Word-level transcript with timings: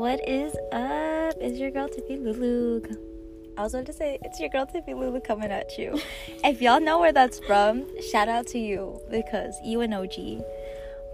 What 0.00 0.26
is 0.26 0.54
up? 0.72 1.34
It's 1.42 1.58
your 1.58 1.70
girl 1.70 1.86
Tiffy 1.86 2.16
Lulu. 2.16 2.80
I 3.58 3.62
was 3.62 3.74
about 3.74 3.84
to 3.84 3.92
say 3.92 4.18
it's 4.22 4.40
your 4.40 4.48
girl 4.48 4.64
Tiffy 4.64 4.98
Lulu 4.98 5.20
coming 5.20 5.50
at 5.50 5.76
you. 5.76 6.00
if 6.42 6.62
y'all 6.62 6.80
know 6.80 6.98
where 6.98 7.12
that's 7.12 7.38
from, 7.40 7.84
shout 8.10 8.26
out 8.26 8.46
to 8.46 8.58
you 8.58 8.98
because 9.10 9.54
you 9.62 9.82
an 9.82 9.92
OG. 9.92 10.42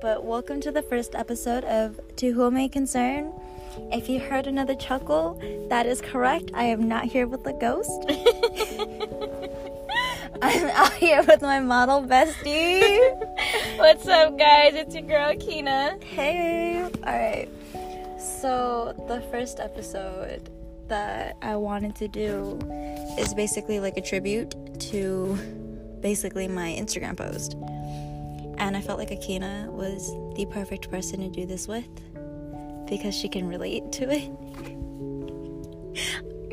But 0.00 0.24
welcome 0.24 0.60
to 0.60 0.70
the 0.70 0.82
first 0.82 1.16
episode 1.16 1.64
of 1.64 1.98
To 2.18 2.30
Whom 2.30 2.54
May 2.54 2.68
Concern. 2.68 3.32
If 3.90 4.08
you 4.08 4.20
heard 4.20 4.46
another 4.46 4.76
chuckle, 4.76 5.42
that 5.68 5.86
is 5.86 6.00
correct. 6.00 6.52
I 6.54 6.66
am 6.66 6.86
not 6.86 7.06
here 7.06 7.26
with 7.26 7.44
a 7.44 7.54
ghost. 7.54 7.90
I'm 10.42 10.68
out 10.68 10.92
here 10.92 11.24
with 11.24 11.42
my 11.42 11.58
model 11.58 12.04
bestie. 12.04 13.78
What's 13.78 14.06
up, 14.06 14.38
guys? 14.38 14.76
It's 14.76 14.94
your 14.94 15.02
girl 15.02 15.34
Kina. 15.40 15.98
Hey. 16.04 16.82
All 16.82 16.90
right. 17.02 17.48
So, 18.40 18.94
the 19.08 19.20
first 19.30 19.60
episode 19.60 20.50
that 20.88 21.36
I 21.42 21.56
wanted 21.56 21.96
to 21.96 22.08
do 22.08 22.58
is 23.18 23.34
basically 23.34 23.80
like 23.80 23.96
a 23.96 24.00
tribute 24.02 24.54
to 24.90 25.34
basically 26.00 26.46
my 26.46 26.68
Instagram 26.78 27.16
post. 27.16 27.54
And 28.58 28.76
I 28.76 28.80
felt 28.80 28.98
like 28.98 29.10
Akina 29.10 29.66
was 29.68 30.10
the 30.36 30.46
perfect 30.46 30.90
person 30.90 31.20
to 31.20 31.28
do 31.28 31.46
this 31.46 31.66
with 31.66 31.88
because 32.88 33.14
she 33.14 33.28
can 33.28 33.48
relate 33.48 33.90
to 33.92 34.10
it. 34.10 34.30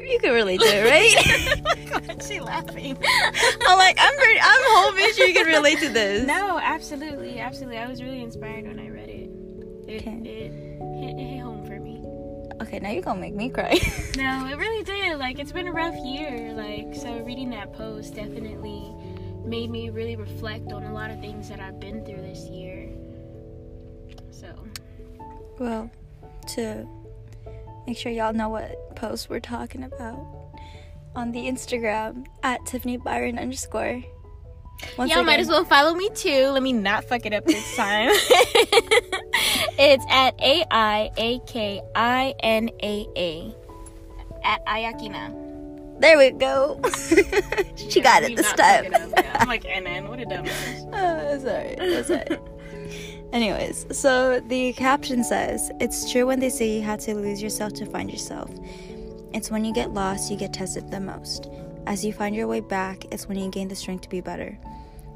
You 0.04 0.20
can 0.20 0.34
relate 0.34 0.60
to 0.60 0.66
it, 0.68 0.84
right? 0.84 1.16
Oh 1.94 2.00
Why 2.00 2.16
is 2.20 2.28
she 2.28 2.40
laughing? 2.42 2.98
I'm 3.66 3.78
like, 3.78 3.98
I'm 4.00 4.14
pretty, 4.18 4.40
I'm 4.42 4.62
hoping 4.66 5.14
she 5.16 5.32
can 5.34 5.46
relate 5.48 5.80
to 5.80 5.90
this. 5.90 6.28
No, 6.28 6.60
absolutely, 6.62 7.40
absolutely. 7.40 7.78
I 7.78 7.88
was 7.88 8.02
really 8.04 8.22
inspired 8.22 8.66
when 8.68 8.80
I 8.80 8.90
read 8.90 9.10
it. 9.10 9.30
It, 9.88 10.02
Okay. 10.02 10.20
it, 10.24 10.52
hit, 10.52 11.20
it 11.20 11.20
hit 11.20 11.42
home. 11.42 11.63
Okay, 12.74 12.80
now 12.80 12.90
you're 12.90 13.04
gonna 13.04 13.22
make 13.22 13.36
me 13.36 13.50
cry. 13.50 13.80
No, 14.18 14.48
it 14.48 14.58
really 14.58 14.84
did. 14.84 15.20
Like, 15.20 15.38
it's 15.38 15.52
been 15.52 15.68
a 15.68 15.72
rough 15.72 15.96
year. 16.04 16.54
Like, 16.54 16.96
so 16.96 17.20
reading 17.20 17.52
that 17.52 17.72
post 17.74 18.16
definitely 18.16 18.92
made 19.46 19.70
me 19.70 19.92
really 19.92 20.16
reflect 20.16 20.72
on 20.72 20.84
a 20.84 20.92
lot 20.92 21.12
of 21.12 21.20
things 21.20 21.50
that 21.50 21.60
I've 21.60 21.80
been 21.80 22.04
through 22.04 22.22
this 22.22 22.48
year. 22.48 22.90
So, 24.32 24.48
Well, 25.60 25.92
to 26.56 26.88
make 27.86 27.96
sure 27.96 28.12
y'all 28.12 28.34
know 28.34 28.50
what 28.50 28.96
post 28.96 29.30
we're 29.30 29.40
talking 29.40 29.84
about 29.84 30.18
on 31.16 31.32
the 31.32 31.42
Instagram 31.42 32.26
at 32.42 32.66
Tiffany 32.66 32.98
Byron 32.98 33.38
underscore. 33.38 34.02
Once 34.98 35.12
y'all 35.12 35.24
might 35.24 35.40
as 35.40 35.48
well 35.48 35.64
follow 35.64 35.94
me 35.94 36.10
too. 36.10 36.48
Let 36.48 36.64
me 36.64 36.74
not 36.74 37.04
fuck 37.04 37.28
it 37.28 37.34
up 37.34 37.46
this 37.46 37.76
time. 37.76 38.10
it's 39.78 40.06
at 40.10 40.40
A 40.42 40.66
I 40.72 41.12
A 41.18 41.40
K 41.40 41.82
I 41.96 42.34
N 42.40 42.70
A 42.82 43.08
A. 43.16 43.56
At 44.44 44.66
Ayakina. 44.66 45.44
There 46.00 46.18
we 46.18 46.32
go. 46.32 46.82
she 47.76 48.02
got 48.02 48.24
it 48.24 48.36
this 48.36 48.52
time. 48.54 48.94
I'm 49.36 49.48
like, 49.48 49.64
NN, 49.64 50.10
what 50.10 50.20
a 50.20 50.26
dumbass. 50.26 50.90
Oh, 50.92 51.40
sorry. 51.40 51.76
That's 51.78 52.10
alright. 52.10 52.40
Anyways, 53.32 53.86
so 53.92 54.40
the 54.42 54.74
caption 54.74 55.24
says, 55.24 55.72
It's 55.80 56.12
true 56.12 56.26
when 56.26 56.40
they 56.40 56.50
say 56.50 56.76
you 56.76 56.82
had 56.82 57.00
to 57.02 57.16
lose 57.16 57.42
yourself 57.42 57.74
to 57.74 57.86
find 57.86 58.12
yourself. 58.12 58.52
It's 59.34 59.50
when 59.50 59.66
you 59.66 59.74
get 59.74 59.94
lost 59.94 60.30
you 60.30 60.38
get 60.38 60.54
tested 60.54 60.92
the 60.92 61.00
most. 61.00 61.50
As 61.88 62.04
you 62.04 62.14
find 62.14 62.36
your 62.36 62.48
way 62.48 62.60
back, 62.60 63.06
it's 63.12 63.28
when 63.28 63.38
you 63.38 63.50
gain 63.50 63.68
the 63.68 63.76
strength 63.76 64.02
to 64.02 64.10
be 64.10 64.22
better. 64.22 64.58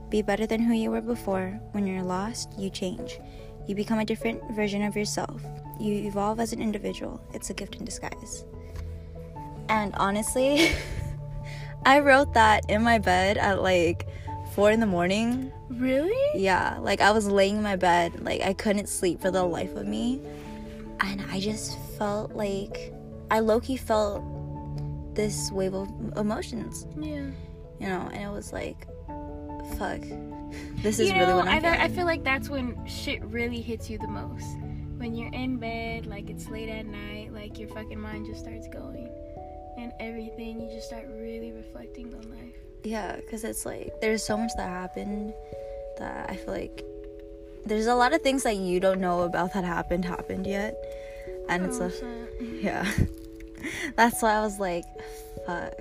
Be 0.10 0.22
better 0.22 0.46
than 0.46 0.62
who 0.62 0.74
you 0.74 0.92
were 0.92 1.02
before. 1.02 1.60
When 1.72 1.86
you're 1.86 2.04
lost, 2.04 2.58
you 2.58 2.70
change. 2.70 3.20
You 3.68 3.76
become 3.76 4.00
a 4.00 4.06
different 4.06 4.42
version 4.56 4.82
of 4.84 4.96
yourself. 4.96 5.42
You 5.80 5.94
evolve 6.08 6.40
as 6.40 6.54
an 6.54 6.62
individual. 6.62 7.22
It's 7.34 7.50
a 7.50 7.54
gift 7.54 7.76
in 7.76 7.86
disguise. 7.86 8.46
And 9.70 9.94
honestly, 9.96 10.72
I 11.86 12.00
wrote 12.00 12.34
that 12.34 12.70
in 12.70 12.82
my 12.82 12.98
bed 13.00 13.38
at 13.38 13.62
like 13.62 14.08
four 14.54 14.72
in 14.72 14.80
the 14.80 14.86
morning 14.88 15.52
Really? 15.70 16.42
yeah, 16.42 16.78
like 16.80 17.02
I 17.02 17.12
was 17.12 17.28
laying 17.28 17.58
in 17.58 17.64
my 17.64 17.76
bed, 17.76 18.24
like 18.24 18.42
I 18.42 18.54
couldn't 18.54 18.88
sleep 18.88 19.22
for 19.22 19.30
the 19.32 19.44
life 19.44 19.76
of 19.76 19.86
me. 19.86 20.22
And 21.02 21.22
I 21.30 21.40
just 21.40 21.78
felt 21.98 22.32
like 22.34 22.94
I 23.30 23.40
low 23.42 23.60
key 23.60 23.78
felt 23.78 24.24
this 25.14 25.52
wave 25.52 25.74
of 25.74 25.90
emotions, 26.18 26.88
Yeah. 26.98 27.30
you 27.80 27.88
know, 27.88 28.10
and 28.14 28.24
it 28.24 28.32
was 28.32 28.54
like, 28.54 28.88
fuck, 29.76 30.02
this 30.82 31.00
is 31.00 31.10
you 31.10 31.14
know, 31.14 31.22
really 31.22 31.34
what 31.34 31.48
I, 31.48 31.58
I'm 31.58 31.66
I 31.66 31.78
feeling. 31.78 31.96
feel 31.96 32.06
like 32.06 32.24
that's 32.24 32.50
when 32.50 32.86
shit 32.88 33.24
really 33.26 33.62
hits 33.62 33.90
you 33.90 33.98
the 33.98 34.08
most. 34.08 34.46
When 34.98 35.14
you're 35.16 35.34
in 35.34 35.58
bed, 35.58 36.06
like 36.06 36.30
it's 36.30 36.50
late 36.50 36.70
at 36.70 36.86
night, 36.86 37.34
like 37.34 37.60
your 37.60 37.70
fucking 37.70 38.00
mind 38.00 38.26
just 38.26 38.40
starts 38.40 38.68
going. 38.68 39.10
And 39.78 39.92
everything, 40.00 40.60
you 40.60 40.70
just 40.70 40.88
start 40.88 41.06
really 41.08 41.52
reflecting 41.52 42.14
on 42.16 42.22
life. 42.32 42.56
Yeah, 42.84 43.16
because 43.16 43.44
it's 43.44 43.66
like 43.66 43.94
there's 44.02 44.24
so 44.24 44.38
much 44.38 44.52
that 44.58 44.68
happened 44.68 45.34
that 46.00 46.30
I 46.30 46.36
feel 46.36 46.54
like 46.54 46.84
there's 47.66 47.88
a 47.88 47.96
lot 47.96 48.14
of 48.14 48.22
things 48.22 48.44
that 48.44 48.58
you 48.58 48.80
don't 48.80 49.02
know 49.02 49.22
about 49.22 49.54
that 49.54 49.64
happened 49.64 50.06
happened 50.06 50.48
yet, 50.48 50.76
and 51.50 51.66
it's 51.66 51.80
oh, 51.80 51.86
like, 51.86 51.94
Yeah. 52.62 52.90
That's 53.96 54.22
why 54.22 54.34
I 54.34 54.42
was 54.42 54.60
like, 54.60 54.86
fuck. 55.46 55.74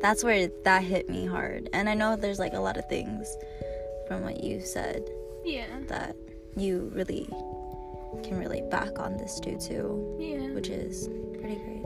That's 0.00 0.22
where 0.22 0.48
that 0.64 0.82
hit 0.82 1.08
me 1.08 1.26
hard. 1.26 1.68
And 1.72 1.88
I 1.88 1.94
know 1.94 2.16
there's 2.16 2.38
like 2.38 2.54
a 2.54 2.60
lot 2.60 2.76
of 2.76 2.88
things 2.88 3.36
from 4.06 4.22
what 4.22 4.42
you 4.42 4.60
said 4.60 5.08
yeah. 5.44 5.66
that 5.88 6.16
you 6.56 6.90
really 6.94 7.28
can 8.22 8.38
relate 8.38 8.70
back 8.70 8.98
on 8.98 9.16
this 9.16 9.38
too 9.40 9.58
too, 9.58 10.16
Yeah. 10.18 10.54
which 10.54 10.68
is 10.68 11.08
pretty 11.38 11.56
great. 11.56 11.84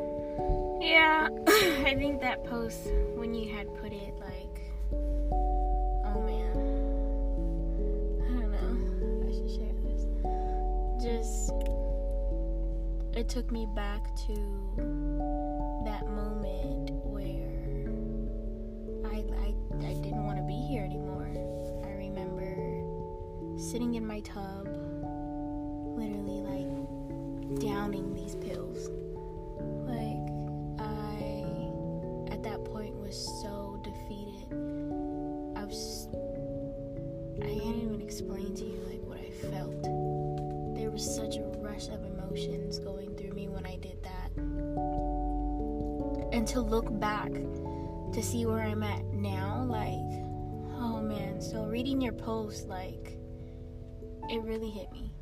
Yeah, 0.80 1.28
I 1.86 1.94
think 1.96 2.20
that 2.20 2.44
post 2.44 2.88
when 3.14 3.34
you 3.34 3.54
had 3.54 3.72
put 3.76 3.92
it 3.92 4.14
like, 4.20 4.60
oh 4.92 6.20
man, 6.26 6.52
I 8.24 8.40
don't 8.40 8.50
know, 8.50 9.28
I 9.28 9.32
should 9.32 9.50
share 9.50 9.74
this. 9.84 10.06
Just, 11.02 11.52
it 13.16 13.28
took 13.28 13.50
me 13.52 13.66
back 13.74 14.04
to 14.26 14.34
that 15.84 16.06
moment 16.08 16.41
I 19.30 19.54
I, 19.84 19.94
didn't 19.94 20.24
want 20.24 20.38
to 20.38 20.44
be 20.44 20.54
here 20.54 20.84
anymore. 20.84 21.28
I 21.84 21.90
remember 21.92 23.58
sitting 23.58 23.94
in 23.94 24.06
my 24.06 24.20
tub, 24.20 24.66
literally 25.96 26.40
like 26.42 27.60
downing 27.60 28.14
these 28.14 28.34
pills. 28.36 28.88
Like, 29.86 30.28
I, 30.78 32.32
at 32.32 32.42
that 32.42 32.64
point, 32.64 32.94
was 32.96 33.16
so 33.42 33.80
defeated. 33.82 34.52
I 35.56 35.64
was, 35.64 36.08
I 37.42 37.58
can't 37.60 37.76
even 37.82 38.00
explain 38.00 38.54
to 38.54 38.64
you, 38.64 38.78
like, 38.88 39.02
what 39.02 39.18
I 39.18 39.30
felt. 39.50 39.82
There 40.76 40.90
was 40.90 41.04
such 41.04 41.36
a 41.36 41.42
rush 41.58 41.88
of 41.88 42.04
emotions 42.04 42.78
going 42.78 43.14
through 43.16 43.32
me 43.32 43.48
when 43.48 43.66
I 43.66 43.76
did 43.76 44.02
that. 44.02 44.30
And 46.32 46.46
to 46.48 46.60
look 46.60 46.98
back 46.98 47.30
to 48.12 48.22
see 48.22 48.46
where 48.46 48.60
I'm 48.60 48.82
at 48.82 49.02
now, 49.22 49.64
like, 49.68 50.24
oh 50.78 51.00
man. 51.00 51.40
So, 51.40 51.64
reading 51.64 52.00
your 52.00 52.12
post, 52.12 52.68
like, 52.68 53.18
it 54.28 54.42
really 54.42 54.70
hit 54.70 54.90
me. 54.92 55.12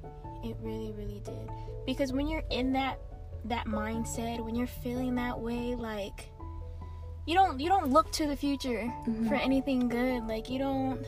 It 0.42 0.56
really, 0.60 0.92
really 0.92 1.20
did. 1.24 1.50
Because 1.86 2.12
when 2.12 2.26
you're 2.26 2.44
in 2.50 2.72
that 2.72 2.98
that 3.44 3.66
mindset 3.66 4.44
when 4.44 4.54
you're 4.54 4.66
feeling 4.66 5.14
that 5.14 5.38
way 5.38 5.74
like 5.74 6.30
you 7.26 7.34
don't 7.34 7.58
you 7.60 7.68
don't 7.68 7.90
look 7.90 8.10
to 8.12 8.26
the 8.26 8.36
future 8.36 8.92
mm-hmm. 9.06 9.28
for 9.28 9.34
anything 9.34 9.88
good 9.88 10.26
like 10.26 10.50
you 10.50 10.58
don't 10.58 11.04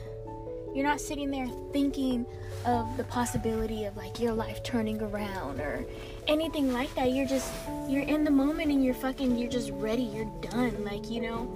you're 0.73 0.85
not 0.85 0.99
sitting 0.99 1.29
there 1.29 1.47
thinking 1.71 2.25
of 2.65 2.97
the 2.97 3.03
possibility 3.03 3.85
of 3.85 3.95
like 3.95 4.19
your 4.19 4.33
life 4.33 4.63
turning 4.63 4.99
around 5.01 5.59
or 5.59 5.85
anything 6.27 6.73
like 6.73 6.93
that 6.95 7.11
you're 7.11 7.27
just 7.27 7.53
you're 7.87 8.03
in 8.03 8.23
the 8.23 8.31
moment 8.31 8.71
and 8.71 8.83
you're 8.83 8.93
fucking 8.93 9.37
you're 9.37 9.51
just 9.51 9.69
ready 9.71 10.03
you're 10.03 10.31
done 10.41 10.83
like 10.83 11.09
you 11.09 11.21
know 11.21 11.55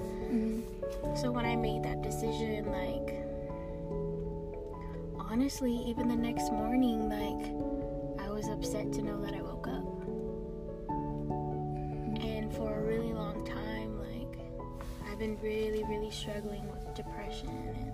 so 1.18 1.32
when 1.32 1.46
i 1.46 1.56
made 1.56 1.82
that 1.82 2.00
decision 2.04 2.64
like 2.72 3.26
honestly 5.32 5.74
even 5.74 6.08
the 6.08 6.16
next 6.16 6.52
morning 6.52 7.10
like 7.10 8.24
i 8.24 8.30
was 8.30 8.48
upset 8.50 8.94
to 8.94 9.02
know 9.02 9.20
that 9.20 9.34
i 9.34 9.42
woke 9.42 9.68
up. 9.68 9.84
And 12.24 12.54
for 12.54 12.72
a 12.72 12.84
really 12.84 13.14
long 13.14 13.44
time 13.46 13.98
like 14.00 14.40
i've 15.10 15.18
been 15.18 15.40
really 15.42 15.84
really 15.86 16.12
struggling 16.12 16.70
with 16.72 16.94
depression 16.94 17.50
and 17.50 17.94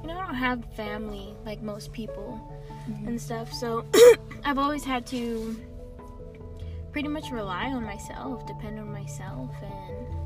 you 0.00 0.06
know 0.06 0.16
i 0.16 0.24
don't 0.24 0.36
have 0.36 0.64
family 0.76 1.34
like 1.44 1.60
most 1.62 1.92
people 1.92 2.40
mm-hmm. 2.88 3.08
and 3.08 3.20
stuff. 3.20 3.52
So 3.52 3.84
i've 4.44 4.58
always 4.58 4.84
had 4.84 5.06
to 5.08 5.60
pretty 6.92 7.08
much 7.08 7.32
rely 7.32 7.66
on 7.66 7.84
myself 7.84 8.46
depend 8.46 8.78
on 8.78 8.92
myself 8.92 9.50
and 9.60 10.19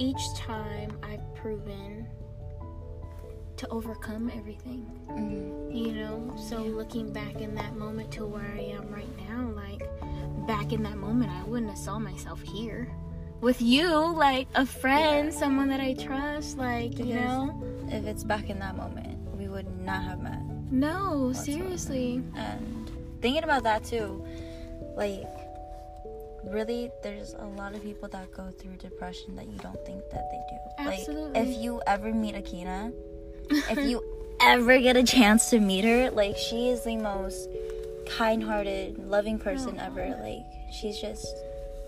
each 0.00 0.24
time 0.36 0.90
i've 1.02 1.34
proven 1.34 2.06
to 3.56 3.68
overcome 3.68 4.30
everything 4.34 4.82
Mhm. 5.10 5.74
you 5.76 5.92
know 5.92 6.34
so 6.48 6.56
looking 6.62 7.12
back 7.12 7.40
in 7.40 7.54
that 7.56 7.76
moment 7.76 8.10
to 8.12 8.24
where 8.26 8.50
i 8.56 8.60
am 8.78 8.88
right 8.90 9.14
now 9.28 9.50
like 9.50 9.82
back 10.46 10.72
in 10.72 10.82
that 10.82 10.96
moment, 10.96 11.30
I 11.30 11.44
wouldn't 11.44 11.70
have 11.70 11.78
saw 11.78 11.98
myself 11.98 12.40
here 12.42 12.88
with 13.40 13.62
you, 13.62 13.86
like 14.26 14.48
a 14.56 14.66
friend, 14.66 15.32
someone 15.32 15.68
that 15.68 15.78
I 15.80 15.94
trust, 15.94 16.58
like 16.58 16.98
you 16.98 17.14
know. 17.14 17.62
If 17.88 18.04
it's 18.04 18.24
back 18.24 18.50
in 18.50 18.58
that 18.58 18.76
moment, 18.76 19.16
we 19.38 19.46
would 19.48 19.68
not 19.80 20.02
have 20.02 20.20
met. 20.20 20.40
No, 20.72 21.26
whatsoever. 21.28 21.60
seriously. 21.62 22.22
And 22.34 22.90
thinking 23.20 23.44
about 23.44 23.62
that 23.62 23.84
too, 23.84 24.24
like 24.96 25.28
really 26.44 26.90
there's 27.02 27.34
a 27.34 27.46
lot 27.46 27.74
of 27.74 27.82
people 27.82 28.08
that 28.08 28.30
go 28.32 28.50
through 28.50 28.76
depression 28.76 29.36
that 29.36 29.46
you 29.46 29.58
don't 29.58 29.84
think 29.84 30.02
that 30.10 30.30
they 30.30 30.40
do. 30.48 30.84
Like 30.86 30.98
Absolutely. 31.00 31.40
if 31.40 31.58
you 31.62 31.80
ever 31.86 32.12
meet 32.12 32.34
Akina, 32.34 32.92
if 33.50 33.78
you 33.88 34.02
ever 34.40 34.78
get 34.78 34.96
a 34.96 35.02
chance 35.02 35.50
to 35.50 35.60
meet 35.60 35.84
her, 35.84 36.10
like 36.10 36.36
she 36.36 36.68
is 36.68 36.84
the 36.84 36.96
most 36.96 37.48
kind-hearted, 38.06 38.98
loving 38.98 39.38
person 39.38 39.78
Aw. 39.78 39.86
ever. 39.86 40.18
Like 40.22 40.44
she's 40.72 40.98
just 41.00 41.26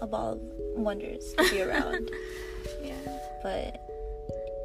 a 0.00 0.06
ball 0.06 0.32
of 0.32 0.40
wonders 0.76 1.32
to 1.34 1.50
be 1.50 1.62
around. 1.66 2.10
Yeah. 2.82 2.94
but 3.42 3.80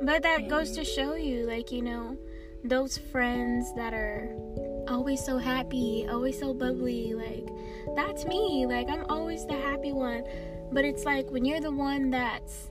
But 0.02 0.24
that 0.24 0.50
goes 0.50 0.72
to 0.74 0.84
show 0.84 1.16
you, 1.16 1.46
like, 1.46 1.72
you 1.72 1.82
know, 1.82 2.18
those 2.64 2.98
friends 2.98 3.74
that 3.76 3.94
are 3.94 4.36
always 4.88 5.24
so 5.24 5.38
happy, 5.38 6.08
always 6.10 6.40
so 6.40 6.54
bubbly, 6.54 7.14
like, 7.14 7.48
that's 7.96 8.26
me. 8.26 8.66
Like, 8.66 8.90
I'm 8.90 9.06
always 9.10 9.46
the 9.46 9.56
happy 9.56 9.92
one. 9.92 10.24
But 10.72 10.84
it's 10.86 11.06
like 11.06 11.32
when 11.32 11.46
you're 11.46 11.62
the 11.62 11.72
one 11.72 12.10
that's 12.10 12.70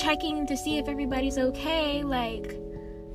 checking 0.00 0.46
to 0.46 0.56
see 0.56 0.78
if 0.78 0.88
everybody's 0.88 1.38
okay, 1.38 2.02
like, 2.02 2.56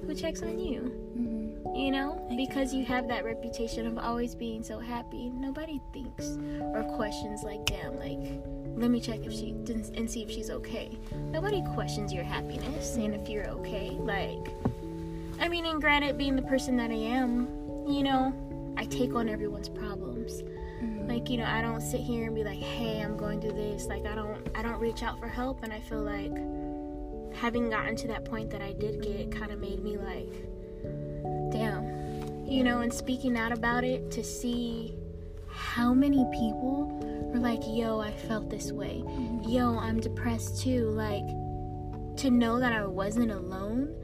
who 0.05 0.13
checks 0.13 0.41
on 0.41 0.59
you? 0.59 0.91
mhm. 1.17 1.77
You 1.77 1.91
know? 1.91 2.27
I 2.29 2.35
Because 2.35 2.73
you 2.73 2.83
have 2.85 3.07
that 3.07 3.23
reputation 3.23 3.85
of 3.85 3.97
always 3.97 4.35
being 4.35 4.63
so 4.63 4.79
happy. 4.79 5.29
Nobody 5.29 5.79
thinks 5.93 6.37
or 6.73 6.83
questions, 6.95 7.43
like, 7.43 7.65
damn, 7.65 7.97
like, 7.97 8.41
let 8.75 8.91
me 8.91 8.99
check 9.01 9.19
if 9.25 9.33
she 9.33 9.51
and 9.95 10.09
see 10.09 10.23
if 10.23 10.31
she's 10.31 10.49
okay. 10.49 10.97
Nobody 11.31 11.63
questions 11.73 12.13
your 12.13 12.23
happiness 12.23 12.95
and 12.95 13.13
if 13.13 13.27
you're 13.29 13.47
okay. 13.49 13.91
Like, 13.91 14.53
I 15.39 15.47
mean, 15.47 15.65
and 15.65 15.81
granted, 15.81 16.17
being 16.17 16.35
the 16.35 16.41
person 16.43 16.77
that 16.77 16.91
I 16.91 16.95
am, 16.95 17.47
you 17.89 18.03
know, 18.03 18.33
I 18.77 18.85
take 18.85 19.15
on 19.15 19.27
everyone's 19.27 19.69
problems. 19.69 20.43
Mhm. 20.81 21.09
Like, 21.09 21.29
you 21.29 21.37
know, 21.37 21.45
I 21.45 21.61
don't 21.61 21.81
sit 21.81 21.99
here 22.01 22.25
and 22.25 22.35
be 22.35 22.43
like, 22.43 22.59
"Hey, 22.59 23.01
I'm 23.01 23.17
going 23.17 23.41
through 23.41 23.53
this." 23.53 23.87
Like, 23.87 24.05
I 24.05 24.15
don't, 24.15 24.37
I 24.55 24.61
don't 24.61 24.79
reach 24.79 25.03
out 25.03 25.19
for 25.19 25.27
help, 25.27 25.63
and 25.63 25.73
I 25.73 25.79
feel 25.79 26.01
like 26.01 26.31
having 27.35 27.69
gotten 27.69 27.95
to 27.95 28.07
that 28.07 28.25
point 28.25 28.49
that 28.51 28.61
I 28.61 28.73
did 28.73 29.01
get 29.01 29.31
kind 29.31 29.51
of 29.51 29.59
made 29.59 29.83
me 29.83 29.97
like, 29.97 30.31
damn, 31.51 32.45
you 32.47 32.63
know, 32.63 32.79
and 32.79 32.93
speaking 32.93 33.37
out 33.37 33.51
about 33.51 33.83
it 33.83 34.09
to 34.11 34.23
see 34.23 34.95
how 35.47 35.93
many 35.93 36.25
people 36.31 36.87
were 37.33 37.39
like, 37.39 37.61
"Yo, 37.67 37.99
I 37.99 38.11
felt 38.11 38.49
this 38.49 38.71
way." 38.71 39.03
Mhm. 39.05 39.51
yo, 39.51 39.77
I'm 39.77 39.99
depressed 39.99 40.61
too. 40.61 40.89
Like, 40.91 41.27
to 42.17 42.29
know 42.29 42.59
that 42.59 42.71
I 42.73 42.85
wasn't 42.85 43.31
alone. 43.31 43.95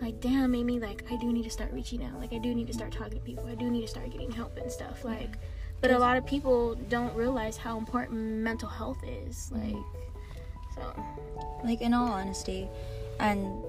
Like, 0.00 0.20
damn, 0.20 0.50
me 0.50 0.78
like, 0.78 1.04
I 1.10 1.16
do 1.16 1.32
need 1.32 1.44
to 1.44 1.50
start 1.50 1.72
reaching 1.72 2.04
out. 2.04 2.18
Like, 2.20 2.32
I 2.32 2.38
do 2.38 2.54
need 2.54 2.66
to 2.66 2.72
start 2.72 2.92
talking 2.92 3.18
to 3.18 3.24
people. 3.24 3.46
I 3.46 3.54
do 3.54 3.70
need 3.70 3.82
to 3.82 3.88
start 3.88 4.10
getting 4.10 4.30
help 4.30 4.56
and 4.58 4.70
stuff. 4.70 5.04
Like, 5.04 5.38
but 5.80 5.90
a 5.90 5.98
lot 5.98 6.16
of 6.16 6.26
people 6.26 6.74
don't 6.88 7.14
realize 7.14 7.56
how 7.56 7.78
important 7.78 8.20
mental 8.20 8.68
health 8.68 8.98
is. 9.06 9.50
Mm-hmm. 9.52 9.74
Like, 9.74 9.84
so, 10.74 11.04
like 11.64 11.80
in 11.80 11.94
all 11.94 12.08
honesty 12.08 12.68
and 13.18 13.64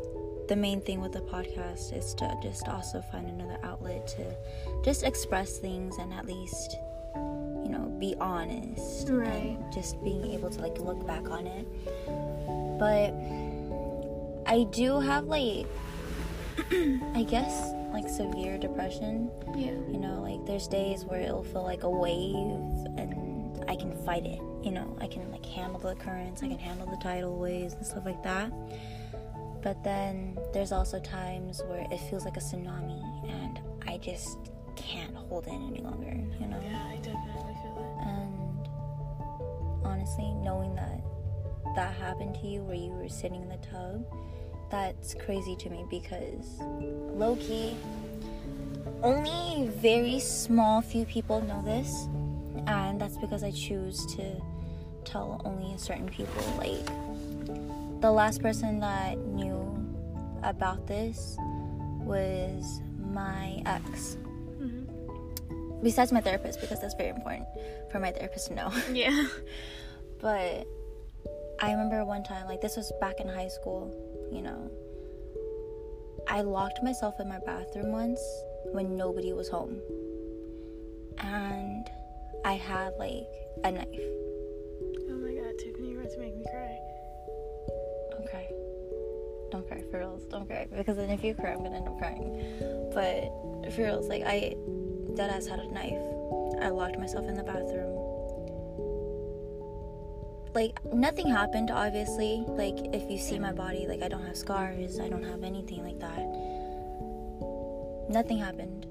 the 0.50 0.56
main 0.56 0.82
thing 0.82 1.02
with 1.02 1.14
the 1.14 1.22
podcast 1.22 1.98
is 1.98 2.14
to 2.16 2.38
just 2.42 2.68
also 2.68 3.02
find 3.12 3.28
another 3.30 3.58
outlet 3.64 4.08
to 4.08 4.36
just 4.84 5.04
express 5.04 5.58
things 5.58 5.98
and 5.98 6.14
at 6.14 6.26
least 6.26 6.78
you 7.16 7.70
know 7.70 7.94
be 8.00 8.16
honest 8.20 9.10
Right. 9.10 9.28
and 9.28 9.74
just 9.74 10.02
being 10.04 10.32
able 10.32 10.50
to 10.50 10.62
like 10.62 10.78
look 10.80 11.06
back 11.08 11.30
on 11.30 11.48
it 11.48 11.68
but 12.80 13.14
i 14.52 14.64
do 14.72 15.00
have 15.00 15.26
like 15.26 15.66
i 17.16 17.24
guess 17.28 17.72
like 17.94 18.10
severe 18.10 18.58
depression. 18.58 19.30
Yeah. 19.56 19.72
you 19.92 19.98
know 19.98 20.22
like 20.22 20.46
there's 20.46 20.68
days 20.68 21.06
where 21.06 21.20
it'll 21.22 21.44
feel 21.44 21.64
like 21.64 21.84
a 21.84 21.90
wave 21.90 22.36
and 22.98 23.64
i 23.68 23.76
can 23.76 23.96
fight 24.06 24.26
it. 24.26 24.40
You 24.64 24.72
know 24.72 24.98
i 25.00 25.08
can 25.08 25.32
like 25.32 25.46
handle 25.46 25.80
the 25.80 25.96
currents 25.96 26.44
i 26.44 26.48
can 26.48 26.60
handle 26.60 26.88
the 26.88 26.98
tidal 26.98 27.38
waves 27.40 27.74
and 27.74 27.86
stuff 27.86 28.06
like 28.06 28.22
that. 28.24 28.52
But 29.64 29.84
then 29.84 30.38
there's 30.54 30.72
also 30.72 31.00
times 31.00 31.62
where 31.68 31.86
it 31.92 31.98
feels 32.10 32.24
like 32.26 32.38
a 32.38 32.42
tsunami 32.42 33.02
and 33.30 33.60
i 33.88 33.98
just 33.98 34.38
can't 34.76 35.16
hold 35.16 35.48
in 35.48 35.68
any 35.68 35.82
longer 35.82 36.14
you 36.40 36.48
know? 36.48 36.60
Yeah, 36.64 36.86
I 36.88 36.96
definitely 36.98 37.56
feel 37.64 37.76
that. 37.76 38.08
And 38.08 38.68
honestly 39.86 40.32
knowing 40.44 40.76
that 40.76 41.02
that 41.76 41.94
happened 41.96 42.36
to 42.36 42.48
you 42.48 42.62
where 42.64 42.76
you 42.76 42.92
were 42.92 43.10
sitting 43.10 43.42
in 43.42 43.50
the 43.50 43.58
tub 43.58 44.06
that's 44.70 45.14
crazy 45.14 45.56
to 45.56 45.70
me 45.70 45.86
because 45.90 46.60
low-key 47.16 47.76
only 49.04 49.70
very 49.70 50.20
small 50.20 50.82
few 50.82 51.06
people 51.06 51.42
know 51.42 51.62
this 51.64 52.08
and 52.68 53.00
that's 53.00 53.18
because 53.18 53.44
i 53.44 53.52
choose 53.52 54.06
to 54.16 54.42
tell 55.06 55.42
only 55.46 55.78
certain 55.78 56.10
people 56.10 56.44
like 56.58 56.86
the 58.02 58.12
last 58.12 58.42
person 58.42 58.80
that 58.80 59.18
knew 59.18 59.64
about 60.44 60.86
this 60.88 61.38
was 62.00 62.82
my 63.12 63.62
ex 63.66 64.18
Mm-hmm. 64.60 65.84
besides 65.84 66.12
my 66.12 66.20
therapist 66.20 66.60
because 66.60 66.82
that's 66.82 66.96
very 66.96 67.10
important 67.10 67.46
for 67.92 68.00
my 68.00 68.12
therapist 68.12 68.48
to 68.48 68.56
know. 68.56 68.72
Yeah. 68.92 69.28
but 70.20 70.66
I 71.60 71.72
remember 71.72 72.04
one 72.06 72.24
time, 72.24 72.48
like 72.48 72.62
this 72.62 72.76
was 72.76 72.92
back 73.00 73.20
in 73.20 73.28
high 73.28 73.48
school, 73.48 73.94
you 74.32 74.42
know. 74.42 74.72
I 76.28 76.42
locked 76.42 76.84
myself 76.84 77.20
in 77.20 77.30
my 77.30 77.40
bathroom 77.46 77.92
once 77.92 78.22
when 78.72 78.98
nobody 78.98 79.34
was 79.34 79.50
home. 79.50 79.80
And 81.20 81.90
I 82.46 82.54
had 82.54 82.94
like 83.00 83.28
a 83.64 83.72
knife. 83.72 83.88
Oh 85.10 85.18
my 85.18 85.34
god, 85.34 85.54
Tiffany, 85.58 85.90
you're 85.90 86.02
about 86.02 86.12
to 86.12 86.20
make 86.20 86.36
me 86.36 86.44
cry. 86.52 86.78
Don't 88.12 88.30
cry. 88.30 88.48
Don't 89.52 89.68
cry 89.68 89.82
for 89.90 90.00
reals. 90.00 90.26
Don't 90.26 90.46
cry. 90.46 90.68
Because 90.76 90.98
then 90.98 91.10
if 91.10 91.24
you 91.24 91.34
cry, 91.34 91.52
I'm 91.52 91.64
gonna 91.64 91.78
end 91.78 91.88
up 91.88 91.98
crying. 91.98 92.92
But 92.94 93.72
for 93.74 93.84
reals, 93.84 94.08
like 94.08 94.24
I 94.26 94.56
dead 95.16 95.30
ass 95.30 95.48
had 95.48 95.60
a 95.60 95.72
knife. 95.72 96.62
I 96.62 96.70
locked 96.70 97.00
myself 97.00 97.28
in 97.28 97.36
the 97.36 97.44
bathroom. 97.44 97.97
Like 100.58 100.84
nothing 100.92 101.28
happened, 101.30 101.70
obviously. 101.70 102.44
Like 102.48 102.80
if 102.92 103.12
you 103.12 103.20
see 103.20 103.38
my 103.38 103.52
body, 103.52 103.86
like 103.88 104.02
I 104.02 104.08
don't 104.08 104.26
have 104.26 104.36
scars, 104.36 105.00
I 105.00 105.08
don't 105.08 105.22
have 105.22 105.44
anything 105.44 105.84
like 105.84 106.00
that. 106.00 106.26
Nothing 108.10 108.40
happened, 108.40 108.88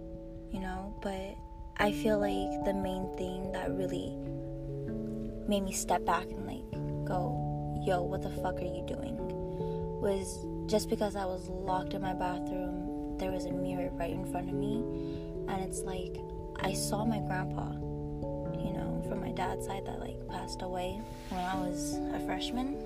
you 0.52 0.60
know. 0.60 0.94
But 1.02 1.34
I 1.84 1.90
feel 1.90 2.20
like 2.20 2.64
the 2.64 2.72
main 2.72 3.10
thing 3.16 3.50
that 3.50 3.72
really 3.72 4.14
made 5.48 5.64
me 5.64 5.72
step 5.72 6.04
back 6.04 6.26
and 6.26 6.46
like 6.46 6.70
go, 7.04 7.82
yo, 7.84 8.00
what 8.00 8.22
the 8.22 8.30
fuck 8.30 8.62
are 8.62 8.72
you 8.78 8.84
doing? 8.86 9.16
Was 10.00 10.46
just 10.70 10.88
because 10.88 11.16
I 11.16 11.24
was 11.24 11.48
locked 11.48 11.94
in 11.94 12.00
my 12.00 12.14
bathroom, 12.14 13.18
there 13.18 13.32
was 13.32 13.46
a 13.46 13.52
mirror 13.52 13.90
right 13.94 14.12
in 14.12 14.24
front 14.30 14.48
of 14.48 14.54
me, 14.54 14.84
and 15.48 15.64
it's 15.64 15.80
like 15.80 16.16
I 16.60 16.74
saw 16.74 17.04
my 17.04 17.18
grandpa, 17.18 17.72
you 18.54 18.72
know, 18.72 19.04
from 19.08 19.20
my 19.20 19.32
dad's 19.32 19.66
side 19.66 19.84
that 19.86 19.98
like 19.98 20.15
passed 20.28 20.62
away 20.62 21.00
when 21.30 21.40
I 21.44 21.56
was 21.56 21.98
a 22.14 22.20
freshman. 22.26 22.76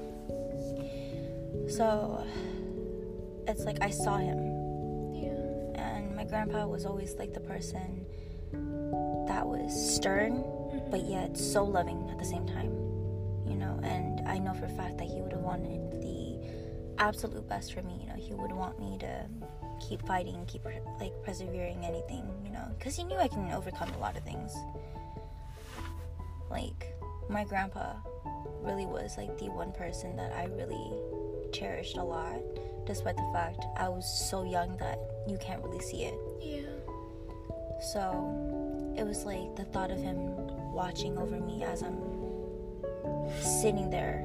So 1.69 2.25
it's 3.47 3.65
like 3.65 3.79
I 3.83 3.91
saw 3.91 4.17
him, 4.17 4.39
Yeah. 5.15 5.83
and 5.83 6.15
my 6.17 6.25
grandpa 6.25 6.67
was 6.67 6.85
always 6.87 7.15
like 7.15 7.33
the 7.35 7.41
person 7.41 8.07
that 9.27 9.47
was 9.47 9.71
stern 9.95 10.33
mm-hmm. 10.43 10.91
but 10.91 11.03
yet 11.05 11.37
so 11.37 11.65
loving 11.65 12.09
at 12.11 12.19
the 12.19 12.25
same 12.25 12.47
time 12.47 12.71
you 13.47 13.57
know? 13.57 13.79
And 13.83 14.27
i 14.29 14.39
know 14.39 14.55
for 14.55 14.67
a 14.67 14.69
fact 14.71 14.99
that 14.99 15.07
he 15.07 15.21
would 15.21 15.33
have 15.33 15.43
wanted 15.43 16.01
the 16.03 16.39
absolute 16.99 17.49
best 17.49 17.73
for 17.73 17.83
me 17.83 17.99
you 18.01 18.07
know? 18.09 18.15
He 18.15 18.35
would 18.35 18.53
want 18.53 18.79
me 18.81 18.99
to 18.99 19.27
keep 19.81 20.05
fighting 20.07 20.45
keep 20.47 20.65
like 20.99 21.13
persevering 21.25 21.85
anything 21.85 22.25
you 22.45 22.51
know? 22.51 22.67
Because 22.79 22.97
he 22.97 23.05
knew 23.05 23.17
i 23.17 23.29
can 23.29 23.51
overcome 23.53 23.91
a 23.95 23.99
lot 23.99 24.17
of 24.17 24.25
things. 24.25 24.53
Like 26.51 26.93
my 27.31 27.45
grandpa 27.45 27.93
really 28.63 28.87
was 28.87 29.17
like 29.17 29.39
the 29.39 29.49
one 29.49 29.73
person 29.73 30.17
that 30.17 30.33
i 30.33 30.45
really 30.47 30.93
cherished 31.53 31.97
a 31.97 32.03
lot 32.03 32.41
despite 32.87 33.17
the 33.17 33.31
fact 33.33 33.65
i 33.77 33.89
was 33.89 34.05
so 34.29 34.43
young 34.45 34.77
that 34.77 34.99
you 35.27 35.37
can't 35.39 35.63
really 35.63 35.81
see 35.81 36.05
it 36.05 36.15
Yeah. 36.43 36.61
so 37.93 38.95
it 38.97 39.05
was 39.05 39.25
like 39.25 39.55
the 39.57 39.65
thought 39.65 39.91
of 39.91 39.99
him 39.99 40.17
watching 40.73 41.17
over 41.19 41.39
me 41.41 41.63
as 41.65 41.83
I'm 41.83 41.99
sitting 43.41 43.91
there 43.91 44.23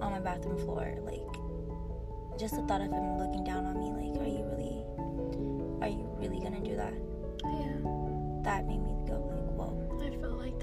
on 0.00 0.10
my 0.10 0.20
bathroom 0.20 0.58
floor, 0.58 0.94
like 1.02 1.20
just 2.38 2.56
the 2.56 2.62
thought 2.62 2.80
of 2.80 2.90
him 2.90 3.18
looking 3.18 3.44
down 3.44 3.64
on 3.64 3.78
me, 3.78 3.90
like, 3.92 4.20
are 4.20 4.26
you 4.28 4.44
really, 4.44 4.82
are 5.82 5.88
you 5.88 6.08
really 6.18 6.40
gonna 6.40 6.60
do 6.60 6.76
that? 6.76 6.94
Yeah. 7.44 8.42
That 8.42 8.66
made 8.66 8.82
me 8.82 8.94
go 9.06 9.16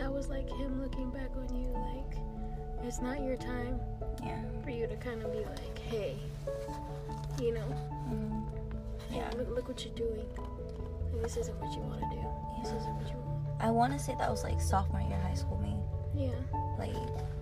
that 0.02 0.12
was 0.12 0.30
like 0.30 0.50
him 0.58 0.82
looking 0.82 1.12
back 1.12 1.30
on 1.38 1.48
you, 1.56 1.70
like 1.70 2.18
it's 2.84 3.00
not 3.02 3.22
your 3.22 3.38
time 3.38 3.80
Yeah. 4.24 4.42
for 4.64 4.72
you 4.72 4.88
to 4.88 4.96
kind 4.96 5.22
of 5.22 5.32
be 5.32 5.40
like, 5.46 5.78
hey, 5.78 6.18
you 7.40 7.54
know, 7.54 7.68
Mhm. 8.10 8.44
Yeah. 9.12 9.30
look, 9.38 9.50
look 9.50 9.68
what 9.68 9.86
you're 9.86 9.94
doing. 9.94 10.26
Like, 10.38 11.22
this 11.22 11.38
isn't 11.38 11.56
what 11.62 11.72
you 11.76 11.82
want 11.84 12.00
to 12.02 12.10
do. 12.10 12.26
This 12.64 12.72
isn't 12.72 12.96
what 12.96 13.08
you 13.12 13.18
want. 13.20 13.42
I 13.60 13.70
want 13.70 13.94
to 13.94 14.00
say 14.00 14.16
that 14.18 14.32
was 14.32 14.44
like 14.44 14.60
sophomore 14.60 15.02
year 15.02 15.20
high 15.20 15.36
school 15.36 15.60
me. 15.60 15.76
Yeah. 16.16 16.32
Like 16.80 16.96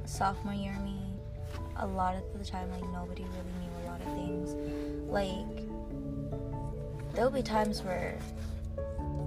sophomore 0.04 0.54
year 0.54 0.78
me, 0.84 1.00
a 1.78 1.88
lot 1.88 2.16
of 2.16 2.24
the 2.38 2.44
time 2.44 2.70
like 2.72 2.84
nobody 2.92 3.24
really 3.24 3.54
knew 3.62 3.72
a 3.84 3.90
lot 3.90 4.02
of 4.02 4.08
things. 4.20 4.54
Like 5.10 5.64
there'll 7.16 7.32
be 7.32 7.42
times 7.42 7.82
where 7.84 8.18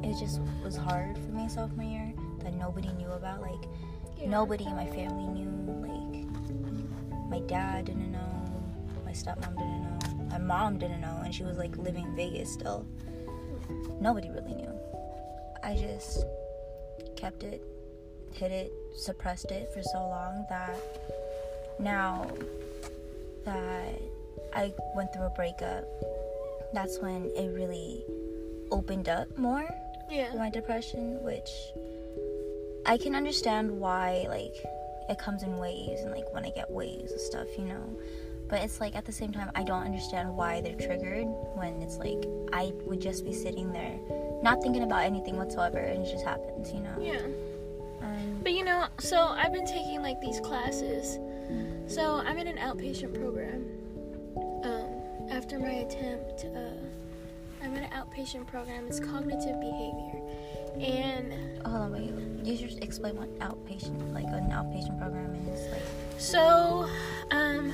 it 0.02 0.18
just 0.18 0.38
was 0.62 0.76
hard 0.76 1.16
for 1.16 1.30
me 1.32 1.48
sophomore 1.48 1.84
year 1.86 2.12
that 2.42 2.54
nobody 2.54 2.92
knew 2.92 3.10
about. 3.10 3.40
Like 3.40 3.68
yeah. 4.18 4.28
nobody 4.28 4.64
in 4.64 4.74
my 4.76 4.86
family 4.86 5.26
knew. 5.28 5.50
Like 5.82 7.30
my 7.30 7.40
dad 7.46 7.86
didn't 7.86 8.12
know, 8.12 8.62
my 9.04 9.12
stepmom 9.12 9.56
didn't 9.56 9.82
know, 9.82 10.24
my 10.30 10.38
mom 10.38 10.78
didn't 10.78 11.00
know, 11.00 11.20
and 11.24 11.34
she 11.34 11.44
was 11.44 11.56
like 11.56 11.76
living 11.76 12.04
in 12.04 12.16
Vegas 12.16 12.52
still. 12.52 12.86
Nobody 14.00 14.28
really 14.30 14.54
knew. 14.54 14.72
I 15.62 15.76
just 15.76 16.24
kept 17.16 17.42
it, 17.44 17.62
hid 18.32 18.50
it, 18.50 18.72
suppressed 18.96 19.50
it 19.50 19.72
for 19.72 19.82
so 19.82 19.98
long 19.98 20.44
that 20.48 20.76
now 21.78 22.26
that 23.44 24.00
I 24.54 24.72
went 24.94 25.12
through 25.12 25.26
a 25.26 25.30
breakup, 25.30 25.84
that's 26.74 26.98
when 26.98 27.30
it 27.36 27.48
really 27.54 28.04
opened 28.70 29.08
up 29.08 29.36
more 29.38 29.68
Yeah. 30.10 30.34
my 30.34 30.50
depression, 30.50 31.22
which 31.22 31.48
I 32.86 32.96
can 32.96 33.14
understand 33.14 33.70
why 33.70 34.26
like 34.28 34.54
it 35.08 35.18
comes 35.18 35.42
in 35.42 35.56
waves 35.58 36.00
and 36.02 36.10
like 36.10 36.32
when 36.32 36.44
I 36.44 36.50
get 36.50 36.70
waves 36.70 37.12
and 37.12 37.20
stuff, 37.20 37.46
you 37.58 37.64
know. 37.64 37.96
But 38.48 38.62
it's 38.62 38.80
like 38.80 38.94
at 38.96 39.04
the 39.04 39.12
same 39.12 39.32
time 39.32 39.50
I 39.54 39.62
don't 39.62 39.82
understand 39.84 40.36
why 40.36 40.60
they're 40.60 40.76
triggered 40.76 41.26
when 41.54 41.80
it's 41.80 41.96
like 41.96 42.26
I 42.52 42.72
would 42.86 43.00
just 43.00 43.24
be 43.24 43.32
sitting 43.32 43.72
there 43.72 43.98
not 44.42 44.60
thinking 44.60 44.82
about 44.82 45.04
anything 45.04 45.36
whatsoever 45.36 45.78
and 45.78 46.04
it 46.04 46.10
just 46.10 46.24
happens, 46.24 46.72
you 46.72 46.80
know. 46.80 46.94
Yeah. 47.00 47.22
Um, 48.02 48.40
But 48.42 48.52
you 48.52 48.64
know, 48.64 48.86
so 48.98 49.18
I've 49.18 49.52
been 49.52 49.66
taking 49.66 50.02
like 50.02 50.20
these 50.20 50.40
classes. 50.40 51.18
So 51.86 52.16
I'm 52.26 52.38
in 52.38 52.48
an 52.48 52.56
outpatient 52.56 53.14
program. 53.14 53.66
Um, 54.64 55.28
after 55.30 55.58
my 55.58 55.70
attempt, 55.70 56.46
uh, 56.46 56.58
I'm 57.62 57.74
in 57.76 57.84
an 57.84 57.90
outpatient 57.90 58.46
program. 58.48 58.86
It's 58.88 58.98
cognitive 58.98 59.60
behavior, 59.60 60.20
and 60.80 61.32
hold 61.66 61.82
on, 61.82 61.92
wait. 61.92 62.12
You 62.42 62.56
should 62.56 62.70
just 62.70 62.82
explain 62.82 63.16
what 63.16 63.38
outpatient 63.38 64.12
like 64.12 64.26
an 64.26 64.50
outpatient 64.50 64.98
program 64.98 65.34
is 65.52 65.70
like. 65.70 65.82
so 66.18 66.88
um, 67.30 67.72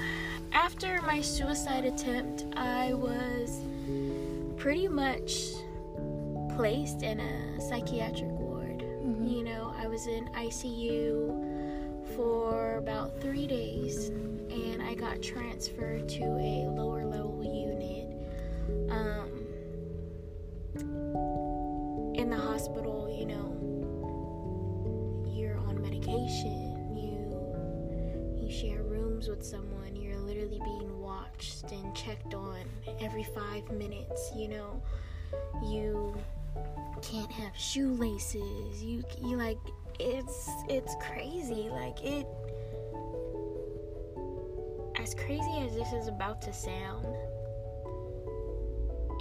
after 0.53 1.01
my 1.03 1.21
suicide 1.21 1.85
attempt, 1.85 2.45
I 2.57 2.93
was 2.93 3.61
pretty 4.57 4.89
much 4.89 5.53
placed 6.57 7.03
in 7.03 7.21
a 7.21 7.61
psychiatric 7.61 8.31
ward. 8.31 8.81
Mm-hmm. 8.81 9.27
You 9.27 9.45
know, 9.45 9.73
I 9.79 9.87
was 9.87 10.07
in 10.07 10.27
ICU 10.35 12.17
for 12.17 12.77
about 12.77 13.21
three 13.21 13.47
days, 13.47 14.09
and 14.09 14.83
I 14.83 14.95
got 14.95 15.23
transferred 15.23 16.09
to 16.11 16.25
a 16.25 16.69
lower 16.69 17.05
level 17.05 17.43
unit. 17.43 18.07
Um, 18.91 19.49
in 22.15 22.29
the 22.31 22.37
hospital, 22.37 23.09
you 23.17 23.27
know, 23.27 23.58
You 26.29 28.37
you 28.37 28.51
share 28.51 28.83
rooms 28.83 29.29
with 29.29 29.43
someone. 29.43 29.97
You're 29.97 30.19
literally 30.19 30.61
being 30.63 31.01
watched 31.01 31.73
and 31.73 31.95
checked 31.95 32.35
on 32.35 32.61
every 33.01 33.25
five 33.25 33.71
minutes. 33.73 34.31
You 34.37 34.49
know, 34.49 34.83
you 35.65 36.15
can't 37.01 37.33
have 37.33 37.57
shoelaces. 37.57 38.83
You 38.83 39.03
you 39.23 39.39
like 39.39 39.57
it's 39.99 40.51
it's 40.69 40.95
crazy. 41.01 41.71
Like 41.71 42.05
it 42.05 42.27
as 45.01 45.15
crazy 45.15 45.61
as 45.61 45.75
this 45.75 45.95
is 45.95 46.09
about 46.09 46.43
to 46.43 46.53
sound. 46.53 47.07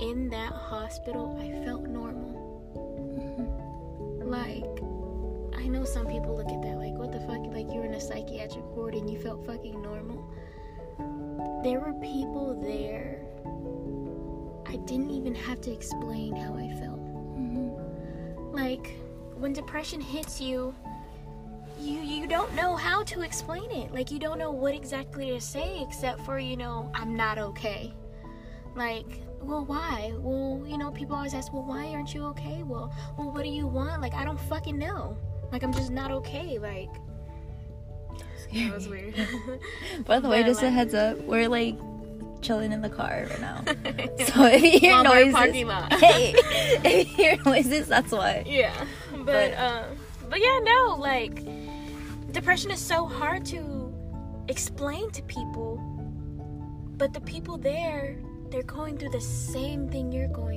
In 0.01 0.27
that 0.29 0.51
hospital, 0.51 1.39
I 1.39 1.63
felt 1.63 1.87
normal. 1.87 2.43
Mm-hmm. 4.19 4.29
Like 4.29 4.96
I 5.67 5.69
know 5.69 5.83
some 5.83 6.07
people 6.07 6.33
look 6.33 6.47
at 6.47 6.61
that 6.61 6.77
like 6.77 6.93
what 6.93 7.11
the 7.11 7.19
fuck? 7.19 7.45
Like 7.53 7.67
you're 7.73 7.83
in 7.83 7.95
a 7.95 7.99
psychiatric 7.99 8.63
ward 8.73 8.95
and 8.95 9.09
you 9.09 9.19
felt 9.19 9.45
fucking 9.45 9.81
normal. 9.81 10.23
There 11.61 11.81
were 11.81 11.91
people 11.99 12.57
there. 12.63 13.25
I 14.65 14.77
didn't 14.85 15.09
even 15.09 15.35
have 15.35 15.59
to 15.61 15.71
explain 15.73 16.37
how 16.37 16.55
I 16.55 16.69
felt. 16.79 17.01
Mm-hmm. 17.37 18.53
like 18.53 18.97
when 19.35 19.51
depression 19.51 19.99
hits 19.99 20.39
you 20.39 20.73
you 21.81 21.99
you 21.99 22.27
don't 22.27 22.55
know 22.55 22.77
how 22.77 23.03
to 23.03 23.21
explain 23.21 23.69
it. 23.69 23.93
Like 23.93 24.09
you 24.09 24.19
don't 24.19 24.39
know 24.39 24.51
what 24.51 24.73
exactly 24.73 25.31
to 25.31 25.41
say 25.41 25.83
except 25.85 26.21
for 26.21 26.39
you 26.39 26.55
know 26.55 26.89
i'm 26.93 27.13
not 27.13 27.37
okay. 27.39 27.93
Like 28.73 29.21
well 29.41 29.65
why? 29.65 30.13
Well 30.15 30.63
you 30.65 30.77
know 30.77 30.91
people 30.91 31.17
always 31.17 31.33
ask 31.33 31.51
well 31.51 31.63
why 31.65 31.87
aren't 31.87 32.13
you 32.13 32.23
okay? 32.27 32.63
Well 32.63 32.93
well 33.17 33.33
what 33.33 33.43
do 33.43 33.49
you 33.49 33.67
want? 33.67 34.01
Like 34.01 34.13
i 34.13 34.23
don't 34.23 34.39
fucking 34.39 34.77
know 34.77 35.17
like 35.51 35.63
i'm 35.63 35.73
just 35.73 35.91
not 35.91 36.11
okay 36.11 36.57
like 36.59 36.89
that 38.53 38.73
was 38.73 38.87
weird 38.87 39.13
By 40.05 40.19
the 40.19 40.29
way, 40.29 40.41
But, 40.41 40.47
just 40.47 40.63
a 40.63 40.69
heads 40.69 40.93
up, 40.93 41.17
we're 41.19 41.49
like 41.49 41.75
chilling 42.41 42.71
in 42.71 42.81
the 42.81 42.89
car 42.89 43.25
right 43.29 43.41
now. 43.41 43.63
So 44.33 44.45
if 44.45 44.61
you 44.61 44.79
hear 44.79 45.03
noises, 45.03 45.33
parking 45.33 45.67
lot. 45.67 45.91
hey, 45.93 46.33
if 46.85 47.09
you 47.09 47.15
hear 47.15 47.37
noises, 47.45 47.87
that's 47.87 48.11
why. 48.11 48.43
Yeah, 48.45 48.73
but 49.11 49.25
But- 49.25 49.57
um, 49.59 49.83
but 50.29 50.39
yeah, 50.39 50.59
no, 50.63 50.95
like 50.99 51.43
depression 52.31 52.71
is 52.71 52.79
so 52.79 53.05
hard 53.05 53.43
to 53.47 53.93
explain 54.47 55.11
to 55.11 55.21
people, 55.23 55.77
but 56.97 57.13
the 57.13 57.21
people 57.21 57.57
there, 57.57 58.17
they're 58.49 58.63
going 58.63 58.97
through 58.97 59.09
the 59.11 59.21
same 59.21 59.89
thing 59.89 60.11
you're 60.11 60.27
going 60.29 60.56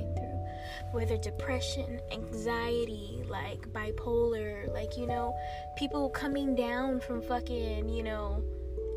whether 0.91 1.17
depression, 1.17 1.99
anxiety, 2.11 3.23
like 3.29 3.61
bipolar, 3.73 4.71
like 4.73 4.97
you 4.97 5.07
know, 5.07 5.33
people 5.77 6.09
coming 6.09 6.55
down 6.55 6.99
from 6.99 7.21
fucking, 7.21 7.89
you 7.89 8.03
know, 8.03 8.43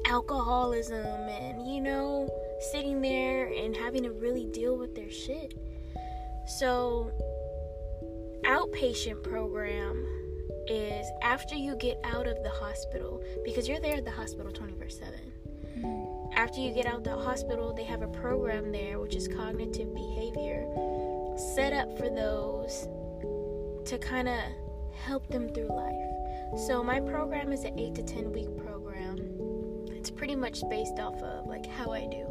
alcoholism 0.06 1.06
and 1.28 1.66
you 1.66 1.80
know, 1.80 2.28
sitting 2.72 3.00
there 3.00 3.46
and 3.46 3.76
having 3.76 4.02
to 4.02 4.10
really 4.10 4.46
deal 4.46 4.76
with 4.76 4.94
their 4.94 5.10
shit. 5.10 5.54
So 6.46 7.10
outpatient 8.44 9.22
program 9.22 10.06
is 10.66 11.06
after 11.22 11.54
you 11.54 11.76
get 11.76 11.98
out 12.04 12.26
of 12.26 12.42
the 12.42 12.50
hospital 12.50 13.22
because 13.44 13.68
you're 13.68 13.80
there 13.80 13.96
at 13.96 14.04
the 14.04 14.10
hospital 14.10 14.50
24 14.50 14.88
7 14.88 15.14
mm-hmm. 15.78 16.32
after 16.36 16.60
you 16.60 16.72
get 16.72 16.86
out 16.86 16.96
of 16.96 17.04
the 17.04 17.16
hospital 17.16 17.72
they 17.74 17.84
have 17.84 18.02
a 18.02 18.08
program 18.08 18.72
there 18.72 18.98
which 18.98 19.14
is 19.14 19.28
cognitive 19.28 19.94
behavior 19.94 20.64
set 21.36 21.72
up 21.72 21.96
for 21.98 22.08
those 22.08 22.88
to 23.86 23.98
kind 23.98 24.28
of 24.28 24.38
help 25.04 25.26
them 25.28 25.48
through 25.48 25.68
life. 25.68 26.58
So 26.66 26.82
my 26.82 27.00
program 27.00 27.52
is 27.52 27.64
an 27.64 27.78
8 27.78 27.94
to 27.96 28.02
10 28.02 28.32
week 28.32 28.56
program. 28.56 29.18
It's 29.90 30.10
pretty 30.10 30.36
much 30.36 30.62
based 30.70 30.98
off 30.98 31.20
of 31.22 31.46
like 31.46 31.66
how 31.66 31.92
i 31.92 32.06
do. 32.06 32.26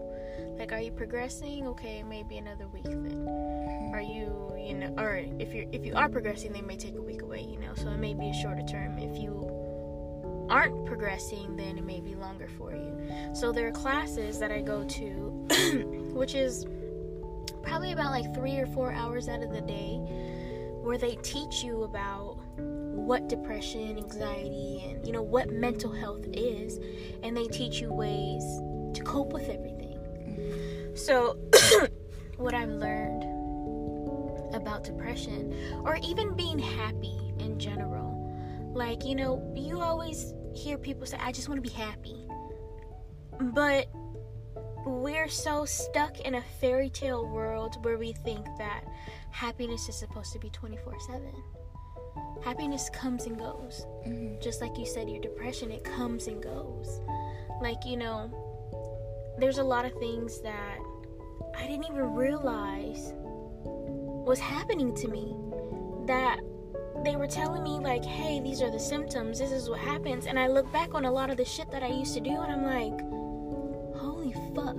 Like 0.57 0.71
are 0.71 0.79
you 0.79 0.91
progressing? 0.91 1.67
Okay 1.67 2.03
maybe 2.03 2.37
another 2.37 2.67
week 2.67 2.85
then. 2.85 3.91
Are 3.93 4.01
you 4.01 4.51
you 4.57 4.75
know 4.75 4.93
or 4.97 5.23
if 5.39 5.53
you're 5.53 5.65
if 5.71 5.85
you 5.85 5.95
are 5.95 6.09
progressing 6.09 6.53
they 6.53 6.61
may 6.61 6.77
take 6.77 6.95
a 6.95 7.01
week 7.01 7.21
away 7.21 7.41
you 7.41 7.59
know 7.59 7.73
so 7.75 7.89
it 7.89 7.97
may 7.97 8.13
be 8.13 8.29
a 8.29 8.33
shorter 8.33 8.63
term. 8.63 8.97
If 8.97 9.17
you 9.21 9.49
aren't 10.49 10.85
progressing 10.85 11.55
then 11.55 11.77
it 11.77 11.85
may 11.85 11.99
be 11.99 12.15
longer 12.15 12.47
for 12.57 12.71
you. 12.71 13.33
So 13.35 13.51
there 13.51 13.67
are 13.67 13.71
classes 13.71 14.39
that 14.39 14.51
i 14.51 14.61
go 14.61 14.83
to 14.83 15.03
which 16.13 16.35
is 16.35 16.65
probably 17.63 17.91
about 17.91 18.11
like 18.11 18.33
three 18.33 18.57
or 18.57 18.67
four 18.67 18.91
hours 18.91 19.27
out 19.27 19.41
of 19.41 19.51
the 19.51 19.61
day 19.61 19.97
where 20.81 20.97
they 20.97 21.15
teach 21.17 21.63
you 21.63 21.83
about 21.83 22.37
what 22.57 23.27
depression 23.27 23.97
anxiety 23.97 24.83
and 24.85 25.05
you 25.05 25.11
know 25.11 25.23
what 25.23 25.49
mental 25.49 25.91
health 25.91 26.25
is 26.33 26.79
and 27.23 27.35
they 27.35 27.47
teach 27.47 27.79
you 27.79 27.91
ways 27.91 28.43
to 28.93 29.01
cope 29.03 29.33
with 29.33 29.49
everything 29.49 29.97
so 30.95 31.37
what 32.37 32.53
i've 32.53 32.69
learned 32.69 33.23
about 34.53 34.83
depression 34.83 35.53
or 35.83 35.97
even 36.03 36.35
being 36.35 36.59
happy 36.59 37.33
in 37.39 37.59
general. 37.59 38.11
Like, 38.73 39.05
you 39.05 39.15
know, 39.15 39.41
you 39.55 39.81
always 39.81 40.33
hear 40.53 40.77
people 40.77 41.05
say, 41.05 41.17
I 41.19 41.31
just 41.31 41.49
want 41.49 41.63
to 41.63 41.69
be 41.69 41.75
happy. 41.75 42.27
But 43.39 43.87
we're 44.85 45.29
so 45.29 45.65
stuck 45.65 46.19
in 46.21 46.35
a 46.35 46.41
fairy 46.59 46.89
tale 46.89 47.27
world 47.27 47.83
where 47.83 47.97
we 47.97 48.13
think 48.13 48.45
that 48.57 48.83
happiness 49.31 49.87
is 49.89 49.95
supposed 49.95 50.33
to 50.33 50.39
be 50.39 50.49
24 50.49 50.99
7. 50.99 51.33
happiness 52.43 52.89
comes 52.89 53.25
and 53.25 53.37
goes. 53.39 53.85
Mhm. 54.05 54.41
Just 54.41 54.59
like 54.59 54.77
you 54.77 54.85
said, 54.85 55.09
your 55.09 55.21
depression, 55.21 55.71
it 55.71 55.83
comes 55.83 56.27
and 56.27 56.43
goes. 56.43 56.99
Like, 57.61 57.85
you 57.85 57.95
know, 57.95 58.29
there's 59.37 59.59
a 59.59 59.63
lot 59.63 59.85
of 59.85 59.93
things 59.93 60.41
that 60.41 60.77
I 61.57 61.65
didn't 61.67 61.85
even 61.85 62.13
realize 62.13 63.13
was 64.25 64.39
happening 64.39 64.93
to 64.95 65.07
me. 65.07 65.35
That 66.05 66.39
they 67.03 67.15
were 67.15 67.27
telling 67.27 67.63
me, 67.63 67.79
like, 67.79 68.03
hey, 68.03 68.39
these 68.41 68.61
are 68.61 68.69
the 68.69 68.79
symptoms, 68.79 69.39
this 69.39 69.51
is 69.51 69.69
what 69.69 69.79
happens. 69.79 70.25
And 70.25 70.37
I 70.37 70.47
look 70.47 70.69
back 70.73 70.93
on 70.93 71.05
a 71.05 71.11
lot 71.11 71.29
of 71.29 71.37
the 71.37 71.45
shit 71.45 71.71
that 71.71 71.81
I 71.81 71.87
used 71.87 72.13
to 72.15 72.19
do, 72.19 72.41
and 72.41 72.51
I'm 72.51 72.65
like, 72.65 72.99
fuck. 74.55 74.77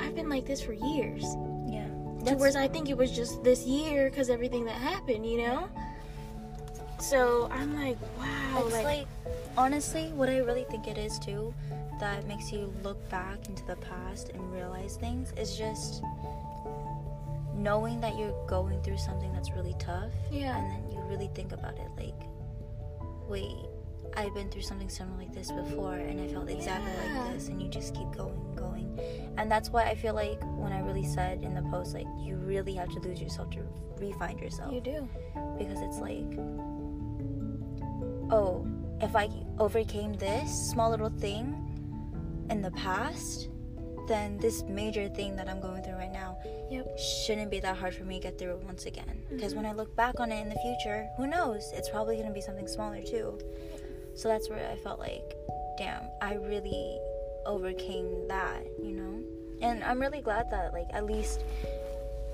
I've 0.00 0.14
been 0.14 0.28
like 0.28 0.46
this 0.46 0.60
for 0.60 0.72
years. 0.72 1.24
Yeah. 1.66 1.88
To 2.26 2.36
whereas 2.36 2.56
I 2.56 2.68
think 2.68 2.88
it 2.88 2.96
was 2.96 3.10
just 3.10 3.42
this 3.44 3.64
year 3.66 4.10
because 4.10 4.30
everything 4.30 4.64
that 4.64 4.76
happened, 4.76 5.26
you 5.26 5.38
know? 5.38 5.68
So 7.00 7.48
I'm 7.50 7.74
like, 7.74 7.98
wow. 8.18 8.64
It's 8.66 8.84
like, 8.84 9.06
honestly, 9.56 10.12
what 10.14 10.28
I 10.28 10.38
really 10.38 10.64
think 10.70 10.86
it 10.86 10.96
is 10.96 11.18
too, 11.18 11.52
that 12.00 12.26
makes 12.26 12.50
you 12.50 12.72
look 12.82 13.08
back 13.10 13.48
into 13.48 13.64
the 13.66 13.76
past 13.76 14.30
and 14.30 14.52
realize 14.52 14.96
things 14.96 15.32
is 15.36 15.56
just 15.56 16.02
knowing 17.54 18.00
that 18.00 18.18
you're 18.18 18.34
going 18.46 18.80
through 18.82 18.98
something 18.98 19.32
that's 19.32 19.52
really 19.52 19.74
tough, 19.78 20.12
yeah. 20.30 20.56
and 20.58 20.70
then 20.70 20.90
you 20.90 21.00
really 21.04 21.30
think 21.34 21.52
about 21.52 21.78
it, 21.78 21.88
like, 21.96 22.28
wait, 23.28 23.66
I've 24.16 24.34
been 24.34 24.48
through 24.50 24.62
something 24.62 24.88
similar 24.88 25.18
like 25.18 25.32
this 25.32 25.50
before, 25.50 25.94
and 25.94 26.20
I 26.20 26.28
felt 26.28 26.48
exactly 26.48 26.90
Yeah. 26.92 27.22
like 27.24 27.34
this, 27.34 27.48
and 27.48 27.60
you 27.60 27.68
just 27.68 27.94
keep 27.94 28.10
going 28.12 28.34
and 28.34 28.56
going, 28.56 28.98
and 29.36 29.50
that's 29.50 29.70
why 29.70 29.84
I 29.84 29.94
feel 29.94 30.14
like 30.14 30.40
when 30.56 30.72
I 30.72 30.80
really 30.80 31.04
said 31.04 31.42
in 31.42 31.54
the 31.54 31.62
post, 31.62 31.94
like, 31.94 32.06
you 32.20 32.36
really 32.36 32.74
have 32.74 32.90
to 32.94 33.00
lose 33.00 33.20
yourself 33.20 33.50
to 33.50 33.60
re-find 33.98 34.40
yourself 34.40 34.72
You 34.72 34.80
do. 34.80 35.08
because 35.58 35.80
it's 35.80 35.98
like, 35.98 36.26
oh, 38.30 38.66
if 39.00 39.14
I 39.16 39.28
overcame 39.58 40.14
this 40.14 40.70
small 40.70 40.90
little 40.90 41.10
thing 41.10 41.60
in 42.50 42.62
the 42.62 42.70
past, 42.72 43.48
then 44.06 44.36
this 44.38 44.62
major 44.64 45.08
thing 45.08 45.34
that 45.36 45.48
I'm 45.48 45.60
going 45.60 45.82
through 45.82 45.94
right 45.94 46.12
now 46.12 46.36
Yep. 46.70 46.98
shouldn't 46.98 47.50
be 47.50 47.58
that 47.60 47.76
hard 47.76 47.94
for 47.94 48.04
me 48.04 48.16
to 48.16 48.22
get 48.22 48.38
through 48.38 48.52
it 48.52 48.62
once 48.64 48.84
again. 48.86 49.22
Because 49.30 49.52
mm-hmm. 49.54 49.62
when 49.62 49.70
I 49.70 49.74
look 49.74 49.96
back 49.96 50.20
on 50.20 50.30
it 50.30 50.40
in 50.42 50.48
the 50.50 50.58
future, 50.60 51.08
who 51.16 51.26
knows? 51.26 51.72
It's 51.74 51.88
probably 51.88 52.16
going 52.16 52.28
to 52.28 52.34
be 52.34 52.40
something 52.42 52.68
smaller 52.68 53.00
too. 53.02 53.38
So 54.14 54.28
that's 54.28 54.48
where 54.48 54.70
I 54.70 54.76
felt 54.76 54.98
like, 54.98 55.36
damn, 55.78 56.02
I 56.22 56.34
really 56.34 56.98
overcame 57.46 58.28
that, 58.28 58.64
you 58.82 58.92
know? 58.92 59.22
And 59.60 59.82
I'm 59.84 60.00
really 60.00 60.20
glad 60.20 60.50
that, 60.50 60.72
like, 60.72 60.88
at 60.92 61.04
least 61.04 61.44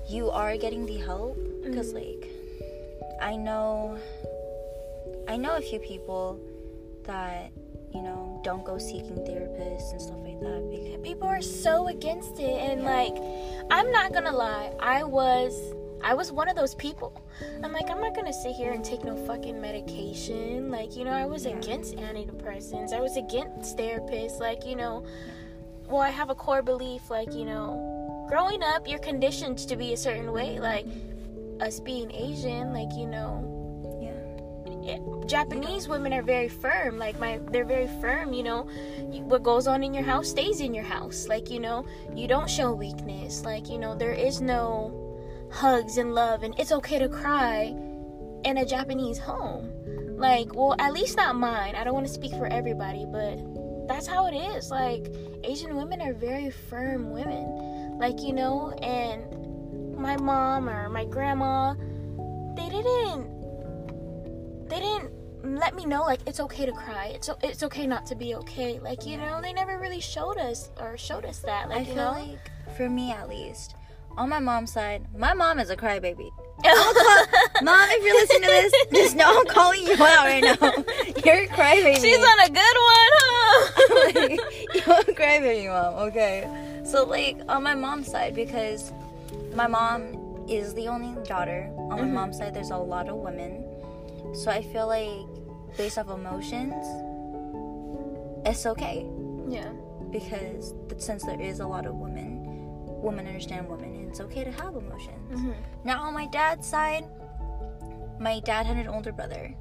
you 0.07 0.29
are 0.29 0.57
getting 0.57 0.85
the 0.85 0.97
help. 0.97 1.37
Because, 1.63 1.93
mm-hmm. 1.93 2.21
like, 2.21 3.21
I 3.21 3.35
know, 3.35 3.97
I 5.27 5.37
know 5.37 5.55
a 5.55 5.61
few 5.61 5.79
people 5.79 6.39
that, 7.03 7.51
you 7.93 8.01
know, 8.01 8.39
don't 8.43 8.63
go 8.63 8.77
seeking 8.77 9.15
therapists 9.17 9.91
and 9.91 10.01
stuff 10.01 10.17
like 10.23 10.39
that. 10.39 10.67
Because, 10.69 10.91
People 11.01 11.27
are 11.27 11.41
so 11.41 11.87
against 11.87 12.39
it, 12.39 12.69
and 12.69 12.83
like, 12.83 13.15
I'm 13.71 13.91
not 13.91 14.13
gonna 14.13 14.31
lie, 14.31 14.71
I 14.79 15.03
was. 15.03 15.73
I 16.03 16.13
was 16.13 16.31
one 16.31 16.49
of 16.49 16.55
those 16.55 16.75
people. 16.75 17.21
I'm 17.63 17.71
like, 17.71 17.89
I'm 17.89 18.01
not 18.01 18.15
gonna 18.15 18.33
sit 18.33 18.53
here 18.55 18.71
and 18.71 18.83
take 18.83 19.03
no 19.03 19.15
fucking 19.27 19.59
medication. 19.61 20.71
Like, 20.71 20.95
you 20.95 21.03
know, 21.05 21.11
I 21.11 21.25
was 21.25 21.45
Yeah. 21.45 21.57
against 21.57 21.95
antidepressants. 21.95 22.93
I 22.93 22.99
was 22.99 23.17
against 23.17 23.77
therapists. 23.77 24.39
Like, 24.39 24.65
you 24.65 24.75
know, 24.75 25.03
well, 25.89 26.01
I 26.01 26.09
have 26.09 26.29
a 26.29 26.35
core 26.35 26.61
belief, 26.61 27.09
like, 27.09 27.33
you 27.33 27.45
know, 27.45 28.25
growing 28.29 28.63
up, 28.63 28.87
you're 28.87 28.99
conditioned 28.99 29.57
to 29.59 29.75
be 29.75 29.93
a 29.93 29.97
certain 29.97 30.31
way. 30.31 30.59
Like, 30.59 30.85
us 31.59 31.79
being 31.79 32.11
Asian, 32.11 32.73
like, 32.73 32.91
you 32.95 33.07
know, 33.07 33.47
yeah. 34.81 34.97
Japanese 35.27 35.87
women 35.87 36.11
are 36.11 36.23
very 36.23 36.47
firm. 36.49 36.97
Like 36.97 37.19
my, 37.19 37.39
they're 37.51 37.65
very 37.65 37.87
firm. 38.01 38.33
You 38.33 38.43
know, 38.43 38.67
what 39.23 39.43
goes 39.43 39.67
on 39.67 39.83
in 39.83 39.93
your 39.93 40.03
house 40.03 40.27
stays 40.29 40.59
in 40.59 40.73
your 40.73 40.83
house. 40.83 41.27
Like 41.27 41.51
you 41.51 41.59
know, 41.59 41.85
you 42.15 42.27
don't 42.27 42.49
show 42.49 42.71
weakness. 42.73 43.45
Like 43.45 43.69
you 43.69 43.77
know, 43.77 43.93
there 43.95 44.13
is 44.13 44.41
no 44.41 44.91
hugs 45.51 45.97
and 45.97 46.15
love, 46.15 46.43
and 46.43 46.57
it's 46.59 46.71
okay 46.71 46.99
to 46.99 47.09
cry 47.09 47.75
in 48.43 48.57
a 48.57 48.65
Japanese 48.65 49.19
home. 49.19 49.71
Like, 50.17 50.53
well, 50.55 50.75
at 50.79 50.93
least 50.93 51.17
not 51.17 51.35
mine. 51.35 51.75
I 51.75 51.83
don't 51.83 51.93
want 51.93 52.05
to 52.07 52.13
speak 52.13 52.31
for 52.33 52.47
everybody, 52.47 53.05
but 53.05 53.39
that's 53.87 54.07
how 54.07 54.27
it 54.27 54.35
is. 54.35 54.69
Like 54.69 55.07
Asian 55.43 55.75
women 55.75 56.01
are 56.01 56.13
very 56.13 56.49
firm 56.49 57.11
women. 57.11 57.97
Like 57.99 58.21
you 58.21 58.33
know, 58.33 58.71
and 58.81 59.97
my 59.97 60.17
mom 60.17 60.69
or 60.69 60.89
my 60.89 61.05
grandma, 61.05 61.73
they 62.55 62.69
didn't 62.69 63.29
they 64.69 64.79
didn't 64.79 65.11
let 65.43 65.75
me 65.75 65.85
know 65.85 66.03
like 66.03 66.21
it's 66.25 66.39
okay 66.39 66.65
to 66.65 66.71
cry. 66.71 67.11
It's 67.13 67.29
it's 67.43 67.63
okay 67.63 67.87
not 67.87 68.05
to 68.07 68.15
be 68.15 68.35
okay. 68.35 68.79
Like 68.79 69.05
you 69.05 69.17
know, 69.17 69.41
they 69.41 69.53
never 69.53 69.79
really 69.79 69.99
showed 69.99 70.37
us 70.37 70.69
or 70.79 70.97
showed 70.97 71.25
us 71.25 71.39
that. 71.39 71.69
Like 71.69 71.77
I 71.77 71.81
you 71.81 71.85
feel 71.87 71.95
know, 71.95 72.11
like, 72.11 72.51
for 72.77 72.89
me 72.89 73.11
at 73.11 73.27
least, 73.27 73.75
on 74.17 74.29
my 74.29 74.39
mom's 74.39 74.71
side, 74.71 75.05
my 75.17 75.33
mom 75.33 75.59
is 75.59 75.69
a 75.69 75.75
crybaby. 75.77 76.29
Mom, 77.63 77.87
if 77.89 78.03
you're 78.03 78.13
listening 78.13 78.41
to 78.43 78.47
this, 78.47 78.73
just 78.93 79.15
know 79.15 79.39
I'm 79.39 79.47
calling 79.47 79.81
you 79.83 79.93
out 79.93 80.25
right 80.25 80.43
now. 80.43 80.57
You're 81.25 81.43
a 81.43 81.47
crybaby. 81.47 81.99
she's 81.99 82.17
on 82.19 82.39
a 82.39 82.49
good 82.49 82.77
one, 82.91 83.11
huh? 83.17 83.95
like, 84.05 84.39
you're 84.75 84.95
a 84.99 85.03
crybaby, 85.05 85.67
mom. 85.69 85.93
Okay. 86.09 86.47
So 86.85 87.03
like 87.05 87.37
on 87.49 87.63
my 87.63 87.73
mom's 87.73 88.11
side, 88.11 88.35
because 88.35 88.91
my 89.55 89.65
mom 89.65 90.45
is 90.47 90.75
the 90.75 90.87
only 90.87 91.19
daughter. 91.27 91.67
On 91.77 91.89
my 91.89 92.01
Mhm. 92.01 92.11
mom's 92.13 92.37
side, 92.37 92.53
there's 92.53 92.69
a 92.69 92.77
lot 92.77 93.09
of 93.09 93.15
women. 93.15 93.63
So 94.35 94.51
I 94.51 94.61
feel 94.61 94.85
like 94.87 95.09
based 95.77 95.97
off 95.97 96.09
emotions, 96.09 96.75
it's 98.45 98.65
okay 98.67 99.05
yeah, 99.47 99.69
because 100.11 100.73
since 100.97 101.23
there 101.23 101.39
is 101.41 101.59
a 101.59 101.67
lot 101.67 101.85
of 101.85 101.95
women, 101.95 102.40
women 103.01 103.27
understand 103.27 103.67
women, 103.67 103.95
and 103.95 104.09
it's 104.09 104.19
okay 104.21 104.43
to 104.43 104.51
have 104.51 104.75
emotions. 104.75 105.39
Mhm. 105.41 105.53
Now 105.83 106.01
on 106.03 106.13
my 106.13 106.27
dad's 106.27 106.67
side, 106.67 107.05
my 108.19 108.39
dad 108.41 108.65
had 108.65 108.77
an 108.77 108.87
older 108.87 109.11
brother. 109.11 109.53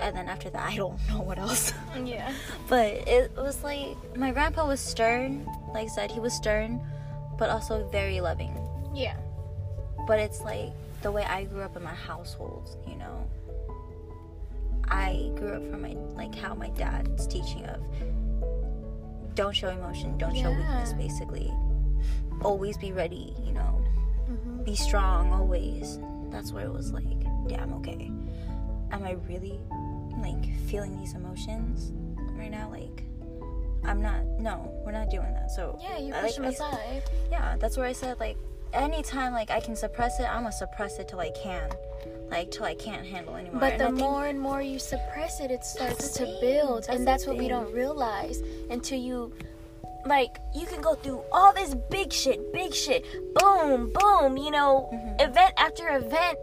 And 0.00 0.16
then 0.16 0.28
after 0.28 0.50
that, 0.50 0.72
I 0.72 0.76
don't 0.76 0.98
know 1.08 1.20
what 1.22 1.38
else. 1.38 1.72
yeah, 2.04 2.32
but 2.68 2.86
it 3.08 3.30
was 3.36 3.62
like 3.62 3.96
my 4.16 4.32
grandpa 4.32 4.66
was 4.66 4.80
stern. 4.80 5.46
Like 5.72 5.84
I 5.84 5.88
said, 5.88 6.10
he 6.10 6.18
was 6.20 6.32
stern, 6.34 6.80
but 7.38 7.48
also 7.50 7.88
very 7.90 8.20
loving. 8.20 8.52
yeah, 8.92 9.16
But 10.06 10.18
it's 10.18 10.40
like 10.42 10.70
the 11.02 11.10
way 11.12 11.24
I 11.24 11.44
grew 11.44 11.62
up 11.62 11.76
in 11.76 11.82
my 11.82 11.94
household, 11.94 12.76
you 12.88 12.96
know. 12.96 13.26
I 14.88 15.30
grew 15.36 15.54
up 15.54 15.70
from 15.70 15.82
my 15.82 15.92
like 16.14 16.34
how 16.34 16.54
my 16.54 16.68
dad's 16.70 17.26
teaching 17.26 17.64
of 17.66 17.80
don't 19.34 19.54
show 19.54 19.68
emotion, 19.70 20.18
don't 20.18 20.34
show 20.36 20.50
weakness 20.50 20.92
basically. 20.92 21.52
Always 22.42 22.76
be 22.76 22.92
ready, 22.92 23.34
you 23.44 23.52
know. 23.52 23.80
Mhm. 24.30 24.64
Be 24.64 24.74
strong 24.76 25.32
always. 25.32 25.98
That's 26.30 26.52
where 26.52 26.64
it 26.64 26.72
was 26.72 26.92
like, 26.92 27.04
damn, 27.48 27.72
okay. 27.74 28.10
Am 28.90 29.02
I 29.04 29.12
really 29.28 29.60
like 30.20 30.54
feeling 30.66 30.96
these 30.98 31.14
emotions 31.14 31.92
right 32.38 32.50
now? 32.50 32.68
Like 32.70 33.02
I'm 33.84 34.00
not 34.00 34.24
no, 34.38 34.70
we're 34.84 34.92
not 34.92 35.10
doing 35.10 35.32
that. 35.34 35.50
So 35.50 35.78
yeah. 35.82 35.98
You 35.98 36.12
push 36.12 36.22
like- 36.22 36.34
them 36.34 36.44
I- 36.44 36.48
aside. 36.48 37.02
yeah, 37.30 37.56
that's 37.58 37.76
where 37.76 37.86
I 37.86 37.92
said 37.92 38.18
like 38.20 38.36
anytime 38.72 39.32
like 39.32 39.50
I 39.50 39.60
can 39.60 39.76
suppress 39.76 40.18
it, 40.20 40.24
I'm 40.24 40.42
gonna 40.42 40.52
suppress 40.52 40.98
it 40.98 41.08
till 41.08 41.20
I 41.20 41.30
can, 41.30 41.70
like 42.30 42.50
till 42.50 42.64
I 42.64 42.74
can't 42.74 43.06
handle 43.06 43.36
anymore. 43.36 43.60
But 43.60 43.74
And 43.74 43.80
the 43.82 43.90
more 44.04 44.26
and 44.26 44.40
more 44.40 44.60
you 44.62 44.78
suppress 44.78 45.40
it, 45.40 45.50
it 45.50 45.64
starts 45.64 46.12
to 46.14 46.24
build. 46.40 46.84
That's 46.84 46.88
and 46.98 47.06
that's 47.06 47.26
what 47.26 47.36
we 47.36 47.48
don't 47.48 47.72
realize 47.72 48.42
until 48.70 48.98
you, 48.98 49.32
like, 50.06 50.38
you 50.54 50.66
can 50.66 50.80
go 50.80 50.94
through 50.94 51.22
all 51.32 51.52
this 51.52 51.74
big 51.90 52.12
shit, 52.12 52.52
big 52.52 52.74
shit, 52.74 53.04
boom, 53.34 53.92
boom, 53.92 54.36
you 54.36 54.50
know, 54.50 54.88
Mhm. 54.92 55.20
event 55.28 55.52
after 55.56 55.88
event. 55.96 56.38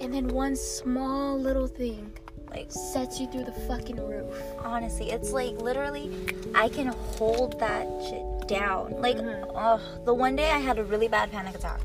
And 0.00 0.12
then 0.14 0.28
one 0.28 0.54
small 0.56 1.38
little 1.38 1.66
thing 1.66 2.12
like 2.50 2.72
sets 2.72 3.20
you 3.20 3.26
through 3.30 3.44
the 3.44 3.52
fucking 3.52 3.96
roof. 3.96 4.24
honestly, 4.64 5.10
it's 5.10 5.32
like 5.32 5.60
literally 5.60 6.10
I 6.54 6.68
can 6.68 6.86
hold 6.86 7.58
that 7.60 7.86
shit 8.08 8.48
down. 8.48 8.94
Like, 9.00 9.16
Mhm. 9.18 9.50
oh, 9.54 9.80
the 10.04 10.14
one 10.14 10.34
day 10.36 10.50
I 10.50 10.58
had 10.58 10.78
a 10.78 10.84
really 10.84 11.08
bad 11.08 11.30
panic 11.30 11.54
attack. 11.54 11.80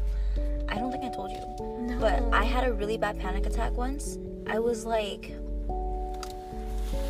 I 0.70 0.76
don't 0.76 0.92
think 0.92 1.04
I 1.04 1.10
told 1.10 1.32
you, 1.32 1.40
No. 1.88 1.98
but 2.00 2.24
I 2.34 2.44
had 2.44 2.68
a 2.68 2.74
really 2.74 2.98
bad 2.98 3.20
panic 3.20 3.46
attack 3.46 3.78
once. 3.78 4.18
I 4.48 4.60
was 4.60 4.86
like 4.86 5.32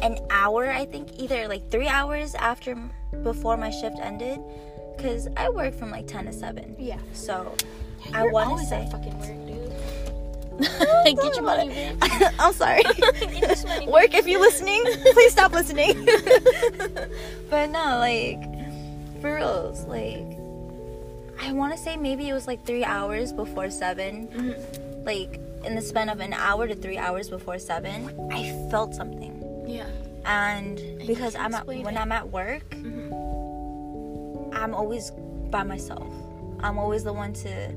an 0.01 0.17
hour, 0.29 0.69
I 0.69 0.85
think, 0.85 1.09
either 1.19 1.47
like 1.47 1.69
three 1.71 1.87
hours 1.87 2.35
after 2.35 2.75
before 3.23 3.57
my 3.57 3.69
shift 3.69 3.97
ended, 4.01 4.39
because 4.97 5.27
I 5.37 5.49
work 5.49 5.73
from 5.75 5.91
like 5.91 6.07
ten 6.07 6.25
to 6.25 6.33
seven. 6.33 6.75
Yeah. 6.79 6.99
So 7.13 7.55
I 8.13 8.23
You're 8.23 8.31
want 8.31 8.59
to 8.59 8.65
say. 8.65 8.87
fucking 8.91 9.17
work, 9.19 9.47
dude. 9.47 9.59
Get 11.17 11.33
your 11.35 11.41
money. 11.43 11.91
I'm 12.39 12.53
sorry. 12.53 12.83
Money, 13.65 13.87
Work 13.87 14.13
if 14.13 14.27
you're 14.27 14.39
listening. 14.39 14.83
Please 15.13 15.31
stop 15.31 15.51
listening. 15.51 16.05
but 17.49 17.69
no, 17.71 17.97
like 17.97 18.39
for 19.21 19.35
reals, 19.35 19.83
like 19.85 20.21
I 21.41 21.51
want 21.53 21.75
to 21.75 21.79
say 21.81 21.97
maybe 21.97 22.29
it 22.29 22.33
was 22.33 22.45
like 22.45 22.65
three 22.65 22.83
hours 22.83 23.33
before 23.33 23.69
7 23.71 24.27
Mhm. 24.27 25.05
Like 25.05 25.39
in 25.65 25.75
the 25.75 25.81
span 25.81 26.07
of 26.09 26.19
an 26.19 26.33
hour 26.33 26.67
to 26.67 26.75
three 26.75 26.97
hours 26.97 27.29
before 27.29 27.57
seven, 27.57 28.09
I 28.31 28.67
felt 28.69 28.93
something. 28.93 29.31
Yeah. 29.65 29.87
And 30.25 30.77
because 31.05 31.35
I'm 31.35 31.53
at 31.53 31.67
when 31.67 31.85
it. 31.87 31.97
I'm 31.99 32.11
at 32.11 32.29
work, 32.29 32.69
Mhm. 32.71 33.11
I'm 34.55 34.73
always 34.73 35.11
by 35.49 35.63
myself. 35.63 36.11
I'm 36.61 36.79
always 36.79 37.03
the 37.03 37.13
one 37.13 37.33
to 37.33 37.73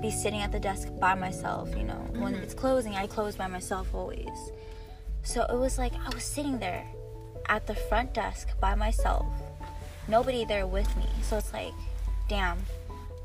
be 0.00 0.10
sitting 0.10 0.40
at 0.40 0.50
the 0.52 0.58
desk 0.60 0.88
by 0.98 1.14
myself, 1.14 1.74
you 1.76 1.84
know. 1.84 2.00
When 2.18 2.34
Mhm. 2.34 2.42
it's 2.42 2.54
closing, 2.54 2.94
I 2.96 3.06
close 3.06 3.36
by 3.36 3.46
myself 3.46 3.94
always. 3.94 4.52
So 5.22 5.42
it 5.44 5.56
was 5.56 5.78
like 5.78 5.92
I 5.94 6.08
was 6.14 6.24
sitting 6.24 6.58
there 6.58 6.84
at 7.48 7.66
the 7.66 7.74
front 7.74 8.12
desk 8.14 8.48
by 8.60 8.74
myself. 8.74 9.26
Nobody 10.08 10.44
there 10.44 10.66
with 10.66 10.94
me. 10.96 11.06
So 11.22 11.36
it's 11.36 11.52
like, 11.52 11.74
damn, 12.28 12.58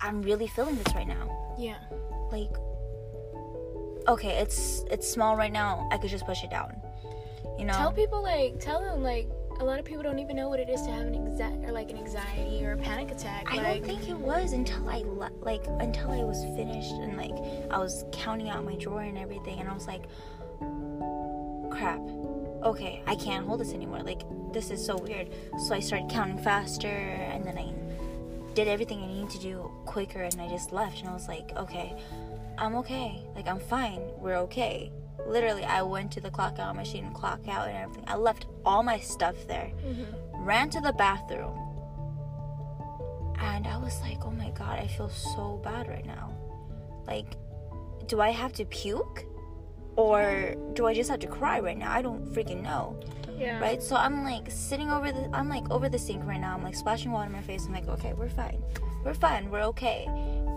I'm 0.01 0.21
really 0.21 0.47
feeling 0.47 0.75
this 0.75 0.93
right 0.93 1.07
now. 1.07 1.55
Yeah. 1.57 1.79
Like 2.31 2.51
okay, 4.07 4.37
it's 4.37 4.83
it's 4.91 5.09
small 5.09 5.35
right 5.35 5.51
now. 5.51 5.87
I 5.91 5.97
could 5.97 6.09
just 6.09 6.25
push 6.25 6.43
it 6.43 6.49
down. 6.49 6.81
You 7.57 7.65
know? 7.65 7.73
Tell 7.73 7.91
people 7.91 8.21
like 8.21 8.59
tell 8.59 8.81
them 8.81 9.01
like 9.01 9.27
a 9.59 9.63
lot 9.63 9.79
of 9.79 9.85
people 9.85 10.03
don't 10.03 10.19
even 10.19 10.35
know 10.35 10.49
what 10.49 10.59
it 10.59 10.69
is 10.69 10.81
to 10.83 10.91
have 10.91 11.07
an 11.07 11.15
anxiety 11.15 11.65
or 11.65 11.71
like 11.71 11.89
an 11.89 11.97
anxiety 11.97 12.63
or 12.63 12.73
a 12.73 12.77
panic 12.77 13.11
attack. 13.11 13.47
I 13.51 13.55
like 13.55 13.81
don't 13.81 13.85
think 13.85 14.09
it 14.09 14.17
was 14.17 14.53
until 14.53 14.87
I 14.87 14.99
le- 14.99 15.31
like 15.41 15.65
until 15.79 16.11
I 16.11 16.23
was 16.23 16.43
finished 16.55 16.91
and 16.91 17.17
like 17.17 17.33
I 17.71 17.79
was 17.79 18.05
counting 18.11 18.49
out 18.49 18.63
my 18.63 18.75
drawer 18.75 19.01
and 19.01 19.17
everything 19.17 19.59
and 19.59 19.67
I 19.67 19.73
was 19.73 19.87
like 19.87 20.03
crap. 21.71 21.99
Okay, 22.63 23.01
I 23.07 23.15
can't 23.15 23.45
hold 23.45 23.59
this 23.59 23.73
anymore. 23.73 24.03
Like 24.03 24.21
this 24.53 24.69
is 24.69 24.85
so 24.85 24.97
weird. 24.97 25.29
So 25.67 25.73
I 25.73 25.79
started 25.79 26.09
counting 26.09 26.37
faster 26.37 26.87
and 26.87 27.43
then 27.43 27.57
I 27.57 27.73
did 28.53 28.67
everything 28.67 29.03
I 29.03 29.07
needed 29.07 29.29
to 29.31 29.39
do 29.39 29.71
quicker 29.85 30.21
and 30.21 30.39
I 30.39 30.47
just 30.47 30.71
left 30.71 30.99
and 30.99 31.09
I 31.09 31.13
was 31.13 31.27
like, 31.27 31.51
okay, 31.57 31.95
I'm 32.57 32.75
okay. 32.75 33.23
Like 33.35 33.47
I'm 33.47 33.59
fine. 33.59 34.01
We're 34.19 34.37
okay. 34.37 34.91
Literally, 35.27 35.63
I 35.65 35.81
went 35.81 36.11
to 36.13 36.21
the 36.21 36.31
clock 36.31 36.57
out 36.59 36.75
machine, 36.75 37.11
clock 37.11 37.47
out 37.47 37.67
and 37.67 37.77
everything. 37.77 38.05
I 38.07 38.15
left 38.15 38.45
all 38.65 38.81
my 38.83 38.99
stuff 38.99 39.35
there 39.47 39.71
Mhm. 39.85 40.05
ran 40.45 40.69
to 40.71 40.79
the 40.81 40.93
bathroom 40.93 41.57
and 43.39 43.67
I 43.67 43.77
was 43.77 43.99
like, 44.01 44.25
oh 44.25 44.31
my 44.31 44.49
god, 44.51 44.79
I 44.79 44.87
feel 44.87 45.09
so 45.09 45.59
bad 45.63 45.87
right 45.87 46.05
now. 46.05 46.31
Like, 47.05 47.35
do 48.07 48.19
I 48.21 48.31
have 48.31 48.53
to 48.53 48.65
puke? 48.65 49.25
Or 49.95 50.53
do 50.73 50.85
I 50.85 50.93
just 50.93 51.09
have 51.09 51.19
to 51.21 51.27
cry 51.27 51.59
right 51.59 51.77
now? 51.77 51.91
I 51.91 52.01
don't 52.03 52.23
freaking 52.33 52.61
know. 52.61 52.95
Yeah. 53.35 53.59
Right? 53.59 53.81
So 53.81 53.95
I'm 53.95 54.23
like 54.23 54.49
sitting 54.49 54.91
over 54.91 55.11
the 55.11 55.29
I'm 55.33 55.49
like 55.49 55.69
over 55.71 55.89
the 55.89 55.97
sink 55.99 56.23
right 56.25 56.39
now. 56.39 56.53
I'm 56.55 56.63
like 56.63 56.75
splashing 56.75 57.11
water 57.11 57.25
in 57.27 57.31
my 57.31 57.41
face. 57.41 57.65
I'm 57.65 57.73
like, 57.73 57.87
okay, 57.87 58.13
we're 58.13 58.29
fine. 58.29 58.61
We're 59.03 59.13
fine. 59.15 59.49
We're 59.49 59.63
okay. 59.73 60.07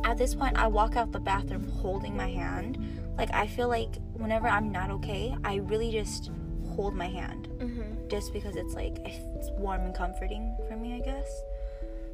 At 0.05 0.19
this 0.19 0.35
point 0.35 0.59
I 0.59 0.67
walk 0.67 0.97
out 0.97 1.13
the 1.13 1.21
bathroom 1.21 1.69
holding 1.69 2.17
my 2.17 2.29
hand. 2.31 2.79
Like 3.19 3.33
I 3.33 3.47
feel 3.47 3.69
like 3.69 3.97
whenever 4.15 4.49
I'm 4.49 4.71
not 4.73 4.91
okay, 4.91 5.35
I 5.45 5.57
really 5.57 5.91
just 5.91 6.31
hold 6.75 6.95
my 6.95 7.09
hand 7.09 7.49
Mhm. 7.59 8.09
just 8.09 8.33
because 8.33 8.57
it's 8.57 8.75
like 8.75 8.99
it's 9.05 9.51
warm 9.59 9.83
and 9.83 9.95
comforting 9.95 10.57
for 10.69 10.77
me, 10.77 10.95
I 10.95 11.01
guess. 11.01 11.43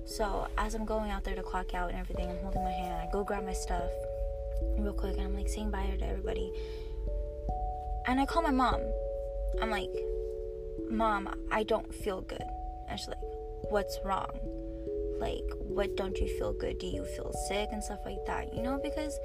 So 0.05 0.47
as 0.59 0.75
I'm 0.75 0.85
going 0.85 1.11
out 1.11 1.25
there 1.25 1.35
to 1.37 1.43
clock 1.43 1.75
out 1.75 1.91
and 1.91 1.99
everything, 1.99 2.29
I'm 2.31 2.39
holding 2.39 2.63
my 2.65 2.71
hand. 2.71 2.95
I 2.95 3.11
go 3.13 3.23
grab 3.25 3.45
my 3.45 3.53
stuff 3.53 3.91
real 4.79 4.93
quick, 4.93 5.17
and 5.19 5.27
I'm 5.27 5.35
like 5.35 5.49
saying 5.49 5.71
bye 5.71 5.87
to 5.99 6.07
everybody. 6.07 6.53
And 8.07 8.21
I 8.21 8.27
call 8.27 8.43
my 8.43 8.51
mom. 8.53 8.81
I'm 9.61 9.71
like, 9.71 9.91
Mom, 10.89 11.29
I 11.51 11.65
don't 11.65 11.93
feel 11.93 12.21
good. 12.21 12.45
And 12.89 12.99
she's 12.99 13.09
like, 13.09 13.19
What's 13.71 13.99
wrong? 14.05 14.31
Like, 15.19 15.43
what 15.59 15.97
don't 15.97 16.17
you 16.19 16.29
feel 16.39 16.53
good? 16.53 16.79
Do 16.79 16.87
you 16.87 17.05
feel 17.05 17.33
sick 17.49 17.71
and 17.73 17.83
stuff 17.83 17.99
like 18.05 18.25
that? 18.27 18.55
You 18.55 18.63
know, 18.63 18.79
because 18.81 19.19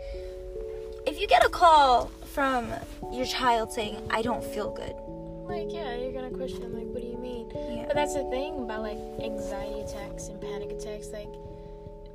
if 1.05 1.19
you 1.19 1.27
get 1.27 1.43
a 1.45 1.49
call 1.49 2.11
from 2.33 2.71
your 3.11 3.25
child 3.25 3.71
saying, 3.71 4.01
I 4.09 4.21
don't 4.21 4.43
feel 4.43 4.71
good, 4.71 4.95
Like 5.49 5.71
yeah, 5.73 5.95
you're 5.95 6.13
gonna 6.13 6.29
question 6.35 6.73
like 6.73 6.87
what 6.87 7.01
do 7.01 7.07
you 7.07 7.17
mean? 7.17 7.49
yeah. 7.53 7.85
But 7.87 7.95
that's 7.95 8.13
the 8.13 8.23
thing 8.29 8.59
about 8.63 8.81
like 8.83 8.97
anxiety 9.21 9.81
attacks 9.81 10.27
and 10.27 10.39
panic 10.39 10.71
attacks, 10.71 11.09
like 11.09 11.27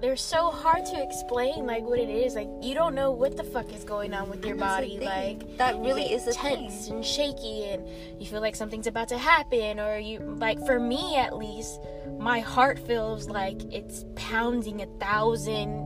they're 0.01 0.15
so 0.17 0.51
hard 0.51 0.85
to 0.87 1.03
explain 1.03 1.67
like 1.67 1.83
what 1.83 1.99
it 1.99 2.11
is. 2.11 2.35
Like 2.35 2.49
you 2.61 2.75
don't 2.75 2.95
know 2.95 3.11
what 3.11 3.37
the 3.37 3.45
fuck 3.45 3.73
is 3.75 3.83
going 3.85 4.13
on 4.15 4.29
with 4.29 4.43
your 4.45 4.53
And 4.53 4.61
that's 4.61 4.83
the 4.87 4.99
body. 4.99 5.05
Like 5.07 5.57
that 5.57 5.79
really 5.79 6.13
is 6.13 6.25
tense 6.37 6.87
thing. 6.87 6.97
and 6.97 7.05
shaky 7.05 7.65
and 7.65 7.87
you 8.21 8.27
feel 8.27 8.43
like 8.43 8.57
something's 8.57 8.87
about 8.87 9.09
to 9.09 9.19
happen 9.19 9.81
or 9.81 9.97
you 9.99 10.19
like 10.21 10.65
for 10.67 10.79
me 10.79 11.17
at 11.17 11.37
least 11.37 11.81
my 12.19 12.41
heart 12.41 12.79
feels 12.79 13.29
like 13.29 13.63
it's 13.73 14.05
pounding 14.17 14.83
a 14.83 14.87
thousand 14.99 15.83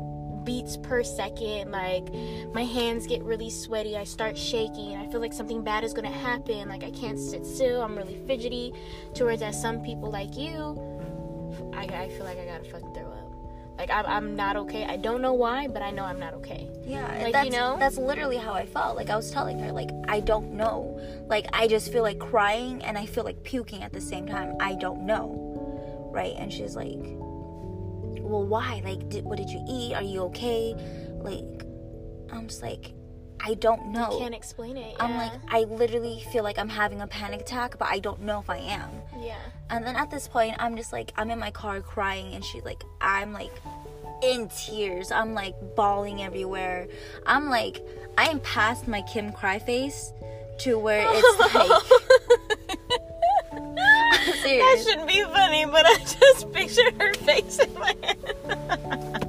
beats 0.51 0.77
per 0.79 1.05
second 1.05 1.71
like 1.71 2.07
my 2.53 2.65
hands 2.65 3.07
get 3.07 3.23
really 3.23 3.49
sweaty 3.49 3.97
i 3.97 4.03
start 4.03 4.37
shaking 4.37 4.97
i 4.97 5.07
feel 5.11 5.21
like 5.21 5.33
something 5.33 5.63
bad 5.63 5.85
is 5.85 5.93
gonna 5.93 6.11
happen 6.11 6.69
like 6.69 6.83
i 6.83 6.91
can't 6.91 7.21
sit 7.21 7.47
still 7.47 7.83
i'm 7.83 7.95
really 7.97 8.19
fidgety 8.27 8.73
towards 9.15 9.41
that, 9.41 9.55
some 9.55 9.81
people 9.89 10.11
like 10.11 10.37
you 10.37 10.59
i, 11.73 11.85
I 11.85 12.09
feel 12.09 12.25
like 12.25 12.39
i 12.39 12.45
gotta 12.45 12.65
fucking 12.65 12.93
throw 12.95 13.05
up 13.05 13.31
like 13.79 13.91
I'm, 13.91 14.07
I'm 14.07 14.35
not 14.35 14.57
okay 14.57 14.85
i 14.87 14.97
don't 14.97 15.23
know 15.23 15.35
why 15.35 15.69
but 15.69 15.83
i 15.83 15.93
know 15.93 16.05
i'm 16.05 16.19
not 16.19 16.35
okay 16.35 16.69
Yeah, 16.85 17.07
Like, 17.33 17.45
you 17.45 17.53
know? 17.53 17.77
that's 17.79 17.97
literally 17.97 18.37
how 18.47 18.53
I 18.53 18.67
felt. 18.67 18.97
Like 18.97 19.11
I 19.11 19.17
was 19.17 19.31
telling 19.31 19.61
her, 19.61 19.71
like 19.71 19.91
I 20.09 20.19
don't 20.19 20.55
know. 20.55 20.99
Like 21.29 21.47
I 21.53 21.69
just 21.69 21.93
feel 21.93 22.03
like 22.03 22.19
crying 22.19 22.83
and 22.83 22.99
I 22.99 23.07
feel 23.07 23.23
like 23.23 23.39
puking 23.45 23.85
at 23.85 23.93
the 23.93 24.01
same 24.01 24.27
time. 24.27 24.57
I 24.59 24.75
don't 24.75 25.07
know, 25.07 25.23
right? 26.13 26.35
And 26.37 26.53
she's 26.53 26.75
like, 26.75 26.99
"Well, 28.18 28.44
why? 28.44 28.83
Like, 28.85 29.09
did, 29.09 29.25
what 29.25 29.38
did 29.38 29.51
you 29.51 29.64
eat? 29.68 29.94
Are 29.94 30.03
you 30.03 30.23
okay?" 30.25 30.75
Like, 31.23 31.64
I'm 32.33 32.49
just 32.49 32.62
like, 32.62 32.92
I 33.42 33.55
don't 33.55 33.88
know. 33.88 34.18
can't 34.18 34.35
explain 34.35 34.77
it 34.77 34.96
I'm 35.01 35.16
like, 35.16 35.33
I 35.49 35.61
literally 35.64 36.23
feel 36.31 36.44
like 36.44 36.59
I'm 36.59 36.68
having 36.68 37.01
a 37.01 37.07
panic 37.07 37.40
attack, 37.40 37.79
but 37.79 37.88
I 37.88 37.99
don't 37.99 38.20
know 38.23 38.40
if 38.40 38.51
I 38.51 38.59
am. 38.59 38.90
yeah 39.23 39.37
And 39.70 39.87
then 39.87 39.96
at 39.96 40.11
this 40.11 40.29
point, 40.29 40.57
I'm 40.59 40.77
just 40.77 40.92
like, 40.92 41.12
I'm 41.16 41.31
in 41.31 41.38
my 41.38 41.51
car 41.51 41.81
crying, 41.81 42.35
and 42.35 42.44
she's 42.44 42.64
like, 42.64 42.83
I'm 43.01 43.33
like 43.33 43.53
in 44.23 44.49
tears. 44.49 45.11
I'm 45.11 45.35
like 45.35 45.55
bawling 45.75 46.23
everywhere. 46.23 46.88
I'm 47.27 47.49
like, 47.49 47.83
I 48.18 48.25
am 48.29 48.40
past 48.40 48.87
my 48.87 49.03
Kim 49.03 49.33
cry 49.33 49.59
face 49.59 50.12
to 50.59 50.79
where 50.79 51.07
it's 51.09 51.55
like, 51.55 52.50
that 54.42 54.85
shouldn't 54.87 55.09
be 55.09 55.22
funny, 55.24 55.64
but 55.66 55.87
I 55.87 55.96
just 55.98 56.53
picture 56.53 56.90
her 56.98 57.14
face 57.14 57.59
in 57.59 57.72
my 57.74 57.94
head. 58.03 59.26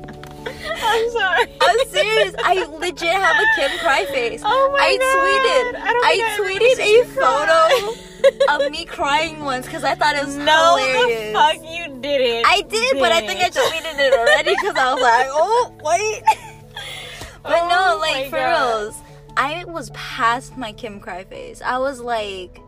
I'm 0.84 1.10
sorry. 1.12 1.45
I'm 1.62 1.88
serious. 1.89 2.36
I 2.43 2.65
legit 2.80 3.10
have 3.10 3.36
a 3.38 3.45
Kim 3.56 3.78
cry 3.80 4.06
face. 4.06 4.41
Oh 4.43 4.69
my 4.71 4.84
I 4.84 4.97
God. 4.97 5.17
tweeted. 5.21 5.82
I 5.82 5.89
I, 6.04 6.12
think 6.15 6.24
I 6.26 6.36
tweeted 6.41 6.80
a 6.80 8.56
photo 8.58 8.65
of 8.65 8.71
me 8.71 8.86
crying 8.86 9.43
once 9.43 9.65
because 9.65 9.84
I 9.84 9.95
thought 9.95 10.15
it 10.15 10.26
was 10.26 10.36
No, 10.36 10.78
hilarious. 10.78 11.28
the 11.28 11.34
fuck 11.34 11.56
you 11.69 12.02
didn't. 12.02 12.45
I 12.47 12.62
did, 12.62 13.00
but 13.00 13.12
I 13.12 13.21
think 13.26 13.41
I 13.41 13.50
tweeted 13.50 14.00
it 14.00 14.13
already 14.13 14.52
because 14.62 14.76
I 14.76 14.93
was 14.93 15.02
like, 15.02 15.28
oh, 15.30 15.74
wait. 15.84 16.24
but 17.43 17.54
Oh 17.54 17.67
no, 17.69 17.97
like, 18.00 18.30
for 18.30 18.38
God. 18.38 18.82
reals. 18.84 18.95
I 19.38 19.63
was 19.65 19.89
past 19.91 20.58
my 20.58 20.71
Kim 20.74 21.00
cry 21.00 21.24
face. 21.24 21.62
I 21.62 21.78
was 21.78 22.00
like, 22.02 22.60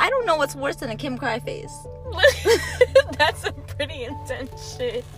I 0.00 0.10
don't 0.10 0.26
know 0.26 0.36
what's 0.36 0.54
worse 0.54 0.76
than 0.76 0.90
a 0.90 0.96
Kim 0.96 1.18
cry 1.18 1.38
face. 1.40 1.72
That's 3.18 3.44
a 3.44 3.52
pretty 3.52 4.04
intense 4.04 4.76
shit. 4.76 5.04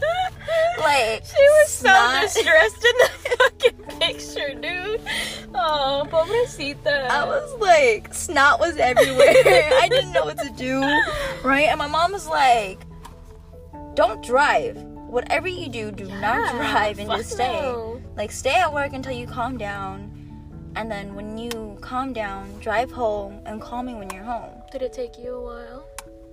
Like, 0.78 1.22
she 1.24 1.42
was 1.42 1.68
so 1.68 2.20
distressed 2.22 2.84
in 2.84 2.92
the 2.98 3.10
fucking 3.36 3.98
picture, 4.00 4.54
dude. 4.54 5.00
Oh, 5.54 6.06
pobrecita. 6.10 7.08
I 7.08 7.24
was 7.24 7.54
like, 7.60 8.12
snot 8.14 8.58
was 8.58 8.76
everywhere. 8.78 9.70
I 9.80 9.86
didn't 9.88 10.12
know 10.12 10.24
what 10.24 10.38
to 10.38 10.50
do, 10.56 10.80
right? 11.44 11.68
And 11.68 11.78
my 11.78 11.86
mom 11.86 12.12
was 12.12 12.26
like, 12.26 12.80
don't 13.94 14.24
drive. 14.24 14.76
Whatever 14.78 15.46
you 15.46 15.68
do, 15.68 15.92
do 15.92 16.06
not 16.20 16.50
drive 16.56 16.98
and 16.98 17.10
just 17.10 17.32
stay. 17.32 17.52
no. 17.52 18.00
Like, 18.16 18.32
stay 18.32 18.54
at 18.54 18.72
work 18.72 18.92
until 18.92 19.12
you 19.12 19.26
calm 19.26 19.58
down. 19.58 20.09
And 20.76 20.90
then 20.90 21.14
when 21.14 21.36
you 21.36 21.76
calm 21.80 22.12
down, 22.12 22.58
drive 22.60 22.90
home 22.90 23.40
and 23.46 23.60
call 23.60 23.82
me 23.82 23.94
when 23.94 24.10
you're 24.10 24.22
home. 24.24 24.50
Did 24.72 24.82
it 24.82 24.92
take 24.92 25.18
you 25.18 25.34
a 25.34 25.42
while? 25.42 25.84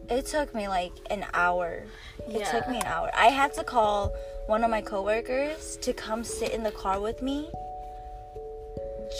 It 0.09 0.25
took 0.25 0.53
me 0.55 0.67
like 0.67 0.93
an 1.09 1.25
hour. 1.33 1.83
It 2.29 2.45
took 2.45 2.67
me 2.69 2.77
an 2.77 2.85
hour. 2.85 3.09
I 3.15 3.27
had 3.27 3.53
to 3.55 3.63
call 3.63 4.13
one 4.45 4.63
of 4.63 4.69
my 4.69 4.81
coworkers 4.81 5.77
to 5.81 5.91
come 5.93 6.23
sit 6.23 6.51
in 6.51 6.63
the 6.63 6.71
car 6.71 6.99
with 7.01 7.21
me 7.21 7.49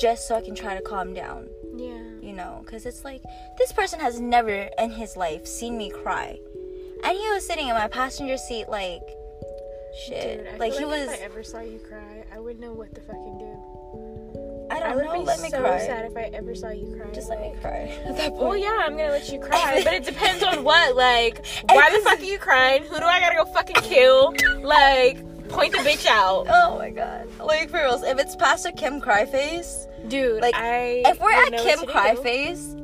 just 0.02 0.28
so 0.28 0.36
I 0.36 0.42
can 0.42 0.56
try 0.56 0.76
to 0.76 0.82
calm 0.82 1.14
down, 1.14 1.48
Yeah. 1.76 1.98
you 2.22 2.34
know? 2.34 2.62
Because 2.64 2.86
it's 2.86 3.04
like, 3.04 3.22
this 3.58 3.72
person 3.72 4.00
has 4.00 4.20
never 4.20 4.70
in 4.78 4.92
his 4.92 5.18
life 5.18 5.48
seen 5.48 5.78
me 5.78 5.90
cry. 5.90 6.38
And 7.04 7.18
he 7.18 7.30
was 7.30 7.46
sitting 7.46 7.68
in 7.68 7.76
my 7.76 7.88
passenger 7.88 8.38
seat, 8.38 8.68
like, 8.70 9.02
shit. 10.06 10.40
Dude, 10.40 10.54
I 10.54 10.58
like, 10.58 10.74
he 10.74 10.86
like 10.86 11.08
was. 11.08 11.14
If 11.14 11.22
I 11.22 11.24
ever 11.24 11.44
saw 11.44 11.60
you 11.62 11.80
cry, 11.80 12.24
I 12.34 12.40
wouldn't 12.40 12.60
know 12.60 12.74
what 12.74 12.94
to 12.96 13.02
fucking 13.02 13.38
do. 13.38 13.77
I 14.88 14.96
would 14.96 15.06
no, 15.06 15.14
be 15.14 15.20
let 15.20 15.40
me 15.42 15.50
so 15.50 15.60
cry. 15.62 15.80
sad 15.80 16.06
if 16.06 16.18
I 16.18 16.30
ever 16.34 16.56
saw 16.56 16.70
you 16.70 16.96
cry. 16.96 17.12
Just 17.14 17.30
let 17.30 17.42
me 17.42 17.54
cry. 17.62 17.92
At 18.06 18.18
that 18.18 18.30
point. 18.32 18.42
Well, 18.42 18.58
yeah, 18.58 18.78
I'm 18.82 18.92
gonna 18.98 19.12
let 19.12 19.30
you 19.32 19.40
cry, 19.42 19.82
but 19.84 19.94
it 19.94 20.06
depends 20.06 20.44
on 20.44 20.64
what. 20.64 20.96
Like, 20.96 21.46
why 21.70 21.92
the 21.92 22.00
fuck 22.04 22.20
are 22.20 22.24
you 22.24 22.40
crying? 22.40 22.84
Who 22.84 22.98
do 23.00 23.06
I 23.06 23.20
gotta 23.20 23.36
go 23.36 23.46
fucking 23.46 23.76
kill? 23.78 24.34
Like, 24.62 25.18
point 25.50 25.72
the 25.72 25.80
bitch 25.80 26.06
out, 26.06 26.46
Oh 26.50 26.78
my 26.78 26.90
god. 26.90 27.28
Like 27.40 27.70
for 27.70 27.78
reals, 27.78 28.04
if 28.04 28.20
it's 28.20 28.36
Pastor 28.36 28.72
Kim 28.72 29.00
cry 29.00 29.26
face, 29.26 29.88
dude. 30.08 30.42
Like, 30.42 30.56
I 30.56 31.04
if 31.06 31.20
we're 31.22 31.32
at 31.32 31.54
Kim 31.58 31.86
cry 31.86 32.16
face, 32.16 32.76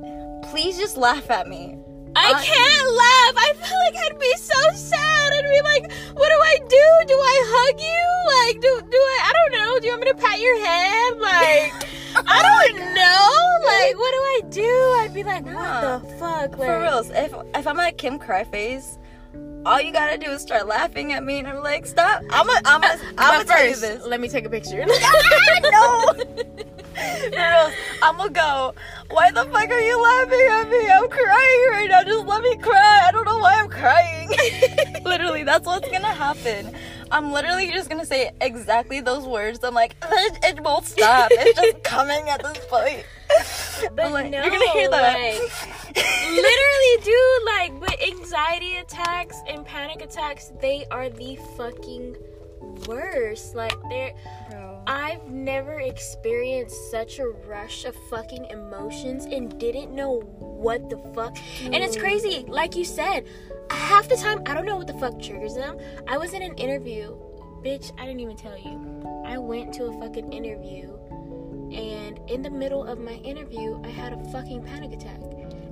please 0.50 0.78
just 0.78 0.98
laugh 0.98 1.30
at 1.30 1.48
me. 1.48 1.78
I 2.15 2.32
can't 2.43 2.88
laugh. 2.93 3.36
I 3.38 3.54
feel 3.58 3.80
like 3.86 3.95
I'd 4.06 4.19
be 4.19 4.34
so 4.38 4.62
sad. 4.76 5.34
I'd 5.34 5.49
be 5.49 5.62
like, 5.63 5.91
what 6.15 6.30
do 6.30 6.36
I 6.36 6.58
do? 6.60 6.86
Do 7.08 7.15
I 7.15 7.38
hug 7.54 7.80
you? 7.82 8.04
Like, 8.34 8.62
do 8.62 8.91
do 8.91 8.97
I? 8.97 9.19
I 9.23 9.34
don't 9.34 9.52
know. 9.60 9.80
Do 9.80 9.86
you 9.88 9.91
want 9.93 10.04
me 10.04 10.12
to 10.12 10.17
pat 10.17 10.39
your 10.39 10.58
head? 10.65 11.17
Like, 11.19 11.73
I 12.28 12.69
don't 12.69 12.93
know. 12.93 13.30
Like, 13.65 13.97
what 13.97 14.12
do 14.12 14.17
I 14.17 14.41
do? 14.49 14.71
I'd 15.02 15.13
be 15.13 15.23
like, 15.23 15.45
what 15.45 15.54
Nah. 15.54 15.97
the 15.99 16.08
fuck? 16.17 16.58
Like, 16.58 16.67
For 16.69 16.80
reals, 16.82 17.10
if 17.10 17.34
if 17.56 17.67
I'm 17.67 17.80
at 17.80 17.97
Kim 17.97 18.19
cry 18.19 18.43
face, 18.43 18.97
all 19.65 19.82
you 19.82 19.91
gotta 19.91 20.17
do 20.17 20.30
is 20.30 20.41
start 20.41 20.67
laughing 20.67 21.13
at 21.13 21.23
me, 21.23 21.39
and 21.39 21.47
I'm 21.47 21.63
like, 21.63 21.86
stop. 21.88 22.21
I'm 22.30 22.45
gonna 22.45 22.62
I'm 22.65 22.82
gonna 22.82 22.99
I'm 23.17 23.34
gonna 23.38 23.45
tell 23.45 23.65
you 23.65 23.76
this. 23.76 24.04
let 24.06 24.19
me 24.21 24.28
take 24.28 24.45
a 24.45 24.49
picture. 24.49 24.86
no. 25.71 26.13
Reals, 26.95 27.73
I'm 28.01 28.17
gonna 28.17 28.29
go. 28.29 28.73
Why 29.10 29.32
the 29.32 29.45
fuck 29.45 29.69
are 29.69 29.79
you 29.79 30.01
laughing 30.01 30.47
at 30.51 30.69
me? 30.69 30.89
I'm 30.89 31.10
crying 31.10 31.65
right 31.71 31.88
now. 31.89 32.03
Just 32.03 32.25
let 32.25 32.41
me 32.41 32.58
cry. 32.58 33.01
I 33.08 33.12
don't 33.12 33.25
know 33.25 33.38
why 33.39 33.60
I'm 33.60 33.69
crying. 33.69 34.29
literally, 35.03 35.43
that's 35.43 35.65
what's 35.65 35.89
gonna 35.89 36.13
happen. 36.13 36.75
I'm 37.12 37.32
literally 37.32 37.69
just 37.71 37.89
gonna 37.89 38.06
say 38.06 38.32
exactly 38.41 38.99
those 39.01 39.25
words. 39.25 39.63
I'm 39.63 39.73
like, 39.73 39.95
it, 40.03 40.38
it 40.43 40.60
won't 40.62 40.86
stop. 40.86 41.29
It's 41.32 41.60
just 41.60 41.84
coming 41.84 42.29
at 42.29 42.41
this 42.41 42.60
point. 42.69 43.06
But 43.95 44.06
I'm 44.06 44.12
like, 44.12 44.29
no, 44.32 44.41
you're 44.41 44.51
gonna 44.51 44.69
hear 44.71 44.89
that. 44.89 45.13
Like, 45.13 45.95
literally, 45.95 47.03
dude, 47.03 47.45
like, 47.45 47.79
but 47.79 48.01
anxiety 48.01 48.77
attacks 48.77 49.41
and 49.47 49.65
panic 49.65 50.01
attacks, 50.01 50.51
they 50.62 50.86
are 50.91 51.10
the 51.10 51.38
fucking 51.58 52.15
worst. 52.88 53.56
Like, 53.56 53.75
they're. 53.89 54.13
I've 54.86 55.26
never 55.30 55.80
experienced 55.80 56.91
such 56.91 57.19
a 57.19 57.28
rush 57.28 57.86
of 57.86 57.96
fucking 58.10 58.46
emotions 58.46 59.26
and 59.26 59.58
didn't 59.60 59.93
know 59.93 60.19
what 60.39 60.89
the 60.89 60.98
fuck. 61.13 61.38
And 61.62 61.76
it's 61.76 61.98
crazy, 61.98 62.46
like 62.48 62.76
you 62.76 62.86
said, 62.86 63.26
half 63.69 64.10
the 64.10 64.17
time 64.17 64.43
I 64.46 64.54
don't 64.54 64.65
know 64.65 64.78
what 64.78 64.88
the 64.88 64.93
fuck 64.93 65.22
triggers 65.22 65.56
them. 65.56 65.78
I 66.08 66.17
was 66.17 66.34
in 66.34 66.41
an 66.41 66.56
interview, 66.56 67.15
bitch, 67.63 67.91
I 68.00 68.06
didn't 68.06 68.19
even 68.19 68.36
tell 68.36 68.58
you. 68.58 69.24
I 69.26 69.38
went 69.38 69.74
to 69.76 69.86
a 69.86 70.00
fucking 70.00 70.32
interview 70.34 70.98
and 71.74 72.19
in 72.30 72.43
the 72.43 72.52
middle 72.52 72.84
of 72.84 73.00
my 73.00 73.13
interview, 73.13 73.82
I 73.84 73.89
had 73.89 74.13
a 74.13 74.24
fucking 74.32 74.63
panic 74.63 74.93
attack. 74.93 75.19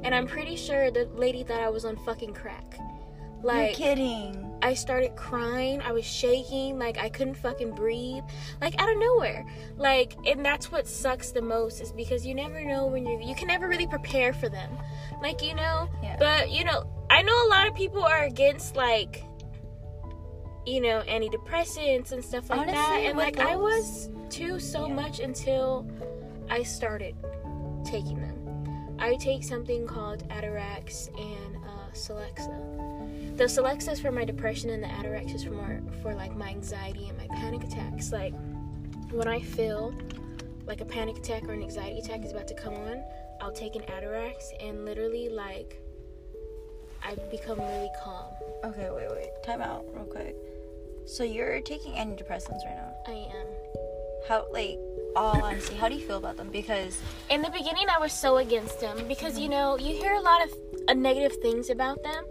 And 0.03 0.15
I'm 0.15 0.25
pretty 0.25 0.55
sure 0.55 0.89
the 0.89 1.05
lady 1.13 1.43
thought 1.43 1.61
I 1.61 1.69
was 1.69 1.85
on 1.85 1.95
fucking 1.97 2.33
crack. 2.33 2.75
You're 2.77 3.43
Like 3.43 3.75
kidding. 3.75 4.50
I 4.63 4.73
started 4.75 5.15
crying. 5.15 5.81
I 5.81 5.91
was 5.91 6.05
shaking. 6.05 6.77
Like 6.77 6.97
I 6.97 7.09
couldn't 7.09 7.35
fucking 7.35 7.71
breathe. 7.75 8.23
Like 8.61 8.79
out 8.79 8.91
of 8.91 8.97
nowhere. 8.97 9.45
Like 9.77 10.13
and 10.25 10.45
that's 10.45 10.71
what 10.71 10.87
sucks 10.87 11.31
the 11.31 11.41
most 11.41 11.81
is 11.81 11.91
because 11.91 12.25
you 12.25 12.35
never 12.35 12.63
know 12.63 12.85
when 12.85 13.05
you 13.05 13.19
you 13.21 13.35
can 13.35 13.47
never 13.47 13.67
really 13.67 13.87
prepare 13.87 14.33
for 14.33 14.49
them. 14.49 14.69
Like 15.21 15.41
you 15.41 15.55
know. 15.55 15.89
Yeah. 16.03 16.15
But 16.19 16.51
you 16.51 16.63
know, 16.63 16.85
I 17.09 17.21
know 17.21 17.47
a 17.47 17.49
lot 17.49 17.67
of 17.67 17.75
people 17.75 18.03
are 18.03 18.23
against 18.23 18.75
like 18.75 19.23
you 20.65 20.79
know 20.79 21.01
antidepressants 21.07 22.11
and 22.11 22.23
stuff 22.23 22.49
like 22.49 22.67
that. 22.67 22.75
Honestly, 22.75 23.07
And 23.07 23.17
with 23.17 23.25
like 23.25 23.39
I 23.39 23.55
was 23.55 24.09
too 24.29 24.59
so 24.59 24.87
Yeah. 24.87 24.93
much 24.93 25.19
until 25.19 25.87
I 26.49 26.63
started 26.63 27.15
taking 27.83 28.21
them. 28.21 28.37
I 28.99 29.15
take 29.15 29.43
something 29.43 29.87
called 29.87 30.27
Atarax 30.29 31.09
and 31.19 31.57
Celexa. 31.93 33.37
The 33.37 33.45
Celexa 33.45 33.93
is 33.93 33.99
for 33.99 34.11
my 34.11 34.25
depression, 34.25 34.69
and 34.69 34.83
the 34.83 34.87
Atarax 34.87 35.33
is 35.33 35.43
for 35.43 35.51
more, 35.51 35.81
for 36.01 36.13
like 36.13 36.35
my 36.35 36.49
anxiety 36.49 37.07
and 37.07 37.17
my 37.17 37.27
panic 37.35 37.63
attacks. 37.63 38.11
Like 38.11 38.33
when 39.11 39.27
I 39.27 39.39
feel 39.39 39.93
like 40.65 40.81
a 40.81 40.85
panic 40.85 41.17
attack 41.17 41.43
or 41.43 41.53
an 41.53 41.61
anxiety 41.61 41.99
attack 41.99 42.23
is 42.23 42.31
about 42.31 42.47
to 42.49 42.55
come 42.55 42.73
on, 42.73 43.03
I'll 43.41 43.51
take 43.51 43.75
an 43.75 43.81
Atarax, 43.83 44.51
and 44.59 44.85
literally 44.85 45.29
like 45.29 45.81
I 47.03 47.15
become 47.31 47.59
really 47.59 47.89
calm. 48.03 48.31
Okay, 48.63 48.89
wait, 48.91 49.09
wait. 49.11 49.29
Time 49.43 49.61
out 49.61 49.85
real 49.93 50.05
quick. 50.05 50.35
So 51.05 51.23
you're 51.23 51.61
taking 51.61 51.93
antidepressants 51.93 52.63
right 52.65 52.75
now. 52.75 52.93
I 53.07 53.11
am. 53.11 53.47
How, 54.27 54.45
like, 54.53 54.77
all 55.15 55.43
honesty, 55.43 55.75
how 55.75 55.89
do 55.89 55.95
you 55.95 56.05
feel 56.05 56.17
about 56.17 56.37
them? 56.37 56.49
Because 56.51 57.01
in 57.29 57.41
the 57.41 57.49
beginning 57.49 57.87
i 57.89 57.99
was 57.99 58.13
so 58.13 58.37
against 58.37 58.79
them 58.79 58.97
because 59.07 59.37
you 59.37 59.49
mm-hmm. 59.49 59.51
know 59.51 59.77
you 59.77 59.95
hear 59.95 60.13
a 60.13 60.21
lot 60.21 60.43
of 60.43 60.53
uh, 60.87 60.93
negative 60.93 61.37
things 61.41 61.69
about 61.69 62.01
them. 62.03 62.25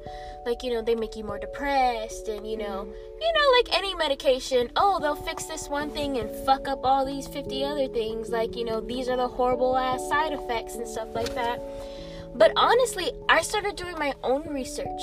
Like 0.46 0.62
you 0.62 0.72
know 0.72 0.82
they 0.82 0.94
make 0.94 1.16
you 1.16 1.24
more 1.24 1.38
depressed 1.38 2.28
and 2.28 2.48
you 2.50 2.56
know 2.56 2.86
you 3.20 3.32
know 3.34 3.50
like 3.58 3.76
any 3.76 3.94
medication 3.94 4.70
oh 4.76 4.98
they'll 4.98 5.14
fix 5.14 5.44
this 5.44 5.68
one 5.68 5.90
thing 5.90 6.16
and 6.16 6.30
fuck 6.46 6.66
up 6.66 6.80
all 6.82 7.04
these 7.04 7.26
50 7.28 7.64
other 7.64 7.88
things. 7.88 8.30
Like 8.30 8.56
you 8.56 8.64
know 8.64 8.80
these 8.80 9.08
are 9.08 9.16
the 9.16 9.28
horrible 9.28 9.76
ass 9.76 10.08
side 10.08 10.32
effects 10.32 10.74
and 10.76 10.88
stuff 10.88 11.08
like 11.14 11.34
that. 11.34 11.60
But 12.34 12.52
honestly 12.56 13.12
i 13.28 13.42
started 13.42 13.76
doing 13.76 13.98
my 13.98 14.14
own 14.22 14.46
research. 14.48 15.02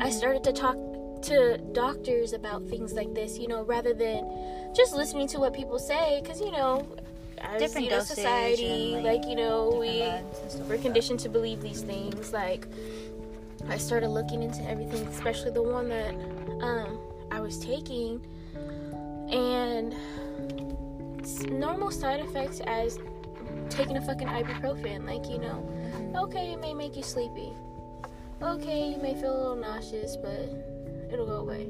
I 0.00 0.10
started 0.10 0.44
to 0.44 0.52
talk 0.52 0.76
to 1.22 1.58
doctors 1.72 2.34
about 2.34 2.62
things 2.68 2.92
like 2.92 3.12
this 3.14 3.38
you 3.38 3.48
know 3.48 3.62
rather 3.62 3.94
than 3.94 4.28
just 4.76 4.94
listening 4.94 5.26
to 5.26 5.38
what 5.38 5.54
people 5.54 5.78
say 5.78 6.20
because 6.22 6.40
you 6.40 6.50
know 6.50 6.86
as 7.38 7.60
Different 7.60 7.86
you 7.86 7.90
know, 7.90 8.00
society 8.00 8.94
and, 8.94 9.04
like, 9.04 9.20
like, 9.20 9.28
you 9.28 9.36
know 9.36 9.76
we 9.78 9.88
meds 10.00 10.42
and 10.42 10.50
stuff 10.50 10.68
we're 10.68 10.78
conditioned 10.78 11.20
to 11.20 11.28
believe 11.28 11.60
these 11.60 11.82
things 11.82 12.32
like 12.32 12.66
i 13.68 13.76
started 13.76 14.08
looking 14.08 14.42
into 14.42 14.62
everything 14.68 15.06
especially 15.08 15.50
the 15.50 15.62
one 15.62 15.88
that 15.88 16.14
um 16.62 16.98
i 17.30 17.40
was 17.40 17.58
taking 17.58 18.20
and 19.30 19.94
normal 21.50 21.90
side 21.90 22.20
effects 22.20 22.60
as 22.66 22.98
taking 23.68 23.96
a 23.96 24.00
fucking 24.02 24.28
ibuprofen 24.28 25.04
like 25.06 25.28
you 25.28 25.38
know 25.38 25.68
okay 26.16 26.52
it 26.52 26.60
may 26.60 26.72
make 26.72 26.96
you 26.96 27.02
sleepy. 27.02 27.52
Okay 28.42 28.90
you 28.90 28.98
may 28.98 29.14
feel 29.14 29.34
a 29.34 29.38
little 29.38 29.56
nauseous 29.56 30.16
but 30.16 30.48
it'll 31.10 31.26
go 31.26 31.36
away. 31.36 31.68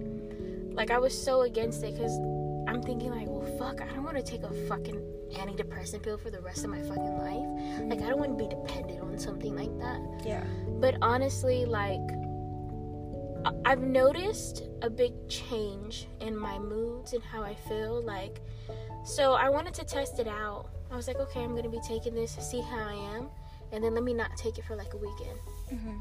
Like 0.73 0.91
i 0.91 0.99
was 0.99 1.17
so 1.17 1.43
against 1.43 1.83
it 1.83 1.95
because 1.95 2.19
i'm 2.67 2.83
thinking 2.83 3.11
like 3.11 3.27
well 3.29 3.47
fuck 3.59 3.81
i 3.81 3.87
don't 3.95 4.05
want 4.05 4.17
to 4.17 4.23
take 4.23 4.43
a 4.43 4.51
fucking 4.69 5.01
antidepressant 5.35 6.03
pill 6.03 6.19
for 6.19 6.31
the 6.31 6.41
rest 6.41 6.65
of 6.65 6.71
my 6.71 6.81
fucking 6.83 7.19
life 7.19 7.89
like 7.89 8.01
i 8.03 8.09
don't 8.09 8.19
want 8.19 8.37
to 8.37 8.45
be 8.45 8.49
dependent 8.49 9.01
on 9.01 9.19
something 9.19 9.55
like 9.57 9.77
that 9.79 10.01
Yeah. 10.25 10.45
but 10.81 10.97
honestly 11.03 11.65
like 11.65 12.01
i've 13.65 13.81
noticed 13.83 14.65
a 14.83 14.91
big 14.91 15.13
change 15.29 16.09
in 16.21 16.37
my 16.37 16.59
moods 16.59 17.13
and 17.13 17.23
how 17.23 17.43
i 17.43 17.55
feel 17.69 18.03
like 18.03 18.41
so 19.05 19.35
i 19.35 19.49
wanted 19.49 19.75
to 19.75 19.85
test 19.85 20.19
it 20.19 20.27
out 20.27 20.69
i 20.91 20.97
was 20.97 21.07
like 21.07 21.17
okay 21.19 21.41
i'm 21.43 21.55
gonna 21.55 21.69
be 21.71 21.81
taking 21.87 22.15
this 22.15 22.35
to 22.35 22.43
see 22.43 22.61
how 22.61 22.79
i 22.89 22.95
am 23.17 23.29
and 23.73 23.83
then 23.85 23.95
let 23.95 24.03
me 24.03 24.15
not 24.15 24.31
take 24.37 24.59
it 24.59 24.65
for 24.65 24.75
like 24.77 24.93
a 24.95 24.97
weekend 24.97 25.39
Mhm. 25.73 26.01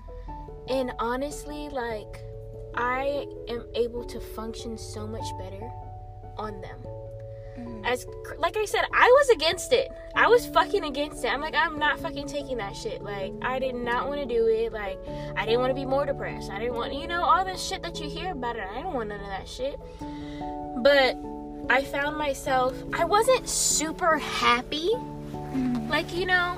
and 0.69 0.91
honestly 0.99 1.69
like 1.69 2.19
i 2.75 3.25
am 3.47 3.65
able 3.75 4.04
to 4.04 4.19
function 4.19 4.78
so 4.78 5.08
much 5.08 5.25
better 5.39 5.71
on 6.38 6.62
them 6.62 6.80
Mhm. 7.58 7.86
as 7.86 8.06
like 8.38 8.58
I 8.58 8.65
said, 8.65 8.84
I 8.93 9.08
was 9.08 9.30
against 9.30 9.71
it. 9.71 9.89
I 10.13 10.28
was 10.28 10.45
fucking 10.45 10.84
against 10.84 11.24
it. 11.24 11.30
I'm 11.30 11.39
like, 11.39 11.56
I'm 11.56 11.80
not 11.80 12.00
fucking 12.00 12.28
taking 12.28 12.58
that 12.58 12.76
shit. 12.76 13.02
Like, 13.02 13.32
I 13.41 13.60
did 13.60 13.76
not 13.76 14.08
want 14.10 14.19
to 14.19 14.26
do 14.26 14.48
it. 14.48 14.74
Like, 14.74 14.98
I 15.38 15.45
didn't 15.45 15.62
want 15.62 15.71
to 15.71 15.76
be 15.76 15.86
more 15.86 16.06
depressed. 16.06 16.52
I 16.52 16.60
didn't 16.60 16.76
want, 16.76 16.93
you 16.93 17.08
know, 17.08 17.24
all 17.24 17.45
this 17.45 17.63
shit 17.65 17.82
that 17.84 18.00
you 18.00 18.10
hear 18.10 18.32
about 18.32 18.58
it. 18.58 18.63
I 18.69 18.76
didn't 18.78 18.93
want 18.93 19.10
none 19.10 19.21
of 19.21 19.28
that 19.28 19.48
shit. 19.48 19.80
But 20.84 21.17
I 21.69 21.84
found 21.84 22.17
myself, 22.17 22.74
I 22.93 23.06
wasn't 23.06 23.48
super 23.48 24.17
happy. 24.17 24.89
Like, 25.89 26.13
you 26.13 26.26
know, 26.26 26.58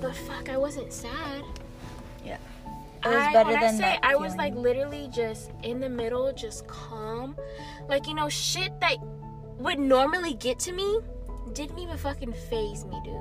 but 0.00 0.14
fuck, 0.16 0.48
I 0.48 0.56
wasn't 0.56 0.92
sad. 0.92 1.42
It 3.04 3.08
was 3.08 3.16
I, 3.16 3.32
better 3.32 3.50
when 3.50 3.60
than 3.60 3.74
I 3.74 3.78
say 3.78 3.80
that 3.80 4.00
I 4.02 4.16
was 4.16 4.36
like 4.36 4.54
literally 4.54 5.08
just 5.12 5.50
in 5.62 5.80
the 5.80 5.88
middle, 5.88 6.32
just 6.32 6.66
calm. 6.66 7.36
Like, 7.88 8.06
you 8.06 8.14
know, 8.14 8.28
shit 8.28 8.80
that 8.80 8.96
would 9.58 9.78
normally 9.78 10.34
get 10.34 10.58
to 10.60 10.72
me 10.72 11.00
didn't 11.52 11.78
even 11.78 11.96
fucking 11.96 12.32
faze 12.32 12.84
me, 12.84 13.00
dude. 13.04 13.14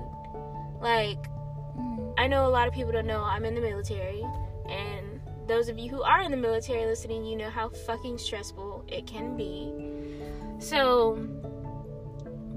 Like, 0.81 1.29
Mhm. 1.77 2.13
I 2.17 2.27
know 2.27 2.45
a 2.45 2.49
lot 2.49 2.67
of 2.67 2.73
people 2.73 2.91
don't 2.91 3.05
know 3.05 3.23
I'm 3.23 3.45
in 3.45 3.55
the 3.55 3.61
military, 3.61 4.23
and 4.69 5.21
those 5.47 5.69
of 5.69 5.77
you 5.77 5.89
who 5.89 6.01
are 6.03 6.21
in 6.21 6.31
the 6.31 6.37
military 6.37 6.85
listening, 6.85 7.25
you 7.25 7.35
know 7.35 7.49
how 7.49 7.69
fucking 7.69 8.17
stressful 8.17 8.85
it 8.87 9.05
can 9.05 9.35
be. 9.35 9.73
So, 10.59 11.15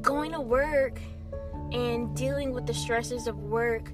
going 0.01 0.33
to 0.33 0.41
work 0.41 1.01
and 1.73 2.15
dealing 2.15 2.53
with 2.53 2.67
the 2.67 2.75
stresses 2.75 3.27
of 3.27 3.37
work, 3.39 3.93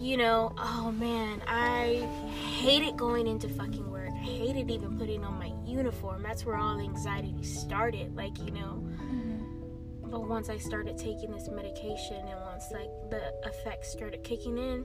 you 0.00 0.16
know, 0.16 0.52
oh 0.58 0.90
man, 0.92 1.42
I 1.46 2.08
hated 2.56 2.96
going 2.96 3.26
into 3.26 3.48
fucking 3.50 3.88
work. 3.90 4.08
I 4.10 4.18
hated 4.24 4.70
even 4.70 4.98
putting 4.98 5.24
on 5.24 5.38
my 5.38 5.52
uniform. 5.64 6.22
That's 6.22 6.44
where 6.46 6.56
all 6.56 6.78
the 6.78 6.84
anxiety 6.84 7.34
started, 7.42 8.16
like, 8.16 8.38
you 8.38 8.50
know. 8.50 8.82
Mhm. 8.86 10.10
but 10.10 10.26
once 10.26 10.48
I 10.48 10.58
started 10.58 10.98
taking 10.98 11.30
this 11.30 11.48
medication 11.48 12.16
and 12.16 12.40
once 12.40 12.64
like 12.72 12.90
the 13.10 13.32
effects 13.44 13.92
started 13.92 14.24
kicking 14.24 14.58
in, 14.58 14.84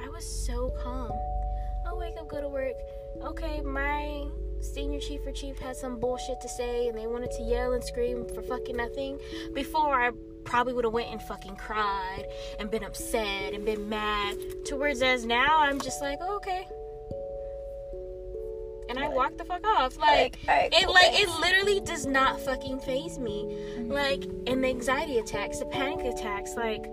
I 0.00 0.08
was 0.10 0.24
so 0.46 0.70
calm. 0.80 1.10
I 1.84 1.92
wake 1.94 2.14
up, 2.20 2.28
go 2.28 2.40
to 2.40 2.48
work. 2.48 2.76
Okay, 3.24 3.60
my 3.62 4.28
senior 4.60 5.00
chief 5.00 5.26
or 5.26 5.32
chief 5.32 5.58
had 5.58 5.74
some 5.74 5.98
bullshit 5.98 6.40
to 6.40 6.48
say 6.48 6.86
and 6.86 6.96
they 6.96 7.08
wanted 7.08 7.32
to 7.32 7.42
yell 7.42 7.72
and 7.72 7.82
scream 7.82 8.26
for 8.32 8.42
fucking 8.42 8.76
nothing. 8.76 9.18
Before 9.54 9.92
I 9.92 10.10
probably 10.48 10.72
would 10.72 10.84
have 10.84 10.94
went 10.94 11.10
and 11.10 11.22
fucking 11.22 11.56
cried 11.56 12.24
and 12.58 12.70
been 12.70 12.82
upset 12.82 13.52
and 13.52 13.64
been 13.64 13.88
mad. 13.88 14.36
Towards 14.64 15.02
as 15.02 15.26
now, 15.26 15.60
I'm 15.60 15.80
just 15.80 16.00
like, 16.00 16.18
oh, 16.20 16.36
okay. 16.36 16.66
And 18.88 18.98
I 18.98 19.08
walk 19.08 19.36
the 19.36 19.44
fuck 19.44 19.66
off. 19.66 19.98
Like, 19.98 20.38
it 20.48 20.88
like 20.88 21.12
it 21.12 21.28
literally 21.40 21.80
does 21.80 22.06
not 22.06 22.40
fucking 22.40 22.80
faze 22.80 23.18
me. 23.18 23.44
Mm-hmm. 23.44 23.92
Like, 23.92 24.24
and 24.46 24.64
the 24.64 24.68
anxiety 24.68 25.18
attacks, 25.18 25.58
the 25.58 25.66
panic 25.66 26.06
attacks, 26.06 26.54
like 26.56 26.86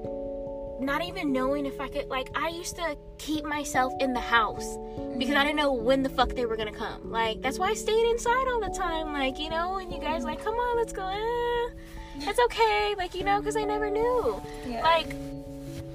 not 0.77 1.01
even 1.05 1.31
knowing 1.31 1.65
if 1.65 1.79
I 1.79 1.87
could 1.87 2.09
like 2.09 2.29
I 2.35 2.49
used 2.49 2.75
to 2.75 2.97
keep 3.17 3.45
myself 3.45 3.93
in 4.01 4.13
the 4.13 4.19
house 4.19 4.77
because 5.17 5.35
I 5.35 5.45
didn't 5.45 5.55
know 5.55 5.71
when 5.71 6.03
the 6.03 6.09
fuck 6.09 6.35
they 6.35 6.45
were 6.45 6.57
gonna 6.57 6.73
come. 6.73 7.09
Like 7.09 7.41
that's 7.41 7.57
why 7.57 7.69
I 7.69 7.73
stayed 7.75 8.09
inside 8.11 8.45
all 8.49 8.59
the 8.59 8.75
time. 8.77 9.13
Like, 9.13 9.39
you 9.39 9.49
know, 9.49 9.77
and 9.77 9.89
you 9.91 9.99
guys 9.99 10.25
like, 10.25 10.43
come 10.43 10.55
on, 10.55 10.75
let's 10.77 10.91
go. 10.91 11.07
Eh, 11.07 11.85
it's 12.19 12.39
okay. 12.39 12.95
Like, 12.97 13.13
you 13.15 13.23
know, 13.23 13.39
because 13.39 13.56
I 13.56 13.63
never 13.63 13.89
knew. 13.89 14.41
Yeah. 14.67 14.82
Like, 14.82 15.15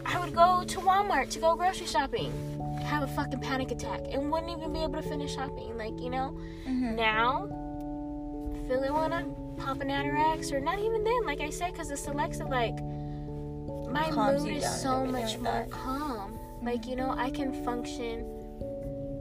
I 0.06 0.18
would 0.20 0.34
go 0.34 0.64
to 0.64 0.80
Walmart 0.80 1.30
to 1.30 1.38
go 1.38 1.54
grocery 1.56 1.86
shopping, 1.86 2.32
have 2.84 3.02
a 3.02 3.06
fucking 3.08 3.40
panic 3.40 3.70
attack, 3.70 4.00
and 4.12 4.30
wouldn't 4.30 4.50
even 4.56 4.72
be 4.72 4.80
able 4.82 5.00
to 5.00 5.08
finish 5.08 5.34
shopping. 5.34 5.76
Like, 5.76 5.98
you 6.00 6.10
know, 6.10 6.34
Mhm. 6.66 6.96
now, 6.96 7.46
feeling 8.68 8.92
wanna 8.92 9.26
pop 9.58 9.80
an 9.80 9.88
Atarax, 9.88 10.52
or 10.52 10.60
not 10.60 10.78
even 10.78 11.04
then, 11.04 11.26
like 11.26 11.40
I 11.40 11.50
said, 11.50 11.72
because 11.72 11.88
the 11.88 11.94
Celexa, 11.96 12.48
like, 12.48 12.78
my 13.92 14.08
Calms 14.10 14.44
mood 14.44 14.52
is 14.56 14.80
so 14.82 15.04
much 15.04 15.32
like 15.34 15.42
more 15.42 15.52
that. 15.52 15.70
calm. 15.70 16.38
Like, 16.62 16.86
you 16.86 16.96
know, 16.96 17.10
I 17.16 17.30
can 17.30 17.52
function 17.64 18.24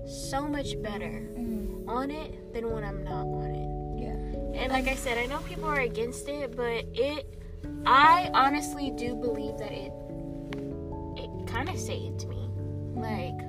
so 0.08 0.48
much 0.48 0.82
better 0.82 1.24
Mhm. 1.36 1.88
on 1.88 2.12
it 2.12 2.54
than 2.54 2.72
when 2.72 2.84
I'm 2.84 3.04
not 3.04 3.26
on 3.26 3.52
it. 3.52 3.69
And 4.60 4.74
like 4.74 4.88
I 4.88 4.96
said, 4.96 5.18
I 5.18 5.26
know 5.26 5.40
people 5.40 5.66
are 5.70 5.80
against 5.80 6.28
it, 6.28 6.56
but 6.56 6.86
it 6.94 7.26
I 7.86 8.30
honestly 8.34 8.92
do 8.92 9.16
believe 9.16 9.58
that 9.58 9.72
it 9.72 9.94
it 11.18 11.48
kind 11.48 11.70
of 11.70 11.80
saved 11.80 12.28
me. 12.28 12.50
Like 12.94 13.40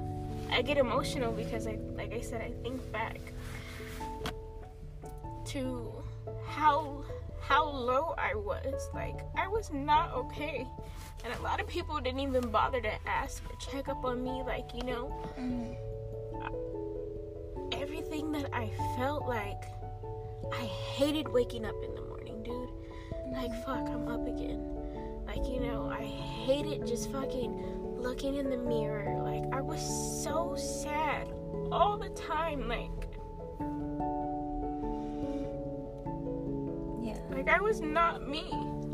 I 0.53 0.63
get 0.63 0.79
emotional 0.79 1.33
because 1.33 1.67
I 1.67 1.79
like 1.97 2.13
I 2.13 2.21
said 2.21 2.41
I 2.43 2.53
think 2.63 2.81
back 2.93 3.19
to 5.47 5.93
how 6.47 7.05
how 7.41 7.69
low 7.69 8.15
I 8.17 8.35
was. 8.37 8.89
Like 8.95 9.19
I 9.37 9.49
was 9.49 9.73
not 9.73 10.13
okay. 10.15 10.65
And 11.25 11.35
a 11.35 11.43
lot 11.43 11.61
of 11.61 11.67
people 11.67 12.01
didn't 12.01 12.21
even 12.21 12.49
bother 12.51 12.81
to 12.81 12.93
ask 13.07 13.43
or 13.51 13.57
check 13.59 13.89
up 13.89 14.05
on 14.05 14.23
me 14.23 14.43
like, 14.47 14.73
you 14.75 14.85
know, 14.85 15.13
Mhm. 15.39 15.77
everything 17.73 18.31
that 18.33 18.49
I 18.55 18.71
felt 18.97 19.27
like 19.27 19.65
I 20.53 20.65
hated 20.65 21.29
waking 21.29 21.65
up 21.65 21.77
in 21.85 21.95
the 21.95 22.03
morning, 22.03 22.43
dude. 22.43 22.69
Like, 23.33 23.53
fuck, 23.65 23.89
I'm 23.89 24.09
up 24.09 24.27
again. 24.27 24.67
Like, 25.27 25.47
you 25.49 25.61
know, 25.61 25.89
I 25.89 26.03
hated 26.05 26.87
just 26.87 27.11
fucking 27.13 27.97
looking 27.99 28.35
in 28.37 28.51
the 28.51 28.57
mirror. 28.57 29.21
Like, 29.23 29.45
I 29.55 29.61
was 29.61 29.81
so 30.25 30.57
sad 30.57 31.29
all 31.71 31.97
the 31.99 32.09
time. 32.11 32.69
Like, 32.69 32.91
Yeah. 37.03 37.19
like 37.31 37.49
I 37.49 37.61
was 37.61 37.81
not 37.81 38.29
me. 38.29 38.51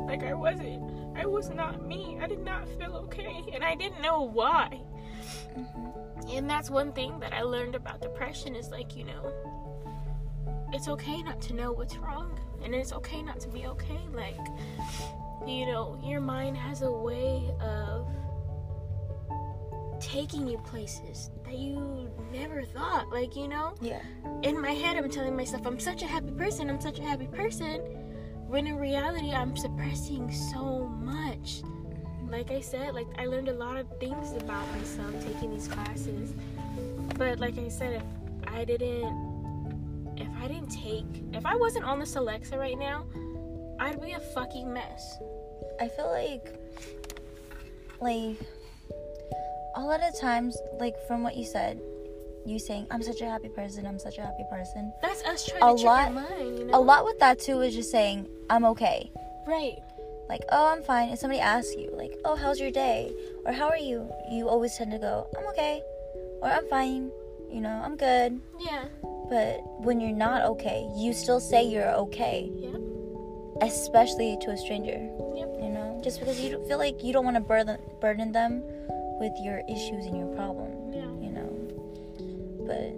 Like, 0.06 0.22
I 0.22 0.34
wasn't. 0.34 1.16
I 1.16 1.24
was 1.26 1.48
not 1.50 1.86
me. 1.86 2.18
I 2.20 2.26
did 2.26 2.44
not 2.44 2.68
feel 2.68 2.94
okay. 3.04 3.44
And 3.52 3.64
I 3.64 3.74
didn't 3.74 4.02
know 4.02 4.22
why. 4.22 4.80
Mhm. 5.56 6.36
And 6.36 6.50
that's 6.50 6.70
one 6.70 6.92
thing 6.92 7.18
that 7.20 7.32
I 7.32 7.42
learned 7.42 7.74
about 7.74 8.00
depression 8.00 8.54
is 8.54 8.70
like, 8.70 8.96
you 8.96 9.04
know, 9.04 9.32
it's 10.72 10.88
okay 10.88 11.22
not 11.22 11.40
to 11.42 11.54
know 11.54 11.72
what's 11.72 11.96
wrong. 11.96 12.38
And 12.62 12.74
it's 12.74 12.92
okay 12.92 13.22
not 13.22 13.40
to 13.40 13.48
be 13.48 13.66
okay. 13.66 14.00
Like, 14.12 14.38
you 15.46 15.66
know, 15.66 15.98
your 16.04 16.20
mind 16.20 16.56
has 16.56 16.82
a 16.82 16.90
way 16.90 17.50
of 17.60 18.08
taking 20.00 20.46
you 20.46 20.58
places 20.58 21.30
that 21.44 21.56
you 21.56 22.10
never 22.32 22.62
thought. 22.62 23.10
Like, 23.10 23.36
you 23.36 23.48
know, 23.48 23.74
Yeah. 23.80 24.00
in 24.42 24.60
my 24.60 24.72
head, 24.72 24.96
I'm 24.96 25.10
telling 25.10 25.36
myself, 25.36 25.66
I'm 25.66 25.78
such 25.78 26.02
a 26.02 26.06
happy 26.06 26.30
person, 26.32 26.68
I'm 26.68 26.80
such 26.80 26.98
a 26.98 27.02
happy 27.02 27.26
person. 27.26 27.80
When 28.48 28.66
in 28.66 28.76
reality, 28.76 29.32
I'm 29.32 29.56
suppressing 29.56 30.30
so 30.32 30.86
much. 30.86 31.62
Mm-hmm. 31.62 32.30
Like 32.30 32.50
I 32.50 32.60
said, 32.60 32.94
like 32.94 33.08
I 33.18 33.26
learned 33.26 33.48
a 33.48 33.54
lot 33.54 33.76
of 33.76 33.86
things 33.98 34.32
about 34.32 34.66
myself 34.72 35.12
taking 35.24 35.50
these 35.50 35.68
classes. 35.68 36.32
But 37.16 37.38
like 37.40 37.58
I 37.58 37.68
said, 37.68 37.94
if 37.94 38.52
I 38.54 38.64
didn't, 38.64 39.35
if 40.16 40.28
I 40.42 40.48
didn't 40.48 40.70
take, 40.70 41.06
if 41.32 41.44
I 41.46 41.56
wasn't 41.56 41.84
on 41.84 41.98
the 41.98 42.04
Celexa 42.04 42.56
right 42.58 42.78
now, 42.78 43.04
I'd 43.78 44.00
be 44.00 44.12
a 44.12 44.20
fucking 44.20 44.72
mess. 44.72 45.18
I 45.80 45.88
feel 45.88 46.08
like, 46.10 46.58
like, 48.00 48.36
a 49.74 49.80
lot 49.80 50.00
of 50.02 50.18
times, 50.18 50.56
like 50.80 50.94
from 51.06 51.22
what 51.22 51.36
you 51.36 51.44
said, 51.44 51.80
you 52.46 52.58
saying, 52.58 52.86
"I'm 52.90 53.02
such 53.02 53.20
a 53.20 53.26
happy 53.26 53.48
person. 53.48 53.86
I'm 53.86 53.98
such 53.98 54.18
a 54.18 54.22
happy 54.22 54.44
person." 54.50 54.92
That's 55.02 55.22
us 55.24 55.44
trying 55.44 55.62
A 55.62 55.76
to 55.76 55.82
trick 55.82 55.86
lot- 55.86 56.06
our 56.06 56.12
mind, 56.12 56.58
you 56.58 56.64
know? 56.66 56.78
A 56.78 56.80
lot 56.80 57.04
with 57.04 57.18
that 57.18 57.38
too 57.38 57.60
is 57.60 57.74
just 57.74 57.90
saying, 57.90 58.28
"I'm 58.48 58.64
okay." 58.64 59.10
Right. 59.46 59.78
Like, 60.28 60.42
"Oh, 60.50 60.66
I'm 60.66 60.82
fine." 60.82 61.10
If 61.10 61.18
somebody 61.18 61.40
asks 61.40 61.74
you, 61.74 61.90
like, 61.92 62.18
"Oh, 62.24 62.36
how's 62.36 62.58
your 62.58 62.70
day?" 62.70 63.12
or 63.44 63.52
"How 63.52 63.68
are 63.68 63.76
you?" 63.76 64.08
you 64.30 64.48
always 64.48 64.76
tend 64.76 64.92
to 64.92 64.98
go, 64.98 65.26
"I'm 65.36 65.46
okay," 65.48 65.82
or 66.40 66.48
"I'm 66.48 66.66
fine." 66.68 67.10
You 67.56 67.62
know, 67.62 67.80
"I'm 67.82 67.96
good." 67.96 68.38
Yeah. 68.60 68.84
But 69.32 69.64
when 69.80 69.98
you're 69.98 70.12
not 70.14 70.44
okay, 70.52 70.86
you 70.94 71.14
still 71.16 71.40
say 71.40 71.64
you're 71.64 71.88
okay, 72.04 72.52
Yep. 72.52 72.80
especially 73.62 74.36
to 74.42 74.50
a 74.50 74.56
stranger. 74.58 75.00
Yep. 75.34 75.50
You 75.64 75.70
know, 75.72 75.98
just 76.04 76.20
because 76.20 76.38
you 76.38 76.62
feel 76.68 76.76
like 76.76 77.02
you 77.02 77.14
don't 77.14 77.24
want 77.24 77.36
to 77.40 77.40
burden 77.40 77.78
burden 77.98 78.30
them 78.32 78.60
with 79.18 79.32
your 79.40 79.62
issues 79.72 80.04
and 80.04 80.18
your 80.20 80.28
problem. 80.36 80.68
Yeah. 80.92 81.08
You 81.24 81.32
know, 81.32 81.48
but 82.68 82.92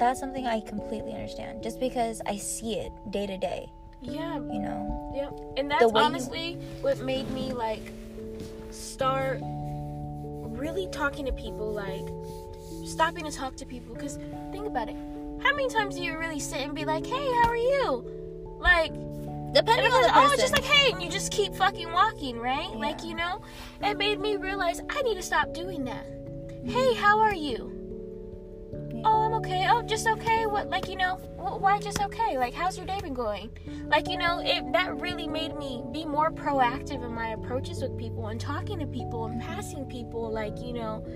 that's 0.00 0.18
something 0.18 0.46
I 0.46 0.60
completely 0.60 1.12
understand. 1.12 1.62
Just 1.62 1.78
because 1.80 2.22
I 2.24 2.38
see 2.38 2.78
it 2.80 2.92
day 3.10 3.26
to 3.26 3.36
day. 3.36 3.68
Yeah. 4.00 4.36
You 4.36 4.60
know. 4.66 5.12
Yep. 5.14 5.58
And 5.58 5.70
that's 5.70 5.84
way 5.84 6.00
you- 6.00 6.06
honestly 6.06 6.48
what 6.80 6.96
made 7.00 7.30
me 7.30 7.52
like 7.52 7.92
start 8.70 9.38
really 10.58 10.88
talking 10.88 11.26
to 11.26 11.32
people, 11.32 11.70
like 11.70 12.08
stopping 12.88 13.24
to 13.24 13.30
talk 13.30 13.56
to 13.56 13.66
people. 13.66 13.94
Because 13.94 14.16
think 14.52 14.66
about 14.66 14.88
it. 14.88 14.96
How 15.42 15.54
many 15.54 15.68
times 15.68 15.94
do 15.94 16.02
you 16.02 16.18
really 16.18 16.40
sit 16.40 16.60
and 16.60 16.74
be 16.74 16.84
like, 16.84 17.06
hey, 17.06 17.26
how 17.42 17.48
are 17.48 17.56
you? 17.56 18.04
Like, 18.60 18.92
Depending 19.54 19.90
on 19.92 20.02
the 20.02 20.08
it's- 20.08 20.12
person. 20.12 20.28
oh, 20.28 20.32
it's 20.32 20.42
just 20.42 20.52
like, 20.52 20.64
hey, 20.64 20.92
and 20.92 21.02
you 21.02 21.08
just 21.08 21.32
keep 21.32 21.54
fucking 21.54 21.90
walking, 21.92 22.38
right? 22.38 22.70
Like, 22.76 23.02
you 23.04 23.14
know? 23.14 23.40
It 23.82 23.96
made 23.96 24.20
me 24.20 24.36
realize 24.36 24.80
I 24.90 25.00
need 25.02 25.14
to 25.14 25.22
stop 25.22 25.54
doing 25.54 25.84
that. 25.84 26.04
Hey, 26.66 26.92
how 26.94 27.18
are 27.20 27.34
you? 27.34 27.74
Oh, 29.04 29.22
I'm 29.22 29.32
okay. 29.34 29.66
Oh, 29.70 29.80
just 29.82 30.06
okay. 30.08 30.46
What, 30.46 30.68
like, 30.70 30.88
you 30.88 30.96
know, 30.96 31.14
why 31.60 31.78
just 31.78 32.02
okay? 32.02 32.36
Like, 32.36 32.52
how's 32.52 32.76
your 32.76 32.84
day 32.84 33.00
been 33.00 33.14
going? 33.14 33.50
Like, 33.86 34.08
you 34.08 34.18
know, 34.18 34.40
it 34.44 34.72
that 34.72 35.00
really 35.00 35.28
made 35.28 35.56
me 35.56 35.82
be 35.92 36.04
more 36.04 36.30
proactive 36.30 37.04
in 37.04 37.12
my 37.12 37.28
approaches 37.28 37.80
with 37.80 37.96
people 37.96 38.26
and 38.26 38.40
talking 38.40 38.80
to 38.80 38.86
people 38.86 39.26
and 39.26 39.40
passing 39.40 39.84
people. 39.86 40.30
Like, 40.30 40.60
you 40.60 40.72
know, 40.74 41.06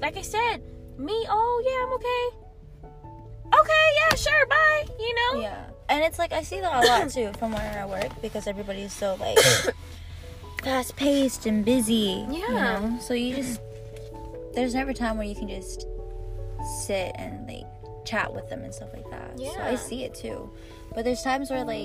like 0.00 0.16
I 0.16 0.22
said, 0.22 0.62
me, 0.98 1.26
oh, 1.28 1.62
yeah, 1.64 1.84
I'm 1.86 1.92
okay. 1.94 3.60
Okay, 3.60 3.86
yeah, 4.10 4.14
sure, 4.16 4.46
bye. 4.46 4.84
You 4.98 5.14
know? 5.14 5.40
Yeah. 5.40 5.64
And 5.88 6.02
it's 6.04 6.18
like 6.18 6.32
I 6.32 6.42
see 6.42 6.60
that 6.60 6.84
a 6.84 6.86
lot 6.86 7.10
too 7.14 7.32
from 7.38 7.52
where 7.52 7.78
I 7.80 7.86
work 7.86 8.10
because 8.20 8.46
everybody's 8.48 8.92
so 8.92 9.16
like 9.20 9.38
fast 10.62 10.96
paced 10.96 11.46
and 11.46 11.64
busy. 11.64 12.26
You 12.28 12.42
Yeah. 12.44 12.80
know? 12.80 12.98
So 13.00 13.14
you 13.14 13.36
just 13.36 13.60
there's 14.54 14.74
never 14.74 14.92
time 14.92 15.16
where 15.16 15.26
you 15.26 15.34
can 15.36 15.48
just 15.48 15.86
sit 16.86 17.12
and 17.16 17.46
like 17.46 17.66
chat 18.04 18.32
with 18.34 18.48
them 18.48 18.62
and 18.64 18.74
stuff 18.74 18.88
like 18.92 19.08
that. 19.10 19.38
So 19.38 19.60
I 19.62 19.76
see 19.76 20.02
it 20.04 20.14
too. 20.14 20.50
But 20.94 21.04
there's 21.04 21.22
times 21.22 21.50
where 21.50 21.64
like, 21.64 21.78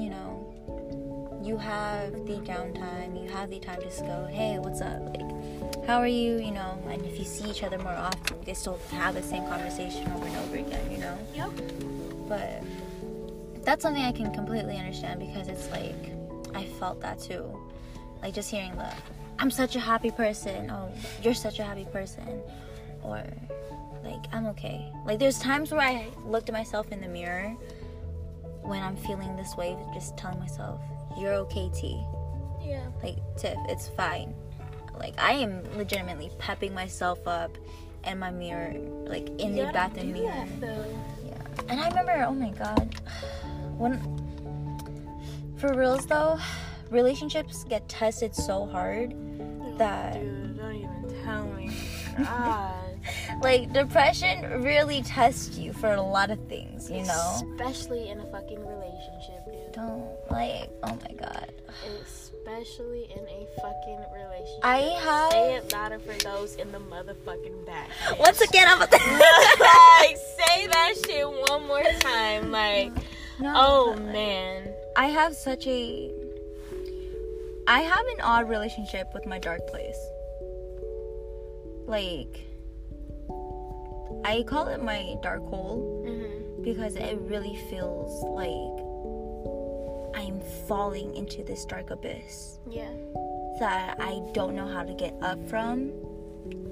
you 0.00 0.10
know, 0.10 1.40
you 1.44 1.56
have 1.58 2.12
the 2.26 2.40
downtime, 2.40 3.22
you 3.22 3.30
have 3.30 3.50
the 3.50 3.60
time 3.60 3.78
to 3.80 3.86
just 3.86 4.00
go, 4.00 4.26
Hey, 4.30 4.58
what's 4.58 4.80
up? 4.80 5.00
Like 5.16 5.37
how 5.86 5.98
are 5.98 6.06
you? 6.06 6.38
You 6.38 6.50
know, 6.50 6.82
and 6.88 7.04
if 7.04 7.18
you 7.18 7.24
see 7.24 7.48
each 7.50 7.62
other 7.62 7.78
more 7.78 7.92
often, 7.92 8.38
you 8.38 8.44
can 8.44 8.54
still 8.54 8.78
have 8.90 9.14
the 9.14 9.22
same 9.22 9.46
conversation 9.46 10.10
over 10.12 10.26
and 10.26 10.36
over 10.36 10.56
again, 10.56 10.90
you 10.90 10.98
know? 10.98 11.18
Yep. 11.34 11.50
but 12.28 12.62
that's 13.64 13.82
something 13.82 14.02
I 14.02 14.12
can 14.12 14.32
completely 14.32 14.76
understand 14.76 15.20
because 15.20 15.48
it's 15.48 15.70
like 15.70 16.12
I 16.54 16.64
felt 16.78 17.00
that 17.00 17.20
too. 17.20 17.44
Like 18.22 18.34
just 18.34 18.50
hearing 18.50 18.74
the 18.76 18.92
I'm 19.38 19.50
such 19.50 19.76
a 19.76 19.80
happy 19.80 20.10
person, 20.10 20.70
oh 20.70 20.90
you're 21.22 21.34
such 21.34 21.58
a 21.58 21.64
happy 21.64 21.86
person 21.86 22.42
or 23.02 23.22
like 24.04 24.24
I'm 24.32 24.46
okay. 24.46 24.90
Like 25.04 25.18
there's 25.18 25.38
times 25.38 25.70
where 25.70 25.80
I 25.80 26.08
looked 26.24 26.48
at 26.48 26.54
myself 26.54 26.92
in 26.92 27.00
the 27.00 27.08
mirror 27.08 27.56
when 28.62 28.82
I'm 28.82 28.96
feeling 28.96 29.34
this 29.36 29.56
way, 29.56 29.76
just 29.94 30.16
telling 30.16 30.38
myself, 30.38 30.80
you're 31.18 31.34
okay, 31.34 31.70
T. 31.74 32.02
Yeah. 32.62 32.86
Like, 33.02 33.16
Tiff, 33.36 33.56
it's 33.68 33.88
fine. 33.88 34.34
Like, 34.98 35.14
I 35.18 35.32
am 35.32 35.62
legitimately 35.76 36.30
pepping 36.38 36.74
myself 36.74 37.26
up 37.26 37.56
in 38.04 38.18
my 38.18 38.30
mirror, 38.30 38.74
like, 39.06 39.28
in 39.40 39.56
You 39.56 39.66
the 39.66 39.72
bathroom 39.72 40.12
mirror. 40.12 40.46
Yeah. 40.60 41.38
And 41.68 41.80
I 41.80 41.88
remember, 41.88 42.24
oh 42.26 42.34
my 42.34 42.50
god, 42.50 42.94
when 43.76 43.98
for 45.56 45.74
reals 45.74 46.06
though, 46.06 46.38
relationships 46.90 47.64
get 47.64 47.88
tested 47.88 48.34
so 48.34 48.66
hard 48.66 49.14
that 49.76 50.14
Dude, 50.14 50.56
don't 50.56 50.74
even 50.74 51.24
tell 51.24 51.46
me. 51.46 51.70
Like 53.42 53.72
depression 53.72 54.62
really 54.62 55.02
tests 55.02 55.56
you 55.56 55.72
for 55.72 55.92
a 55.92 56.02
lot 56.02 56.30
of 56.30 56.38
things, 56.48 56.90
you 56.90 57.04
know. 57.04 57.40
Especially 57.52 58.08
in 58.08 58.18
a 58.20 58.26
fucking 58.32 58.58
relationship, 58.58 59.44
dude. 59.46 59.72
Don't 59.72 60.30
like, 60.30 60.68
oh 60.82 60.98
my 61.08 61.14
god. 61.16 61.52
Especially 62.48 63.04
in 63.14 63.24
a 63.28 63.46
fucking 63.60 64.04
relationship. 64.12 64.60
I 64.62 64.78
have 64.78 65.32
Say 65.32 65.54
it 65.56 65.72
louder 65.72 65.98
for 65.98 66.14
those 66.24 66.56
in 66.56 66.72
the 66.72 66.78
motherfucking 66.78 67.66
back. 67.66 67.90
bitch. 67.90 68.18
once 68.18 68.40
again 68.40 68.66
I'm 68.68 68.78
like, 68.80 68.90
say 70.16 70.66
that 70.66 70.94
shit 71.06 71.28
one 71.30 71.66
more 71.66 71.82
time. 72.00 72.50
Like, 72.50 72.92
No, 73.38 73.52
oh 73.54 73.90
like, 73.96 74.02
man. 74.12 74.72
I 74.96 75.06
have 75.06 75.34
such 75.36 75.66
a 75.66 76.10
I 77.66 77.80
have 77.82 78.06
an 78.06 78.20
odd 78.22 78.48
relationship 78.48 79.08
with 79.12 79.26
my 79.26 79.38
dark 79.38 79.66
place. 79.68 79.98
Like 81.86 82.46
I 84.24 84.42
call 84.48 84.68
it 84.68 84.82
my 84.82 85.16
dark 85.22 85.42
hole 85.48 86.02
hmm 86.06 86.62
because 86.62 86.96
it 86.96 87.16
really 87.20 87.56
feels 87.70 88.22
like 88.24 88.84
I'm 90.18 90.40
falling 90.66 91.14
into 91.14 91.44
this 91.44 91.64
dark 91.64 91.90
abyss 91.90 92.58
Yeah. 92.68 92.90
that 93.60 93.96
I 94.00 94.20
don't 94.32 94.54
know 94.56 94.66
how 94.66 94.82
to 94.82 94.92
get 94.94 95.14
up 95.22 95.38
from 95.48 95.92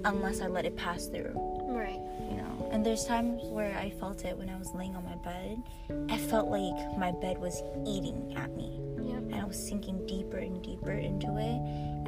unless 0.05 0.41
I 0.41 0.47
let 0.49 0.65
it 0.67 0.77
pass 0.77 1.07
through 1.07 1.33
Right. 1.69 2.01
you 2.31 2.37
know 2.39 2.69
and 2.73 2.85
there's 2.85 3.05
times 3.05 3.43
where 3.51 3.77
i 3.79 3.91
felt 3.91 4.25
it 4.25 4.37
when 4.37 4.49
i 4.49 4.57
was 4.59 4.73
laying 4.75 4.97
on 4.97 5.05
my 5.05 5.15
bed 5.17 5.63
i 6.11 6.17
felt 6.17 6.49
like 6.49 6.75
my 6.99 7.13
bed 7.13 7.39
was 7.39 7.63
eating 7.87 8.35
at 8.37 8.51
me 8.57 8.81
Yep. 9.03 9.19
and 9.31 9.35
i 9.37 9.45
was 9.45 9.57
sinking 9.69 10.05
deeper 10.07 10.39
and 10.39 10.63
deeper 10.63 10.91
into 10.93 11.29
it 11.37 11.59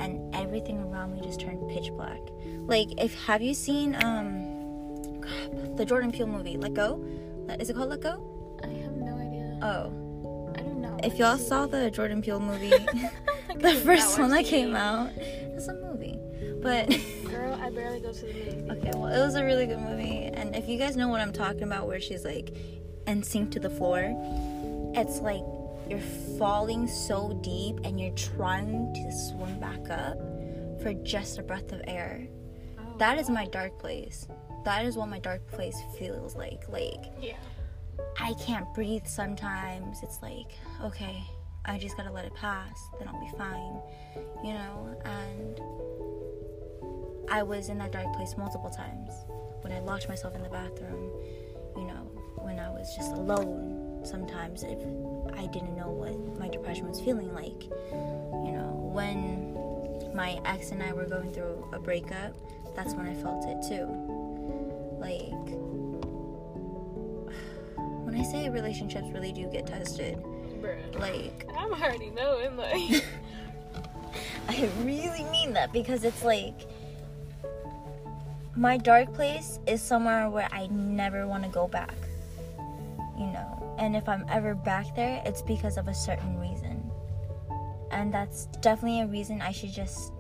and 0.02 0.34
everything 0.34 0.78
around 0.80 1.12
me 1.14 1.20
just 1.20 1.40
turned 1.40 1.68
pitch 1.70 1.90
black 1.92 2.20
like 2.66 2.88
if 3.00 3.14
have 3.26 3.42
you 3.42 3.52
seen 3.54 3.94
um 4.02 5.20
crap, 5.20 5.50
the 5.76 5.84
jordan 5.84 6.10
peele 6.12 6.26
movie 6.26 6.56
let 6.56 6.72
go 6.74 7.04
is 7.60 7.68
it 7.70 7.76
called 7.76 7.90
let 7.90 8.00
go 8.00 8.16
I 8.64 8.68
have 8.68 8.96
no 8.96 9.14
idea. 9.16 9.58
oh 9.62 9.92
I. 9.92 10.07
if 11.04 11.18
y'all 11.18 11.38
saw 11.38 11.66
the 11.66 11.90
jordan 11.90 12.22
peele 12.22 12.40
movie 12.40 12.70
the 13.56 13.74
first 13.84 14.18
one 14.18 14.30
that 14.30 14.44
came 14.44 14.74
out 14.74 15.10
it's 15.16 15.68
a 15.68 15.74
movie 15.74 16.18
but 16.60 16.88
Girl, 17.30 17.54
I 17.62 17.70
barely 17.70 18.00
go 18.00 18.12
to 18.12 18.20
the 18.20 18.32
movie. 18.34 18.70
Okay, 18.70 18.90
well, 18.94 19.06
it 19.06 19.24
was 19.24 19.36
a 19.36 19.44
really 19.44 19.66
good 19.66 19.78
movie. 19.78 20.24
And 20.24 20.56
if 20.56 20.68
you 20.68 20.76
guys 20.76 20.96
know 20.96 21.08
what 21.08 21.20
I'm 21.20 21.32
talking 21.32 21.62
about, 21.62 21.86
where 21.86 22.00
she's 22.00 22.24
like 22.24 22.50
and 23.06 23.24
sink 23.24 23.52
to 23.52 23.60
the 23.60 23.70
floor, 23.70 24.12
it's 24.94 25.20
like 25.20 25.42
you're 25.88 26.00
falling 26.38 26.88
so 26.88 27.38
deep 27.42 27.78
and 27.84 28.00
you're 28.00 28.14
trying 28.14 28.92
to 28.94 29.12
swim 29.12 29.60
back 29.60 29.88
up 29.88 30.18
for 30.82 30.94
just 31.04 31.38
a 31.38 31.42
breath 31.42 31.70
of 31.72 31.80
air. 31.86 32.26
Oh, 32.78 32.98
That 32.98 33.18
is 33.18 33.30
my 33.30 33.46
dark 33.46 33.78
place. 33.78 34.26
That 34.64 34.84
is 34.84 34.96
what 34.96 35.08
my 35.08 35.20
dark 35.20 35.46
place 35.52 35.76
feels 35.98 36.34
like. 36.34 36.68
Like, 36.68 37.04
Yeah. 37.20 37.36
I 38.18 38.34
can't 38.34 38.72
breathe 38.74 39.06
sometimes. 39.06 40.02
It's 40.02 40.22
like, 40.22 40.52
okay, 40.82 41.22
I 41.64 41.78
just 41.78 41.96
gotta 41.96 42.12
let 42.12 42.24
it 42.24 42.34
pass, 42.34 42.88
then 42.98 43.08
I'll 43.08 43.20
be 43.20 43.30
fine, 43.36 43.80
you 44.44 44.54
know? 44.54 45.00
And 45.04 45.60
I 47.30 47.42
was 47.42 47.68
in 47.68 47.78
that 47.78 47.92
dark 47.92 48.12
place 48.14 48.36
multiple 48.36 48.70
times 48.70 49.12
when 49.62 49.72
I 49.72 49.80
locked 49.80 50.08
myself 50.08 50.34
in 50.34 50.42
the 50.42 50.48
bathroom, 50.48 51.10
you 51.76 51.84
know, 51.84 52.10
when 52.36 52.58
I 52.58 52.70
was 52.70 52.94
just 52.96 53.12
alone 53.12 53.78
sometimes 54.04 54.62
if 54.62 54.78
I 55.36 55.46
didn't 55.46 55.76
know 55.76 55.90
what 55.90 56.38
my 56.38 56.48
depression 56.48 56.88
was 56.88 57.00
feeling 57.00 57.32
like, 57.34 57.64
you 57.64 58.52
know, 58.52 58.90
when 58.92 59.54
my 60.14 60.40
ex 60.44 60.70
and 60.70 60.82
I 60.82 60.92
were 60.92 61.04
going 61.04 61.32
through 61.32 61.68
a 61.72 61.78
breakup, 61.78 62.34
that's 62.74 62.94
when 62.94 63.06
I 63.06 63.14
felt 63.14 63.44
it 63.46 63.62
too. 63.68 63.86
Like, 64.98 65.30
I 68.18 68.22
say 68.24 68.48
relationships 68.48 69.08
really 69.12 69.32
do 69.32 69.46
get 69.46 69.66
tested, 69.66 70.18
Bruh. 70.60 70.98
like, 70.98 71.48
I'm 71.56 71.72
already 71.72 72.10
knowing, 72.10 72.56
like. 72.56 73.04
I 74.48 74.68
really 74.82 75.24
mean 75.30 75.52
that 75.52 75.72
because 75.72 76.04
it's 76.04 76.24
like 76.24 76.66
my 78.56 78.76
dark 78.76 79.12
place 79.14 79.60
is 79.66 79.80
somewhere 79.80 80.30
where 80.30 80.48
I 80.50 80.66
never 80.68 81.28
want 81.28 81.44
to 81.44 81.48
go 81.50 81.68
back. 81.68 81.94
You 83.16 83.26
know, 83.26 83.76
and 83.78 83.94
if 83.94 84.08
I'm 84.08 84.24
ever 84.28 84.54
back 84.54 84.96
there, 84.96 85.22
it's 85.24 85.42
because 85.42 85.76
of 85.76 85.86
a 85.86 85.94
certain 85.94 86.40
reason. 86.40 86.90
And 87.90 88.12
that's 88.12 88.46
definitely 88.60 89.02
a 89.02 89.06
reason 89.06 89.40
I 89.40 89.52
should 89.52 89.72
just 89.72 90.12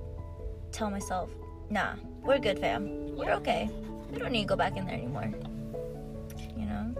tell 0.72 0.90
myself, 0.90 1.30
nah, 1.70 1.94
we're 2.22 2.38
good, 2.38 2.58
fam. 2.58 3.16
We're 3.16 3.32
okay. 3.34 3.70
We 4.12 4.18
don't 4.18 4.32
need 4.32 4.42
to 4.42 4.48
go 4.48 4.56
back 4.56 4.76
in 4.76 4.86
there 4.86 4.94
anymore. 4.94 5.32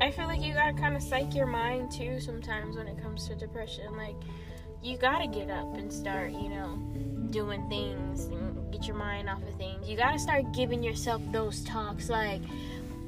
I 0.00 0.10
feel 0.12 0.26
like 0.26 0.42
you 0.42 0.54
gotta 0.54 0.74
kind 0.74 0.94
of 0.96 1.02
psych 1.02 1.34
your 1.34 1.46
mind 1.46 1.90
too 1.90 2.20
sometimes 2.20 2.76
when 2.76 2.86
it 2.86 3.02
comes 3.02 3.26
to 3.28 3.34
depression. 3.34 3.96
Like, 3.96 4.16
you 4.82 4.96
gotta 4.96 5.26
get 5.26 5.50
up 5.50 5.76
and 5.76 5.92
start, 5.92 6.30
you 6.30 6.48
know, 6.48 6.76
doing 7.30 7.68
things 7.68 8.26
and 8.26 8.72
get 8.72 8.86
your 8.86 8.96
mind 8.96 9.28
off 9.28 9.42
of 9.42 9.54
things. 9.56 9.88
You 9.88 9.96
gotta 9.96 10.18
start 10.18 10.52
giving 10.52 10.82
yourself 10.82 11.20
those 11.32 11.64
talks. 11.64 12.08
Like, 12.08 12.42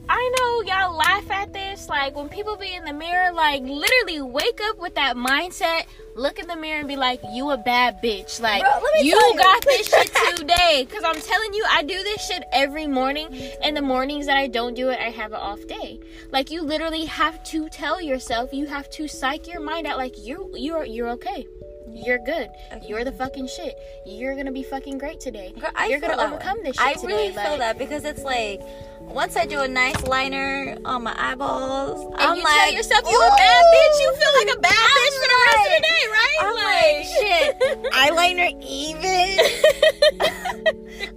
I 0.08 0.34
know 0.38 0.62
y'all 0.62 0.96
laugh 0.96 1.30
at 1.30 1.52
this. 1.52 1.88
Like, 1.88 2.16
when 2.16 2.28
people 2.28 2.56
be 2.56 2.74
in 2.74 2.84
the 2.84 2.92
mirror, 2.92 3.32
like, 3.32 3.62
literally 3.62 4.20
wake 4.22 4.60
up 4.64 4.78
with 4.78 4.94
that 4.96 5.16
mindset, 5.16 5.82
look 6.16 6.38
in 6.38 6.48
the 6.48 6.56
mirror 6.56 6.80
and 6.80 6.88
be 6.88 6.96
like, 6.96 7.20
you 7.32 7.50
a 7.50 7.56
bad 7.56 8.02
bitch. 8.02 8.40
Like, 8.40 8.62
Bro, 8.62 8.80
you 9.00 9.16
you. 9.16 9.34
got 9.38 9.64
this 9.64 9.88
shit 9.90 10.12
today. 10.36 10.84
Because 10.88 11.04
I'm 11.04 11.20
telling 11.20 11.54
you, 11.54 11.64
I 11.68 11.82
do 11.82 12.02
this 12.02 12.26
shit 12.26 12.42
every 12.52 12.86
morning. 12.86 13.28
And 13.62 13.76
the 13.76 13.82
mornings 13.82 14.26
that 14.26 14.36
I 14.36 14.48
don't 14.48 14.74
do 14.74 14.88
it, 14.90 14.98
I 14.98 15.10
have 15.10 15.32
an 15.32 15.38
off 15.38 15.66
day. 15.66 16.00
Like, 16.32 16.50
you 16.50 16.62
literally 16.62 17.04
have 17.04 17.42
to 17.44 17.68
tell 17.68 18.00
yourself, 18.00 18.52
you 18.52 18.66
have 18.66 18.90
to 18.90 19.06
psych 19.06 19.46
your 19.46 19.60
mind 19.60 19.86
out, 19.86 19.96
like, 19.96 20.14
you're, 20.18 20.48
you're, 20.56 20.84
you're 20.84 21.10
okay. 21.10 21.46
You're 21.92 22.18
good. 22.18 22.50
You're 22.82 23.04
the 23.04 23.12
fucking 23.12 23.46
shit. 23.48 23.78
You're 24.06 24.36
gonna 24.36 24.52
be 24.52 24.62
fucking 24.62 24.98
great 24.98 25.20
today. 25.20 25.52
Girl, 25.58 25.70
I 25.74 25.86
You're 25.86 26.00
gonna 26.00 26.22
overcome 26.22 26.58
this 26.62 26.76
shit 26.76 26.86
I 26.86 26.94
today. 26.94 27.06
really 27.06 27.32
like, 27.32 27.46
feel 27.46 27.58
that 27.58 27.78
because 27.78 28.04
it's 28.04 28.22
like 28.22 28.60
once 29.00 29.36
I 29.36 29.44
do 29.46 29.60
a 29.60 29.68
nice 29.68 30.00
liner 30.06 30.76
on 30.84 31.02
my 31.02 31.14
eyeballs, 31.18 32.04
And 32.12 32.14
I'm 32.22 32.36
you 32.36 32.44
like, 32.44 32.54
tell 32.54 32.72
yourself 32.72 33.04
you 33.10 33.18
a 33.20 33.28
bad 33.36 33.64
bitch, 33.74 34.00
you 34.00 34.14
feel 34.16 34.32
like 34.38 34.56
a 34.56 34.60
bad 34.60 34.72
bitch 34.72 35.14
for 35.18 35.28
the 35.28 35.38
rest 35.46 35.66
of 35.66 35.72
the 35.74 35.82
day, 35.82 36.02
right? 36.10 36.38
I'm 36.40 36.54
like, 36.70 37.04
shit, 37.18 37.92
eyeliner 37.92 38.50
even. 38.62 39.28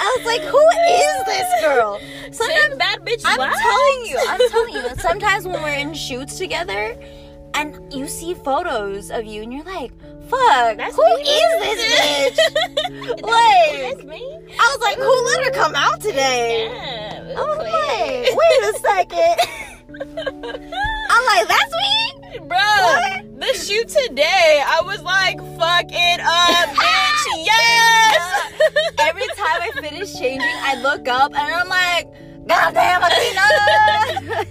I 0.00 0.16
was 0.16 0.26
like, 0.26 0.42
who 0.42 0.58
is 0.58 1.24
this 1.26 1.64
girl? 1.64 2.00
Sometimes 2.32 2.76
bad 2.76 3.00
bitch. 3.00 3.22
I'm 3.24 3.38
telling 3.38 4.06
you, 4.06 4.18
I'm 4.28 4.50
telling 4.50 4.74
you. 4.74 4.88
Sometimes 5.00 5.46
when 5.46 5.62
we're 5.62 5.74
in 5.74 5.94
shoots 5.94 6.38
together, 6.38 6.96
and 7.54 7.92
you 7.92 8.06
see 8.06 8.34
photos 8.34 9.10
of 9.10 9.24
you, 9.24 9.42
and 9.42 9.52
you're 9.52 9.64
like, 9.64 9.90
"Fuck, 10.28 10.76
That's 10.76 10.94
who 10.94 11.02
me. 11.16 11.22
is 11.22 11.60
this 11.60 12.00
bitch?" 12.00 12.36
That's 13.22 14.04
me. 14.04 14.38
I 14.60 14.76
was 14.76 14.80
like, 14.82 14.96
"Who 14.98 15.24
let 15.26 15.44
her 15.46 15.50
come 15.50 15.74
out 15.74 16.00
today?" 16.00 16.68
Yeah, 16.70 17.34
I 17.36 17.40
was 17.40 17.58
okay. 17.58 18.20
like, 18.28 18.38
"Wait 18.38 18.60
a 18.62 18.78
second. 18.78 19.36
I'm 21.10 21.24
like, 21.26 21.48
"That's 21.48 21.72
me." 21.74 22.38
Bro, 22.40 22.58
What? 22.58 23.40
the 23.40 23.46
shoot 23.54 23.88
today, 23.88 24.62
I 24.66 24.80
was 24.84 25.00
like, 25.02 25.38
fuck 25.58 25.86
it 25.88 26.20
up, 26.20 26.68
bitch. 26.76 27.44
Yes. 27.44 28.52
Every 29.00 29.26
time 29.28 29.62
I 29.62 29.70
finish 29.80 30.12
changing, 30.14 30.46
I 30.62 30.80
look 30.82 31.08
up 31.08 31.32
and 31.34 31.52
I'm 31.54 31.68
like, 31.68 32.06
"God 32.46 32.74
damn, 32.74 33.02
Athena!" 33.02 34.44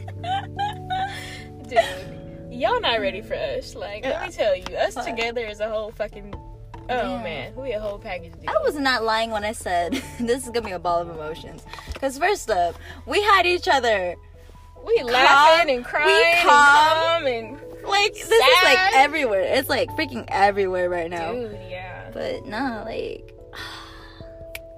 Dude, 1.68 1.80
y'all 2.52 2.80
not 2.82 3.00
ready 3.00 3.22
for 3.22 3.36
us. 3.36 3.76
Like, 3.76 4.04
let 4.04 4.22
me 4.26 4.30
tell 4.32 4.56
you, 4.56 4.64
us 4.78 4.96
together 5.06 5.46
is 5.46 5.60
a 5.60 5.70
whole 5.70 5.92
fucking. 5.92 6.34
Oh 6.90 6.96
Yeah. 7.18 7.22
man, 7.24 7.56
we 7.56 7.74
a 7.74 7.80
whole 7.80 8.00
package 8.00 8.32
deal. 8.40 8.50
I 8.50 8.58
was 8.64 8.76
not 8.76 9.04
lying 9.04 9.30
when 9.32 9.44
I 9.44 9.52
said 9.52 9.92
this 10.20 10.44
is 10.46 10.50
gonna 10.50 10.66
be 10.66 10.72
a 10.72 10.80
ball 10.80 11.02
of 11.02 11.10
emotions. 11.10 11.64
Because 11.94 12.18
first 12.18 12.50
up, 12.50 12.76
we 13.06 13.22
had 13.22 13.46
each 13.46 13.68
other. 13.68 14.16
We 14.88 15.04
laughing 15.04 15.70
and 15.76 15.78
we 15.80 15.84
crying 15.84 16.26
and 16.38 16.48
calm. 16.48 17.24
calm 17.24 17.28
and 17.28 17.84
Like 17.84 18.14
this 18.14 18.30
is 18.32 18.64
like 18.64 18.96
everywhere. 18.96 19.42
It's 19.42 19.70
like 19.70 19.90
freaking 19.92 20.26
everywhere 20.30 20.90
right 20.90 21.10
now. 21.10 21.34
dude, 21.34 21.60
yeah. 21.70 22.10
But 22.14 22.46
nah, 22.46 22.84
like 22.84 23.34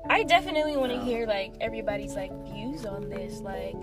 I 0.09 0.23
definitely 0.23 0.75
want 0.75 0.91
to 0.91 0.99
hear 0.99 1.27
like 1.27 1.53
everybody's 1.61 2.15
like 2.15 2.31
views 2.51 2.85
on 2.85 3.09
this, 3.09 3.41
like, 3.41 3.75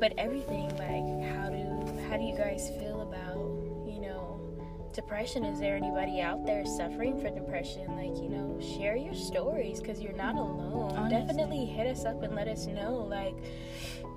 but 0.00 0.12
everything 0.16 0.68
like 0.78 1.30
how 1.36 1.50
do 1.50 2.00
how 2.08 2.16
do 2.16 2.24
you 2.24 2.36
guys 2.36 2.70
feel 2.78 3.02
about, 3.02 3.36
you 3.86 4.00
know, 4.00 4.40
depression? 4.94 5.44
Is 5.44 5.60
there 5.60 5.76
anybody 5.76 6.20
out 6.20 6.46
there 6.46 6.64
suffering 6.64 7.20
from 7.20 7.34
depression? 7.34 7.86
Like, 7.94 8.20
you 8.22 8.28
know, 8.30 8.58
share 8.78 8.96
your 8.96 9.14
stories 9.14 9.80
because 9.80 10.00
you're 10.00 10.14
not 10.14 10.34
alone. 10.34 10.96
Honestly. 10.96 11.18
Definitely 11.18 11.66
hit 11.66 11.86
us 11.86 12.04
up 12.04 12.22
and 12.22 12.34
let 12.34 12.48
us 12.48 12.66
know. 12.66 12.94
Like, 13.08 13.34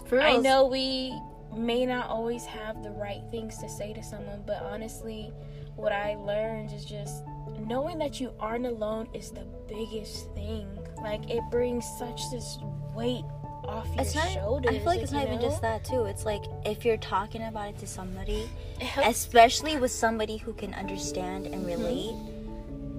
For 0.08 0.22
I 0.22 0.38
know 0.38 0.66
we 0.66 1.14
may 1.58 1.86
not 1.86 2.10
always 2.10 2.46
have 2.46 2.84
the 2.84 2.92
right 2.92 3.22
things 3.32 3.58
to 3.60 3.70
say 3.70 3.94
to 3.94 4.04
someone, 4.04 4.44
but 4.46 4.62
honestly, 4.62 5.32
what 5.76 5.92
I 5.92 6.16
learned 6.16 6.72
is 6.72 6.86
just 6.86 7.24
knowing 7.60 7.98
that 8.00 8.20
you 8.20 8.32
aren't 8.40 8.66
alone 8.66 9.10
is 9.14 9.32
the 9.32 9.46
biggest 9.68 10.34
thing. 10.34 10.68
Like, 11.02 11.30
it 11.30 11.42
brings 11.52 11.86
such 11.98 12.30
this 12.32 12.58
weight 12.94 13.26
off 13.66 13.88
your 13.88 14.02
It's 14.02 14.16
not. 14.16 14.30
shoulders. 14.30 14.76
I 14.76 14.80
feel 14.80 14.88
like 14.88 15.02
it's 15.02 15.12
not 15.12 15.28
even 15.28 15.42
just 15.42 15.62
that 15.62 15.84
too. 15.84 16.06
It's 16.06 16.26
like 16.26 16.44
if 16.66 16.86
you're 16.86 16.98
talking 16.98 17.44
about 17.44 17.70
it 17.70 17.78
to 17.80 17.88
somebody, 17.88 18.50
It 18.80 18.90
especially 19.06 19.78
with 19.78 19.92
somebody 19.92 20.38
who 20.38 20.54
can 20.54 20.74
understand 20.74 21.46
and 21.46 21.66
mm-hmm. 21.66 21.84
relate, 21.84 22.16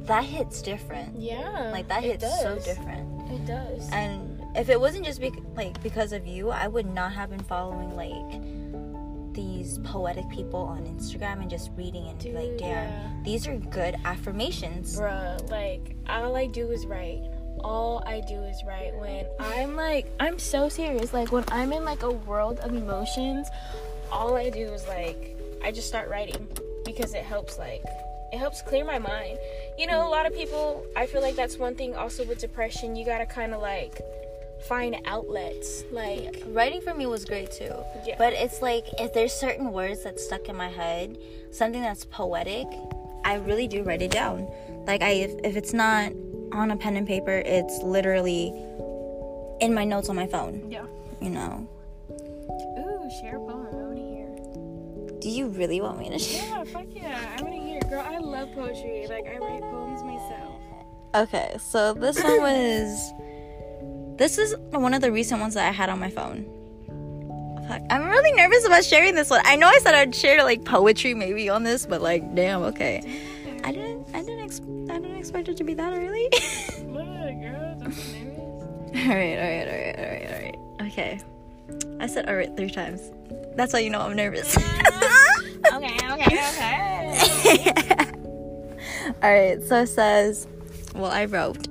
that 0.06 0.24
hits 0.24 0.62
different. 0.62 1.18
Yeah. 1.18 1.70
Like 1.70 1.88
that 1.88 2.04
it 2.04 2.22
hits 2.22 2.40
so 2.42 2.58
different. 2.58 3.30
It 3.30 3.46
does. 3.46 3.88
And 3.90 4.33
if 4.54 4.68
it 4.68 4.78
wasn't 4.80 5.04
just 5.04 5.20
bec 5.20 5.32
like 5.56 5.82
because 5.82 6.12
of 6.12 6.26
you, 6.26 6.50
I 6.50 6.68
would 6.68 6.86
not 6.86 7.12
have 7.12 7.30
been 7.30 7.42
following 7.42 7.94
like 7.96 9.34
these 9.34 9.78
poetic 9.78 10.28
people 10.30 10.60
on 10.60 10.84
Instagram 10.84 11.40
and 11.40 11.50
just 11.50 11.70
reading 11.76 12.08
and 12.08 12.18
be 12.22 12.32
like, 12.32 12.56
damn, 12.56 12.68
yeah. 12.68 13.12
these 13.24 13.46
are 13.46 13.56
good 13.56 13.96
affirmations. 14.04 14.96
Bruh, 14.96 15.50
like 15.50 15.96
all 16.08 16.36
I 16.36 16.46
do 16.46 16.70
is 16.70 16.86
write. 16.86 17.22
All 17.60 18.02
I 18.06 18.20
do 18.20 18.42
is 18.42 18.62
write. 18.66 18.94
When 18.96 19.26
I'm 19.40 19.76
like, 19.76 20.06
I'm 20.20 20.38
so 20.38 20.68
serious. 20.68 21.12
Like 21.12 21.32
when 21.32 21.44
I'm 21.48 21.72
in 21.72 21.84
like 21.84 22.02
a 22.02 22.10
world 22.10 22.58
of 22.60 22.74
emotions, 22.74 23.48
all 24.10 24.36
I 24.36 24.50
do 24.50 24.72
is 24.72 24.86
like, 24.86 25.36
I 25.62 25.72
just 25.72 25.88
start 25.88 26.08
writing 26.08 26.46
because 26.84 27.14
it 27.14 27.24
helps. 27.24 27.58
Like, 27.58 27.82
it 28.32 28.38
helps 28.38 28.62
clear 28.62 28.84
my 28.84 28.98
mind. 28.98 29.38
You 29.78 29.86
know, 29.86 30.06
a 30.06 30.10
lot 30.10 30.26
of 30.26 30.34
people. 30.34 30.84
I 30.94 31.06
feel 31.06 31.22
like 31.22 31.36
that's 31.36 31.56
one 31.56 31.74
thing. 31.74 31.96
Also 31.96 32.24
with 32.24 32.38
depression, 32.38 32.96
you 32.96 33.04
gotta 33.04 33.26
kind 33.26 33.54
of 33.54 33.60
like 33.60 34.00
find 34.68 34.96
outlets. 35.04 35.84
Like, 35.90 36.42
Writing 36.46 36.80
for 36.80 36.94
me 36.94 37.06
was 37.06 37.24
great 37.24 37.50
too. 37.50 37.74
Yeah. 38.06 38.16
But 38.18 38.32
it's 38.32 38.62
like 38.62 38.86
if 38.98 39.12
there's 39.12 39.32
certain 39.32 39.72
words 39.72 40.04
that 40.04 40.18
stuck 40.18 40.48
in 40.48 40.56
my 40.56 40.68
head, 40.68 41.18
something 41.50 41.82
that's 41.82 42.04
poetic, 42.04 42.66
I 43.24 43.34
really 43.34 43.68
do 43.68 43.82
write 43.82 44.02
it 44.02 44.10
down. 44.10 44.48
Like 44.86 45.02
I 45.02 45.10
if, 45.10 45.32
if 45.44 45.56
it's 45.56 45.72
not 45.72 46.12
on 46.52 46.70
a 46.70 46.76
pen 46.76 46.96
and 46.96 47.06
paper, 47.06 47.42
it's 47.44 47.78
literally 47.82 48.48
in 49.60 49.72
my 49.74 49.84
notes 49.84 50.08
on 50.08 50.16
my 50.16 50.26
phone, 50.26 50.70
yeah. 50.70 50.84
you 51.20 51.30
know. 51.30 51.66
Ooh, 52.10 53.10
share 53.20 53.36
a 53.36 53.40
poem. 53.40 53.66
I 53.66 53.76
wanna 53.76 54.00
hear. 54.00 55.20
Do 55.20 55.28
you 55.30 55.48
really 55.48 55.80
want 55.80 55.98
me 55.98 56.10
to 56.10 56.18
share? 56.18 56.46
Yeah, 56.46 56.64
fuck 56.64 56.86
yeah. 56.90 57.36
I 57.38 57.42
wanna 57.42 57.56
hear. 57.56 57.80
Girl, 57.80 58.04
I 58.06 58.18
love 58.18 58.52
poetry. 58.54 59.06
Like 59.08 59.26
I 59.26 59.38
write 59.38 59.62
poems 59.62 60.02
myself. 60.02 60.60
Okay, 61.14 61.56
so 61.60 61.94
this 61.94 62.22
one 62.22 62.40
was. 62.42 63.12
This 64.16 64.38
is 64.38 64.54
one 64.70 64.94
of 64.94 65.00
the 65.00 65.10
recent 65.10 65.40
ones 65.40 65.54
that 65.54 65.66
I 65.68 65.72
had 65.72 65.90
on 65.90 65.98
my 65.98 66.10
phone. 66.10 66.44
Fuck, 67.68 67.82
I'm 67.90 68.08
really 68.08 68.32
nervous 68.32 68.64
about 68.66 68.84
sharing 68.84 69.14
this 69.14 69.30
one. 69.30 69.40
I 69.44 69.56
know 69.56 69.66
I 69.66 69.78
said 69.78 69.94
I'd 69.94 70.14
share 70.14 70.44
like 70.44 70.64
poetry 70.64 71.14
maybe 71.14 71.48
on 71.48 71.62
this, 71.62 71.86
but 71.86 72.02
like, 72.02 72.34
damn, 72.34 72.62
okay. 72.62 73.02
I 73.64 73.72
didn't, 73.72 74.06
I 74.14 74.22
didn't, 74.22 74.40
ex- 74.40 74.60
I 74.60 74.98
didn't 74.98 75.16
expect 75.16 75.48
it 75.48 75.56
to 75.56 75.64
be 75.64 75.74
that 75.74 75.92
early. 75.92 76.24
Look, 76.86 77.04
girl, 77.40 77.76
don't 77.80 77.90
be 77.90 78.22
nervous. 78.22 78.62
all 78.94 79.14
right, 79.14 79.38
all 79.38 79.48
right, 79.48 79.66
all 79.66 79.78
right, 79.78 79.96
all 79.98 80.04
right, 80.04 80.26
all 80.30 80.42
right. 80.42 80.58
Okay, 80.88 81.20
I 82.00 82.06
said 82.06 82.28
all 82.28 82.36
right 82.36 82.54
three 82.56 82.70
times. 82.70 83.10
That's 83.56 83.72
why 83.72 83.78
you 83.80 83.90
know 83.90 84.00
I'm 84.00 84.14
nervous. 84.14 84.56
okay, 85.72 85.96
okay, 86.10 86.38
okay. 86.50 88.10
All 89.22 89.30
right, 89.30 89.62
so 89.62 89.82
it 89.82 89.86
says, 89.86 90.46
well, 90.94 91.10
I 91.10 91.26
wrote, 91.26 91.68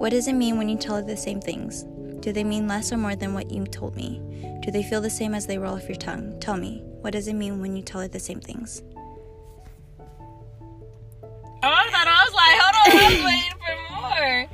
What 0.00 0.12
does 0.12 0.28
it 0.28 0.32
mean 0.32 0.56
when 0.56 0.70
you 0.70 0.78
tell 0.78 0.96
it 0.96 1.06
the 1.06 1.14
same 1.14 1.42
things? 1.42 1.82
Do 2.20 2.32
they 2.32 2.42
mean 2.42 2.66
less 2.66 2.90
or 2.90 2.96
more 2.96 3.14
than 3.14 3.34
what 3.34 3.50
you 3.50 3.66
told 3.66 3.96
me? 3.96 4.18
Do 4.62 4.70
they 4.70 4.82
feel 4.82 5.02
the 5.02 5.10
same 5.10 5.34
as 5.34 5.46
they 5.46 5.58
roll 5.58 5.74
off 5.74 5.86
your 5.90 5.98
tongue? 5.98 6.40
Tell 6.40 6.56
me, 6.56 6.82
what 7.02 7.12
does 7.12 7.28
it 7.28 7.34
mean 7.34 7.60
when 7.60 7.76
you 7.76 7.82
tell 7.82 8.00
her 8.00 8.08
the 8.08 8.18
same 8.18 8.40
things? 8.40 8.82
Oh, 11.22 11.28
I 11.62 11.90
thought 11.90 12.08
I 12.08 12.24
was 12.24 12.32
like, 12.32 12.56
hold 12.62 12.76
on, 12.80 12.92
I 12.96 13.08
was 13.14 13.24
waiting 13.26 13.58
for 13.60 13.74
more. 14.00 14.46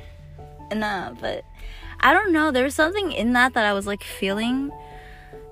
Nah, 0.81 1.13
but 1.13 1.45
I 2.01 2.11
don't 2.11 2.33
know. 2.33 2.51
There 2.51 2.65
was 2.65 2.75
something 2.75 3.13
in 3.13 3.31
that 3.31 3.53
that 3.53 3.65
I 3.65 3.71
was 3.71 3.87
like 3.87 4.03
feeling. 4.03 4.69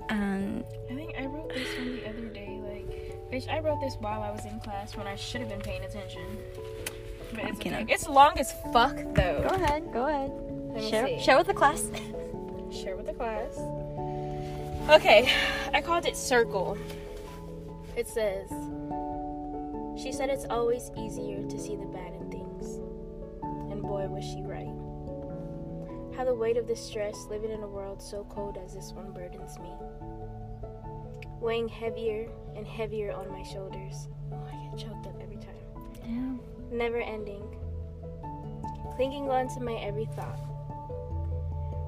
Um, 0.10 0.66
I 0.92 0.94
think 0.94 1.16
I 1.18 1.26
wrote 1.26 1.54
this 1.54 1.74
one 1.78 1.96
the 1.96 2.10
other 2.10 2.26
day. 2.34 2.60
Like, 2.62 3.32
bitch, 3.32 3.50
I 3.50 3.60
wrote 3.60 3.80
this 3.80 3.96
while 4.02 4.22
I 4.22 4.32
was 4.32 4.44
in 4.44 4.60
class 4.60 4.98
when 4.98 5.08
I 5.08 5.16
should 5.16 5.40
have 5.40 5.50
been 5.50 5.62
paying 5.62 5.86
attention. 5.86 6.38
It's 7.40 7.60
Okay. 7.60 7.86
It's 7.88 8.08
long 8.08 8.38
as 8.40 8.52
fuck 8.74 8.96
though. 9.14 9.46
Go 9.48 9.56
ahead, 9.56 9.92
go 9.92 10.08
ahead. 10.08 10.32
Share, 10.90 11.08
see. 11.08 11.20
share 11.20 11.38
with 11.38 11.48
the 11.48 11.54
class. 11.54 11.90
Share 12.72 12.98
with 12.98 13.06
the 13.06 13.14
class. 13.14 13.58
Okay, 14.90 15.32
I 15.74 15.82
called 15.82 16.06
it 16.06 16.16
Circle. 16.18 16.78
It 17.96 18.08
says, 18.08 18.50
She 20.02 20.12
said 20.12 20.30
it's 20.30 20.46
always 20.46 20.92
easier 20.98 21.42
to 21.48 21.58
see 21.58 21.76
the 21.76 21.86
bad 21.86 22.14
in 22.14 22.30
things. 22.30 22.82
And 23.72 23.82
boy, 23.82 24.08
was 24.08 24.24
she 24.24 24.42
right. 24.42 24.68
How 26.16 26.24
the 26.24 26.36
weight 26.36 26.58
of 26.58 26.68
this 26.68 26.80
stress 26.86 27.26
living 27.30 27.52
in 27.52 27.64
a 27.64 27.68
world 27.68 28.02
so 28.02 28.26
cold 28.30 28.58
as 28.64 28.74
this 28.74 28.92
one 28.94 29.12
burdens 29.12 29.58
me. 29.60 29.70
Weighing 31.40 31.68
heavier 31.68 32.30
and 32.56 32.68
heavier 32.68 33.12
on 33.12 33.30
my 33.32 33.44
shoulders. 33.44 34.08
Oh, 34.32 34.38
I 34.38 34.70
get 34.70 34.86
choked 34.88 35.08
up 35.08 35.20
every 35.22 35.38
time 35.38 35.56
Yeah. 36.06 36.55
Never 36.72 37.00
ending, 37.00 37.44
clinging 38.96 39.30
on 39.30 39.48
to 39.56 39.60
my 39.60 39.74
every 39.76 40.06
thought. 40.06 40.40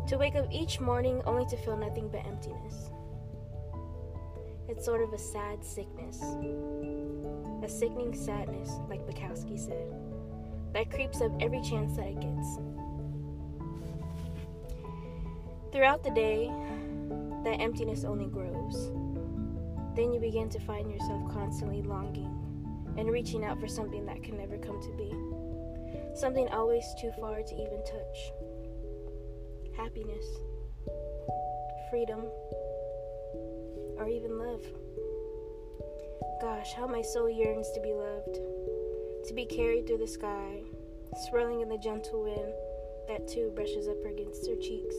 To 0.07 0.17
wake 0.17 0.36
up 0.36 0.47
each 0.51 0.80
morning 0.80 1.21
only 1.25 1.45
to 1.47 1.57
feel 1.57 1.78
nothing 1.78 2.09
but 2.09 2.25
emptiness. 2.25 2.89
It's 4.69 4.86
sort 4.86 5.01
of 5.01 5.13
a 5.13 5.17
sad 5.17 5.63
sickness, 5.63 6.21
a 7.63 7.67
sickening 7.69 8.13
sadness, 8.13 8.71
like 8.89 9.05
Bukowski 9.07 9.59
said, 9.59 9.93
that 10.73 10.91
creeps 10.91 11.21
up 11.21 11.32
every 11.39 11.61
chance 11.61 11.95
that 11.97 12.07
it 12.07 12.19
gets. 12.19 12.59
Throughout 15.71 16.03
the 16.03 16.11
day, 16.11 16.51
that 17.43 17.61
emptiness 17.61 18.03
only 18.03 18.28
grows. 18.28 18.91
Then 19.95 20.13
you 20.13 20.19
begin 20.19 20.49
to 20.49 20.59
find 20.59 20.91
yourself 20.91 21.34
constantly 21.34 21.82
longing 21.82 22.36
and 22.97 23.11
reaching 23.11 23.45
out 23.45 23.59
for 23.59 23.67
something 23.67 24.05
that 24.05 24.23
can 24.23 24.37
never 24.37 24.57
come 24.57 24.81
to 24.81 24.91
be. 24.97 25.13
Something 26.15 26.47
always 26.49 26.83
too 26.99 27.11
far 27.19 27.41
to 27.41 27.53
even 27.53 27.83
touch. 27.85 28.31
Happiness, 29.77 30.25
freedom, 31.91 32.25
or 33.97 34.09
even 34.09 34.39
love. 34.39 34.63
Gosh, 36.41 36.73
how 36.73 36.87
my 36.87 37.01
soul 37.01 37.29
yearns 37.29 37.71
to 37.73 37.81
be 37.81 37.93
loved, 37.93 38.35
to 39.27 39.33
be 39.33 39.45
carried 39.45 39.87
through 39.87 39.99
the 39.99 40.07
sky, 40.07 40.61
swirling 41.29 41.61
in 41.61 41.69
the 41.69 41.77
gentle 41.77 42.23
wind 42.23 42.53
that 43.07 43.27
too 43.27 43.51
brushes 43.55 43.87
up 43.87 44.03
against 44.05 44.47
her 44.47 44.55
cheeks. 44.55 44.95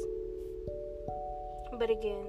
But 1.79 1.91
again, 1.91 2.29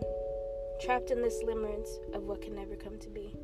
trapped 0.81 1.11
in 1.11 1.21
this 1.21 1.43
limerence 1.43 1.89
of 2.13 2.23
what 2.23 2.41
can 2.41 2.55
never 2.55 2.75
come 2.75 2.97
to 2.99 3.09
be 3.09 3.35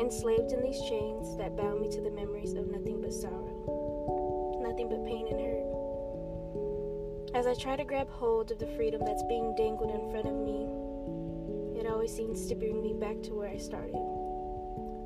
enslaved 0.00 0.52
in 0.52 0.62
these 0.62 0.80
chains 0.88 1.36
that 1.36 1.56
bound 1.56 1.80
me 1.80 1.88
to 1.90 2.00
the 2.00 2.10
memories 2.10 2.54
of 2.54 2.66
nothing 2.68 3.00
but 3.00 3.12
sorrow, 3.12 4.58
nothing 4.62 4.88
but 4.88 5.04
pain 5.06 5.26
and 5.28 5.40
hurt. 5.40 5.82
As 7.34 7.46
I 7.46 7.54
try 7.54 7.76
to 7.76 7.84
grab 7.84 8.08
hold 8.10 8.50
of 8.50 8.58
the 8.58 8.66
freedom 8.76 9.02
that's 9.04 9.22
being 9.24 9.54
dangled 9.56 9.90
in 9.90 10.10
front 10.10 10.26
of 10.26 10.34
me, 10.34 10.68
it 11.80 11.86
always 11.86 12.14
seems 12.14 12.46
to 12.46 12.54
bring 12.54 12.82
me 12.82 12.92
back 12.94 13.22
to 13.24 13.34
where 13.34 13.48
I 13.48 13.56
started. 13.56 13.96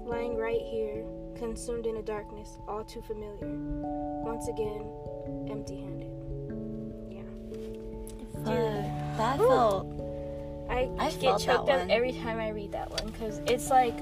Lying 0.05 0.37
right 0.37 0.61
here, 0.61 1.05
consumed 1.37 1.87
in 1.87 1.97
a 1.97 2.03
darkness 2.03 2.59
all 2.69 2.85
too 2.85 3.03
familiar, 3.03 3.47
once 3.47 4.49
again, 4.49 4.89
empty 5.51 5.77
handed. 5.77 6.11
Yeah. 7.11 7.23
Fuck, 8.45 9.17
that 9.19 9.39
Whew. 9.39 9.49
felt. 9.49 9.87
I, 10.69 10.91
I 10.99 11.11
get 11.11 11.21
felt 11.21 11.47
that 11.47 11.57
choked 11.57 11.69
up 11.71 11.89
every 11.89 12.13
time 12.13 12.39
I 12.39 12.51
read 12.51 12.73
that 12.73 12.91
one 12.91 13.07
because 13.07 13.41
it's 13.47 13.71
like 13.71 13.97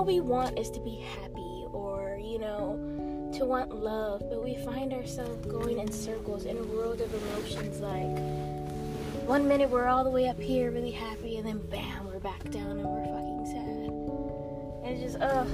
All 0.00 0.06
we 0.06 0.20
want 0.20 0.58
is 0.58 0.70
to 0.70 0.80
be 0.80 0.94
happy 1.20 1.66
or, 1.74 2.18
you 2.24 2.38
know, 2.38 3.28
to 3.34 3.44
want 3.44 3.70
love, 3.70 4.22
but 4.30 4.42
we 4.42 4.54
find 4.64 4.94
ourselves 4.94 5.44
going 5.44 5.78
in 5.78 5.92
circles 5.92 6.46
in 6.46 6.56
a 6.56 6.62
world 6.62 7.02
of 7.02 7.12
emotions 7.12 7.80
like 7.82 9.28
one 9.28 9.46
minute 9.46 9.68
we're 9.68 9.88
all 9.88 10.02
the 10.02 10.08
way 10.08 10.26
up 10.26 10.40
here 10.40 10.70
really 10.70 10.90
happy 10.90 11.36
and 11.36 11.46
then 11.46 11.58
bam, 11.66 12.06
we're 12.06 12.18
back 12.18 12.42
down 12.50 12.78
and 12.78 12.84
we're 12.84 13.04
fucking 13.04 13.44
sad. 13.44 14.86
And 14.86 15.02
It's 15.04 15.12
just, 15.12 15.22
ugh. 15.22 15.46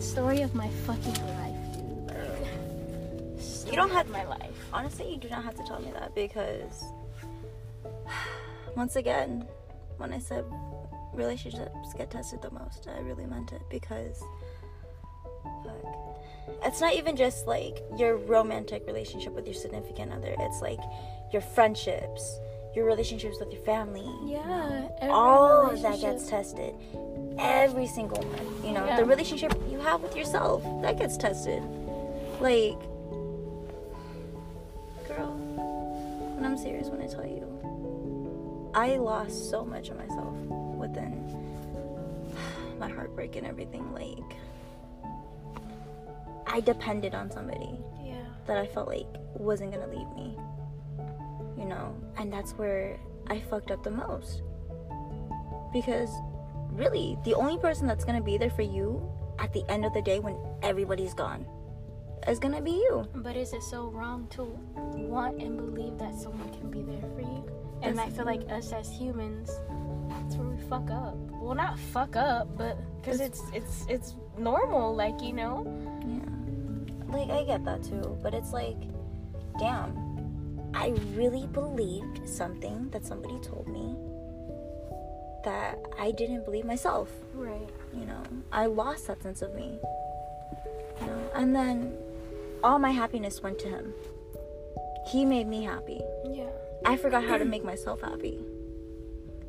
Story 0.00 0.40
of 0.40 0.54
my 0.54 0.70
fucking 0.86 1.12
life, 1.36 1.74
dude. 1.74 2.06
Like, 2.06 3.70
You 3.70 3.76
don't 3.76 3.90
have- 3.90 4.08
my 4.08 4.24
life. 4.24 4.70
honestly, 4.72 5.10
you 5.12 5.18
do 5.18 5.28
not 5.28 5.44
have 5.44 5.54
to 5.56 5.64
tell 5.64 5.80
me 5.82 5.90
that 5.92 6.14
because, 6.14 6.82
once 8.74 8.96
again, 8.96 9.46
when 9.98 10.14
I 10.14 10.18
said 10.18 10.46
relationships 11.12 11.92
get 11.96 12.10
tested 12.10 12.42
the 12.42 12.50
most, 12.50 12.88
I 12.94 13.00
really 13.00 13.26
meant 13.26 13.52
it 13.52 13.62
because, 13.70 14.22
fuck. 15.64 15.74
It's 16.64 16.80
not 16.80 16.94
even 16.94 17.16
just 17.16 17.46
like 17.46 17.82
your 17.96 18.16
romantic 18.16 18.86
relationship 18.86 19.32
with 19.34 19.46
your 19.46 19.54
significant 19.54 20.12
other, 20.12 20.34
it's 20.38 20.60
like 20.60 20.80
your 21.32 21.42
friendships, 21.42 22.38
your 22.74 22.84
relationships 22.86 23.38
with 23.40 23.52
your 23.52 23.62
family. 23.62 24.08
Yeah, 24.24 24.88
every 25.00 25.12
all 25.12 25.70
of 25.70 25.82
that 25.82 26.00
gets 26.00 26.28
tested. 26.28 26.74
Every 27.38 27.86
single 27.86 28.18
one. 28.22 28.64
You 28.66 28.72
know, 28.72 28.84
Yeah. 28.86 28.96
the 28.96 29.04
relationship 29.04 29.52
you 29.70 29.78
have 29.78 30.02
with 30.02 30.16
yourself, 30.16 30.62
that 30.82 30.98
gets 30.98 31.16
tested. 31.16 31.62
Like, 32.40 32.78
girl, 35.06 35.32
and 36.36 36.44
I'm 36.46 36.56
serious 36.58 36.88
when 36.88 37.00
I 37.00 37.06
tell 37.06 37.26
you, 37.26 38.70
I 38.74 38.96
lost 38.96 39.50
so 39.50 39.64
much 39.64 39.88
of 39.88 39.96
myself 39.98 40.34
within 40.78 41.12
my 42.78 42.88
heartbreak 42.88 43.36
and 43.36 43.46
everything. 43.46 43.92
Like, 43.92 44.36
I 46.46 46.60
depended 46.60 47.14
on 47.14 47.30
somebody 47.30 47.78
Yeah. 48.02 48.24
that 48.46 48.56
I 48.56 48.66
felt 48.66 48.88
like 48.88 49.06
wasn't 49.34 49.72
gonna 49.72 49.86
leave 49.88 50.08
me. 50.14 50.36
You 51.56 51.64
know, 51.66 51.94
and 52.16 52.32
that's 52.32 52.52
where 52.52 52.98
I 53.26 53.40
fucked 53.40 53.70
up 53.70 53.82
the 53.82 53.90
most. 53.90 54.42
Because 55.72 56.10
really, 56.72 57.18
the 57.24 57.34
only 57.34 57.58
person 57.58 57.86
that's 57.86 58.04
gonna 58.04 58.22
be 58.22 58.38
there 58.38 58.50
for 58.50 58.62
you 58.62 59.02
at 59.38 59.52
the 59.52 59.64
end 59.70 59.84
of 59.84 59.92
the 59.92 60.02
day 60.02 60.20
when 60.20 60.36
everybody's 60.62 61.14
gone 61.14 61.46
is 62.26 62.38
gonna 62.38 62.62
be 62.62 62.72
you. 62.72 63.06
But 63.16 63.36
is 63.36 63.52
it 63.52 63.62
so 63.62 63.88
wrong 63.88 64.26
to 64.30 64.44
want 64.96 65.40
and 65.42 65.56
believe 65.56 65.98
that 65.98 66.14
someone 66.14 66.50
can 66.52 66.70
be 66.70 66.82
there 66.82 67.02
for 67.14 67.20
you? 67.20 67.44
And 67.82 67.96
That's- 67.96 68.12
I 68.14 68.16
feel 68.16 68.24
like 68.26 68.50
us 68.50 68.72
as 68.72 68.88
humans, 68.90 69.50
that's 70.28 70.36
where 70.40 70.48
we 70.48 70.60
fuck 70.68 70.90
up. 70.90 71.14
Well, 71.40 71.54
not 71.54 71.78
fuck 71.78 72.16
up, 72.16 72.56
but 72.56 72.76
because 73.00 73.20
it's 73.20 73.42
it's 73.54 73.86
it's 73.88 74.14
normal, 74.36 74.94
like 74.94 75.20
you 75.22 75.32
know. 75.32 75.64
Yeah. 76.06 77.16
Like, 77.16 77.30
I 77.30 77.42
get 77.44 77.64
that 77.64 77.82
too, 77.82 78.18
but 78.22 78.34
it's 78.34 78.52
like, 78.52 78.76
damn, 79.58 79.96
I 80.74 80.88
really 81.14 81.46
believed 81.46 82.28
something 82.28 82.90
that 82.90 83.06
somebody 83.06 83.38
told 83.40 83.66
me 83.66 83.96
that 85.44 85.78
I 85.98 86.10
didn't 86.10 86.44
believe 86.44 86.66
myself. 86.66 87.08
Right. 87.34 87.70
you 87.94 88.04
know 88.04 88.20
i 88.52 88.66
lost 88.66 89.06
that 89.06 89.22
sense 89.22 89.40
of 89.42 89.54
me 89.54 89.78
you 91.00 91.06
know 91.06 91.30
and 91.36 91.54
then 91.54 91.94
all 92.64 92.78
my 92.80 92.90
happiness 92.90 93.40
went 93.40 93.58
to 93.60 93.68
him 93.68 93.94
he 95.06 95.24
made 95.24 95.46
me 95.46 95.62
happy 95.62 96.00
Yeah. 96.24 96.50
i 96.84 96.96
forgot 96.96 97.22
how 97.24 97.38
to 97.38 97.44
make 97.44 97.64
myself 97.64 98.00
happy 98.02 98.40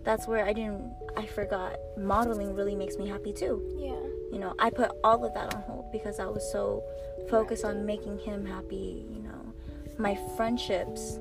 that's 0.04 0.28
where 0.28 0.46
i 0.46 0.54
didn't 0.54 0.82
i 1.18 1.26
forgot 1.26 1.76
modeling 1.98 2.54
really 2.54 2.76
makes 2.76 2.98
me 2.98 3.08
happy 3.08 3.34
too 3.34 3.62
Yeah. 3.78 4.00
you 4.32 4.40
know 4.40 4.54
i 4.60 4.70
put 4.70 4.92
all 5.04 5.24
of 5.26 5.34
that 5.34 5.54
on 5.54 5.62
hold 5.64 5.92
because 5.92 6.20
i 6.20 6.26
was 6.26 6.50
so 6.52 6.84
focused 7.30 7.66
on 7.66 7.86
making 7.86 8.18
him 8.20 8.46
happy 8.46 9.06
you 9.10 9.22
know 9.22 9.54
my 9.98 10.18
friendships 10.38 11.20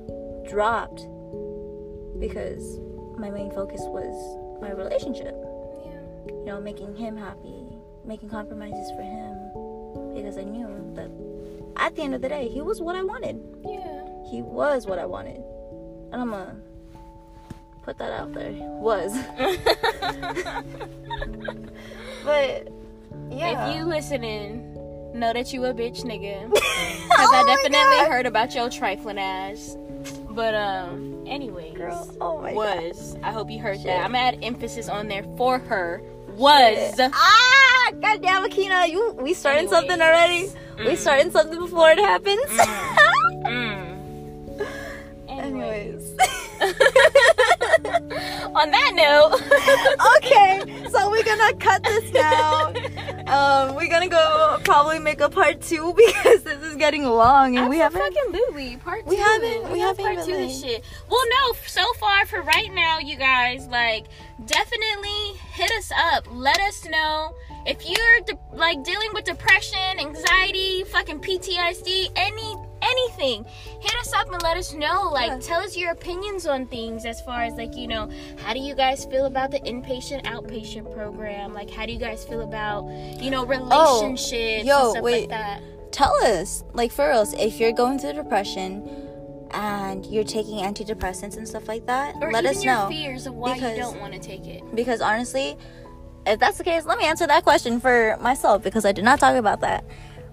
dropped 0.49 1.01
because 2.19 2.79
my 3.17 3.29
main 3.29 3.51
focus 3.51 3.81
was 3.83 4.61
my 4.61 4.71
relationship 4.71 5.35
Yeah. 5.85 6.01
you 6.27 6.45
know, 6.45 6.59
making 6.61 6.95
him 6.95 7.15
happy, 7.17 7.63
making 8.05 8.29
compromises 8.29 8.91
for 8.91 9.01
him 9.01 10.13
because 10.15 10.37
I 10.37 10.43
knew 10.43 10.67
that 10.95 11.09
at 11.75 11.95
the 11.95 12.01
end 12.03 12.13
of 12.15 12.21
the 12.21 12.29
day, 12.29 12.47
he 12.49 12.61
was 12.61 12.81
what 12.81 12.95
I 12.95 13.03
wanted. 13.03 13.39
Yeah. 13.65 14.03
He 14.29 14.41
was 14.41 14.85
what 14.85 14.99
I 14.99 15.05
wanted. 15.05 15.41
And 16.11 16.21
I'm 16.21 16.31
gonna 16.31 16.55
put 17.89 17.97
that 17.97 18.11
out 18.11 18.31
there. 18.33 18.51
Was. 18.51 19.17
but 22.23 22.67
yeah. 23.31 23.69
If 23.71 23.75
you 23.75 23.85
listening, 23.85 24.73
know 25.15 25.33
that 25.33 25.51
you 25.51 25.65
a 25.65 25.73
bitch 25.73 26.03
nigga. 26.03 26.51
Cause 26.53 26.61
Oh 27.11 27.33
I 27.33 27.43
definitely 27.47 28.11
heard 28.11 28.27
about 28.27 28.53
your 28.53 28.69
trifling 28.69 29.17
ass. 29.17 29.75
But 30.29 30.53
um, 30.53 31.23
anyways, 31.27 31.75
Girl, 31.75 32.15
oh 32.21 32.39
my 32.41 32.53
was. 32.53 33.17
I 33.23 33.31
hope 33.31 33.49
you 33.49 33.59
heard 33.59 33.77
Shit. 33.77 33.87
that. 33.87 34.05
I'm 34.05 34.11
gonna 34.11 34.19
add 34.19 34.39
emphasis 34.43 34.87
on 34.87 35.07
there 35.07 35.23
for 35.35 35.57
her. 35.57 36.03
Was. 36.35 36.99
Ah, 36.99 37.91
goddamn, 37.99 38.47
Akina, 38.47 38.87
you 38.87 39.13
we 39.19 39.33
starting 39.33 39.67
something 39.67 39.99
already? 39.99 40.49
We 40.77 40.93
Mm. 40.93 40.97
starting 40.97 41.31
something 41.31 41.59
before 41.59 41.89
it 41.91 41.97
happens. 41.97 42.39
Mm. 42.45 42.88
On 48.59 48.71
that 48.71 48.91
note. 48.93 49.41
okay, 50.17 50.89
so 50.89 51.09
we're 51.09 51.23
gonna 51.23 51.53
cut 51.55 51.83
this 51.83 52.11
now. 52.11 52.73
Um, 53.27 53.75
we're 53.75 53.89
gonna 53.89 54.07
go 54.09 54.59
probably 54.63 54.99
make 54.99 55.21
a 55.21 55.29
part 55.29 55.61
two 55.61 55.93
because 55.97 56.43
this 56.43 56.61
is 56.63 56.75
getting 56.75 57.03
long 57.05 57.57
and 57.57 57.69
we 57.69 57.77
haven't. 57.77 58.01
Absolutely. 58.01 58.77
Part 58.77 59.03
two. 59.05 59.09
We 59.11 59.15
haven't- 59.17 59.71
we 59.71 59.79
have 59.79 59.97
haven't 59.97 60.15
part 60.15 60.27
two 60.27 60.33
this 60.35 60.61
shit. 60.61 60.83
Well, 61.09 61.23
no. 61.29 61.53
So 61.67 61.83
far, 61.93 62.25
for 62.25 62.41
right 62.41 62.73
now, 62.73 62.99
you 62.99 63.15
guys, 63.17 63.67
like, 63.67 64.05
definitely 64.45 65.33
hit 65.53 65.71
us 65.77 65.91
up. 66.13 66.25
Let 66.31 66.59
us 66.61 66.85
know 66.85 67.33
if 67.65 67.87
you're 67.87 68.19
de- 68.25 68.55
like 68.57 68.83
dealing 68.83 69.09
with 69.13 69.25
depression, 69.25 69.99
anxiety, 69.99 70.83
fucking 70.85 71.19
PTSD, 71.19 72.09
any 72.15 72.55
anything. 72.81 73.45
Hit 73.81 73.95
us 74.01 74.13
up 74.13 74.31
and 74.31 74.41
let 74.43 74.57
us 74.57 74.73
know. 74.73 75.09
Like, 75.11 75.31
Yeah. 75.31 75.39
tell 75.39 75.61
us 75.61 75.75
your 75.77 75.91
opinions 75.91 76.45
on 76.45 76.65
things 76.67 77.05
as 77.05 77.21
far 77.21 77.43
as 77.43 77.53
like 77.53 77.75
you 77.75 77.87
know, 77.87 78.09
how 78.43 78.53
do 78.53 78.59
you 78.59 78.75
guys 78.75 79.05
feel 79.05 79.25
about 79.25 79.51
the 79.51 79.59
inpatient 79.61 80.23
outpatient 80.23 80.93
program? 80.93 81.53
Like, 81.53 81.69
how 81.69 81.85
do 81.85 81.91
you 81.91 81.99
guys 81.99 82.23
feel 82.25 82.41
about 82.41 82.85
you 83.21 83.31
know 83.31 83.41
oh, 83.43 83.45
relationships 83.45 84.65
yo, 84.65 84.81
and 84.81 84.91
stuff 84.91 85.03
wait. 85.03 85.21
like 85.21 85.29
that? 85.29 85.61
Tell 85.91 86.13
us, 86.23 86.63
like 86.73 86.91
for 86.91 87.11
us, 87.11 87.33
if 87.33 87.59
you're 87.59 87.71
going 87.71 87.97
through 87.99 88.13
depression 88.13 88.87
and 89.51 90.05
you're 90.05 90.23
taking 90.23 90.59
antidepressants 90.63 91.35
and 91.35 91.47
stuff 91.47 91.67
like 91.67 91.87
that, 91.87 92.13
Or 92.21 92.31
let 92.31 92.45
us 92.45 92.63
your 92.63 92.75
know. 92.75 92.87
fears 92.89 93.25
of 93.25 93.33
why 93.33 93.55
because- 93.55 93.75
you 93.75 93.81
don't 93.83 93.99
want 93.99 94.13
to 94.13 94.19
take 94.19 94.45
it. 94.45 94.61
Because 94.75 95.01
honestly, 95.01 95.57
if 96.27 96.39
that's 96.39 96.59
the 96.59 96.63
case, 96.63 96.85
let 96.85 96.99
me 96.99 97.05
answer 97.05 97.25
that 97.25 97.43
question 97.43 97.79
for 97.79 98.15
myself 98.21 98.61
because 98.61 98.85
I 98.85 98.91
did 98.91 99.03
not 99.03 99.19
talk 99.19 99.35
about 99.35 99.61
that. 99.61 99.83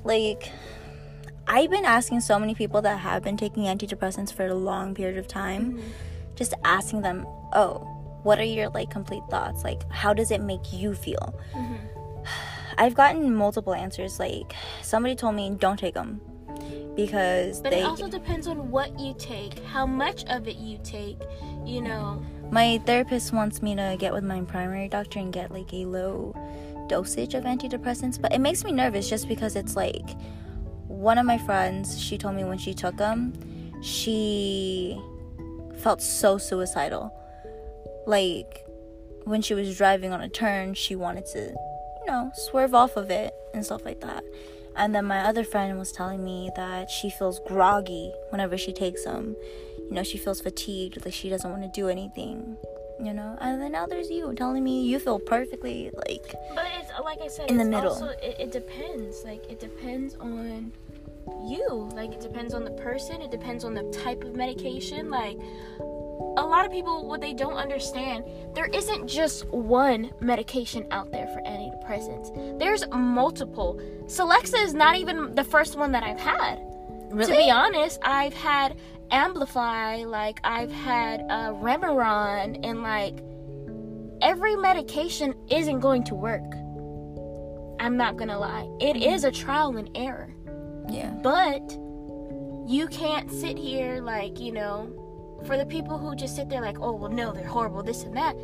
Like, 0.05 0.51
I've 1.49 1.71
been 1.71 1.85
asking 1.85 2.21
so 2.21 2.39
many 2.39 2.55
people 2.55 2.83
that 2.83 2.99
have 2.99 3.23
been 3.23 3.37
taking 3.37 3.65
antidepressants 3.65 4.33
for 4.33 4.47
a 4.47 4.55
long 4.55 4.95
period 4.95 5.19
of 5.19 5.29
time, 5.29 5.75
mm-hmm. 5.75 5.89
just 6.35 6.55
asking 6.65 7.03
them, 7.03 7.27
oh, 7.53 7.79
what 8.23 8.41
are 8.41 8.45
your 8.45 8.69
like 8.71 8.91
complete 8.91 9.23
thoughts? 9.31 9.63
Like, 9.63 9.89
how 9.91 10.13
does 10.13 10.31
it 10.31 10.41
make 10.41 10.73
you 10.73 10.95
feel? 10.95 11.39
Mm-hmm. 11.55 11.77
I've 12.79 12.95
gotten 12.95 13.35
multiple 13.35 13.75
answers. 13.75 14.19
Like, 14.19 14.53
somebody 14.83 15.15
told 15.15 15.35
me, 15.37 15.51
don't 15.59 15.79
take 15.79 15.95
them 15.95 16.21
because 16.97 17.61
But 17.61 17.71
they. 17.71 17.81
it 17.81 17.85
also 17.85 18.09
depends 18.09 18.47
on 18.49 18.71
what 18.71 18.99
you 18.99 19.15
take, 19.19 19.63
how 19.65 19.87
much 19.87 20.25
of 20.25 20.49
it 20.49 20.57
you 20.57 20.79
take, 20.83 21.21
you 21.65 21.83
know. 21.83 22.23
my 22.51 22.81
therapist 22.87 23.33
wants 23.33 23.63
me 23.63 23.77
to 23.77 23.97
get 23.99 24.13
with 24.13 24.25
my 24.25 24.41
primary 24.43 24.89
doctor 24.89 25.19
and 25.19 25.33
get 25.33 25.51
like 25.51 25.73
a 25.73 25.85
low 25.85 26.35
dosage 26.89 27.35
of 27.35 27.43
antidepressants 27.45 28.21
but 28.21 28.33
it 28.33 28.39
makes 28.39 28.63
me 28.65 28.71
nervous 28.71 29.09
just 29.11 29.27
because 29.27 29.57
it's 29.57 29.75
like 29.75 30.11
one 30.97 31.19
of 31.19 31.27
my 31.27 31.39
friends 31.39 32.01
she 32.01 32.17
told 32.17 32.35
me 32.35 32.45
when 32.45 32.59
she 32.59 32.75
took 32.75 32.97
them 32.97 33.33
she 33.83 35.01
felt 35.79 36.01
so 36.01 36.39
suicidal 36.39 37.13
like 38.07 38.65
when 39.25 39.43
she 39.43 39.55
was 39.55 39.77
driving 39.77 40.13
on 40.13 40.21
a 40.21 40.29
turn 40.29 40.73
she 40.75 40.97
wanted 40.97 41.27
to 41.27 41.41
you 42.01 42.07
know 42.07 42.31
swerve 42.35 42.75
off 42.75 42.97
of 42.97 43.11
it 43.11 43.35
and 43.55 43.65
stuff 43.65 43.85
like 43.85 44.01
that 44.01 44.25
and 44.77 44.95
then 44.95 45.05
my 45.05 45.21
other 45.21 45.45
friend 45.45 45.79
was 45.79 45.91
telling 45.93 46.25
me 46.25 46.51
that 46.57 46.91
she 46.91 47.11
feels 47.11 47.41
groggy 47.47 48.13
whenever 48.31 48.57
she 48.57 48.73
takes 48.73 49.05
them 49.05 49.37
you 49.89 49.95
know, 49.95 50.03
she 50.03 50.19
feels 50.19 50.41
fatigued, 50.41 51.05
like 51.05 51.15
she 51.15 51.29
doesn't 51.29 51.51
want 51.51 51.63
to 51.63 51.69
do 51.69 51.89
anything, 51.89 52.57
you 53.03 53.13
know. 53.13 53.37
And 53.41 53.63
then 53.63 53.73
now 53.73 53.87
there's 53.87 54.11
you 54.11 54.35
telling 54.35 54.65
me 54.65 54.85
you 54.85 54.99
feel 54.99 55.19
perfectly 55.19 55.91
like 55.95 56.35
But 56.55 56.67
it's 56.81 56.91
like 57.05 57.21
I 57.21 57.29
said, 57.29 57.51
In 57.51 57.59
the 57.59 57.65
middle. 57.65 57.93
Also, 57.93 58.09
it, 58.09 58.37
it 58.39 58.53
depends. 58.53 59.25
Like 59.25 59.45
it 59.49 59.61
depends 59.61 60.17
on 60.17 60.73
you. 61.45 61.89
Like 61.95 62.13
it 62.13 62.21
depends 62.21 62.55
on 62.55 62.65
the 62.65 62.71
person. 62.73 63.23
It 63.23 63.31
depends 63.31 63.65
on 63.65 63.75
the 63.75 63.85
type 63.91 64.25
of 64.25 64.35
medication. 64.35 65.11
Like 65.11 65.39
a 66.39 66.45
lot 66.45 66.67
of 66.67 66.73
people, 66.73 67.07
what 67.07 67.21
they 67.21 67.33
don't 67.33 67.55
understand, 67.55 68.25
there 68.55 68.67
isn't 68.67 69.07
just 69.07 69.47
one 69.49 70.13
medication 70.21 70.87
out 70.91 71.11
there 71.11 71.27
for 71.29 71.41
antidepressants. 71.43 72.59
There's 72.59 72.85
multiple. 72.91 73.81
Celexa 74.05 74.63
is 74.63 74.75
not 74.75 74.97
even 74.97 75.35
the 75.35 75.45
first 75.45 75.77
one 75.77 75.93
that 75.93 76.03
I've 76.03 76.21
had. 76.21 76.61
To 77.11 77.27
be 77.27 77.51
honest, 77.51 78.01
I've 78.03 78.35
had 78.35 78.77
Abilify, 79.11 80.07
like 80.07 80.41
I've 80.45 80.73
had 80.73 81.21
uh, 81.31 81.53
Remeron, 81.53 82.61
and 82.67 82.83
like 82.83 83.23
every 84.21 84.57
medication 84.57 85.35
isn't 85.49 85.81
going 85.81 86.05
to 86.05 86.15
work. 86.15 86.43
I'm 87.79 87.97
not 87.97 88.17
gonna 88.17 88.39
lie. 88.39 88.69
It 88.81 88.97
is 88.97 89.25
a 89.25 89.31
trial 89.31 89.77
and 89.77 89.89
error. 89.95 90.36
Yeah. 90.89 91.11
But 91.23 91.79
you 92.67 92.89
can't 92.89 93.31
sit 93.31 93.57
here 93.57 94.01
like, 94.01 94.41
you 94.41 94.53
know, 94.53 94.93
for 95.47 95.57
the 95.57 95.67
people 95.67 95.99
who 95.99 96.15
just 96.17 96.35
sit 96.35 96.49
there 96.49 96.61
like, 96.61 96.79
oh, 96.81 96.93
well, 96.93 97.11
no, 97.11 97.33
they're 97.33 97.47
horrible, 97.47 97.83
this 97.83 98.05
and 98.05 98.17
that. 98.17 98.37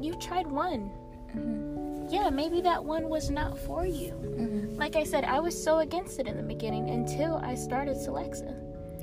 You 0.00 0.16
tried 0.16 0.46
one. 0.46 0.90
Mm-hmm. 1.36 2.08
Yeah, 2.08 2.30
maybe 2.30 2.60
that 2.62 2.84
one 2.84 3.08
was 3.08 3.30
not 3.30 3.56
for 3.58 3.86
you. 3.86 4.12
Mm-hmm. 4.12 4.76
Like 4.76 4.96
I 4.96 5.04
said, 5.04 5.24
I 5.24 5.38
was 5.38 5.62
so 5.62 5.78
against 5.78 6.18
it 6.18 6.26
in 6.26 6.36
the 6.36 6.42
beginning 6.42 6.90
until 6.90 7.36
I 7.36 7.54
started 7.54 7.96
Celexa. 7.96 8.56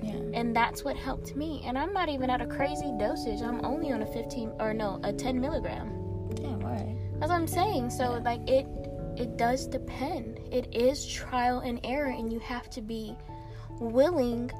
Yeah. 0.03 0.39
And 0.39 0.55
that's 0.55 0.83
what 0.83 0.97
helped 0.97 1.35
me. 1.35 1.63
And 1.65 1.77
I'm 1.77 1.93
not 1.93 2.09
even 2.09 2.29
at 2.29 2.41
a 2.41 2.47
crazy 2.47 2.91
dosage. 2.99 3.41
I'm 3.41 3.63
only 3.63 3.91
on 3.91 4.01
a 4.01 4.05
15 4.05 4.53
or 4.59 4.73
no, 4.73 4.99
a 5.03 5.13
10 5.13 5.39
milligram. 5.39 5.87
Damn, 6.35 6.61
alright. 6.63 6.97
That's 7.19 7.29
what 7.29 7.39
I'm 7.39 7.47
saying. 7.47 7.89
So 7.91 8.21
like 8.23 8.47
it 8.47 8.67
it 9.17 9.37
does 9.37 9.65
depend. 9.67 10.39
It 10.51 10.73
is 10.75 11.05
trial 11.05 11.59
and 11.59 11.79
error 11.83 12.09
and 12.11 12.31
you 12.31 12.39
have 12.39 12.69
to 12.71 12.81
be 12.81 13.15
willing 13.79 14.51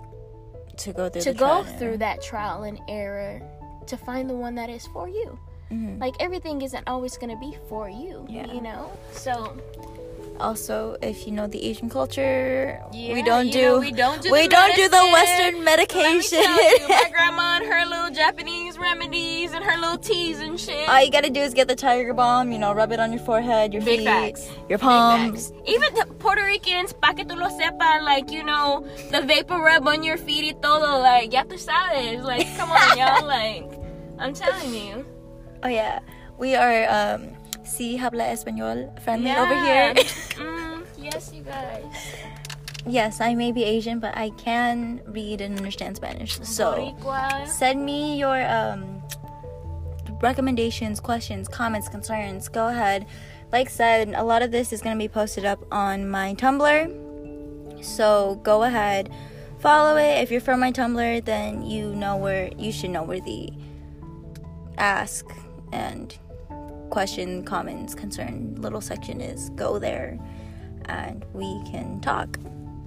To 0.78 0.94
go 0.94 1.10
through 1.10 1.22
to 1.22 1.34
go 1.34 1.64
through 1.64 1.98
that 1.98 2.22
trial 2.22 2.64
and 2.64 2.80
error 2.88 3.42
to 3.88 3.98
find 3.98 4.30
the 4.30 4.36
one 4.36 4.56
that 4.56 4.70
is 4.70 4.86
for 4.88 5.08
you. 5.08 5.40
Mhm. 5.72 6.00
Like 6.00 6.16
everything 6.20 6.62
isn't 6.62 6.88
always 6.88 7.18
going 7.18 7.30
to 7.30 7.40
be 7.40 7.58
for 7.68 7.90
you, 7.90 8.26
Yeah. 8.30 8.52
you 8.54 8.62
know? 8.62 8.90
So 9.12 9.58
Also, 10.40 10.96
if 11.02 11.26
you 11.26 11.32
know 11.34 11.48
the 11.48 11.64
Asian 11.66 11.90
culture, 11.90 12.80
Yeah, 12.94 13.14
we 13.14 13.24
don't 13.24 13.50
do 13.52 13.62
know, 13.62 13.80
we 13.80 13.92
don't 13.92 14.22
do 14.22 14.32
we 14.32 14.44
the 14.44 14.50
don't 14.50 14.76
do 14.76 14.88
the 14.88 14.98
medicine. 14.98 15.14
Western 15.14 15.64
medication. 15.64 16.40
you, 16.40 16.88
my 16.88 17.10
grandma 17.12 17.58
and 17.58 17.66
her 17.66 17.86
little 17.86 18.12
Japanese 18.12 18.78
remedies 18.78 19.54
and 19.54 19.64
her 19.64 19.78
little 19.80 19.98
teas 19.98 20.40
and 20.40 20.60
shit. 20.60 20.88
All 20.88 21.02
you 21.04 21.12
gotta 21.12 21.30
do 21.30 21.40
is 21.42 21.54
get 21.54 21.68
the 21.68 21.76
tiger 21.76 22.14
balm, 22.14 22.52
you 22.52 22.60
know, 22.60 22.74
rub 22.74 22.92
it 22.92 23.00
on 23.00 23.12
your 23.12 23.22
forehead, 23.22 23.74
your 23.74 23.82
Big 23.84 24.00
feet, 24.00 24.06
facts. 24.06 24.50
your 24.70 24.78
palms. 24.80 25.52
Even 25.66 25.94
the 25.96 26.06
Puerto 26.20 26.44
Ricans, 26.44 26.94
pa 26.94 27.14
que 27.14 27.26
tú 27.26 27.36
lo 27.38 27.48
sepas, 27.50 28.04
like, 28.04 28.30
you 28.32 28.44
know, 28.44 28.86
the 29.12 29.22
vapor 29.22 29.58
rub 29.62 29.88
on 29.88 30.04
your 30.04 30.18
feet 30.18 30.46
y 30.46 30.60
todo, 30.62 31.00
like, 31.02 31.32
ya 31.34 31.44
tú 31.44 31.58
sabes. 31.58 32.24
Like, 32.24 32.48
come 32.58 32.70
on, 32.72 32.98
y'all. 32.98 33.26
Like, 33.28 33.70
I'm 34.20 34.34
telling 34.34 34.74
you. 34.74 35.06
Oh 35.64 35.68
yeah, 35.68 36.00
we 36.38 36.56
are 36.56 36.86
um, 36.90 37.37
si 37.68 37.98
habla 37.98 38.24
español 38.32 38.90
friendly 39.04 39.28
Yeah. 39.30 39.44
over 39.44 39.56
here. 39.56 39.94
mm, 40.40 40.86
yes, 40.98 41.32
you 41.34 41.44
guys. 41.44 41.84
yes, 42.86 43.20
I 43.22 43.36
may 43.36 43.52
be 43.52 43.64
Asian, 43.64 44.00
but 44.00 44.16
I 44.18 44.30
can 44.32 45.02
read 45.06 45.42
and 45.42 45.58
understand 45.58 45.98
Spanish. 45.98 46.40
So 46.44 46.96
send 47.46 47.84
me 47.86 48.18
your 48.18 48.40
um, 48.48 49.04
recommendations, 50.22 51.00
questions, 51.00 51.48
comments, 51.48 51.88
concerns. 51.90 52.48
Go 52.50 52.68
ahead. 52.68 53.06
Like 53.52 53.70
said, 53.70 54.14
a 54.16 54.24
lot 54.24 54.42
of 54.42 54.52
this 54.52 54.74
is 54.74 54.82
gonna 54.82 54.98
be 54.98 55.08
posted 55.08 55.46
up 55.46 55.60
on 55.72 56.10
my 56.10 56.34
Tumblr. 56.36 57.84
So 57.84 58.36
go 58.44 58.64
ahead, 58.64 59.10
follow 59.60 59.96
it. 59.98 60.20
If 60.24 60.32
you're 60.32 60.42
from 60.42 60.60
my 60.60 60.72
Tumblr, 60.72 61.24
then 61.26 61.64
you 61.66 61.94
know 61.96 62.18
where 62.18 62.50
you 62.58 62.72
should 62.72 62.90
know 62.90 63.04
where 63.04 63.20
the 63.22 63.52
ask 64.78 65.26
and 65.72 66.18
question, 66.90 67.44
comments, 67.44 67.96
concern 67.96 68.56
little 68.58 68.82
section 68.82 69.22
is. 69.22 69.50
Go 69.52 69.80
there, 69.80 70.20
and 70.86 71.26
we 71.34 71.62
can 71.70 72.02
talk. 72.02 72.38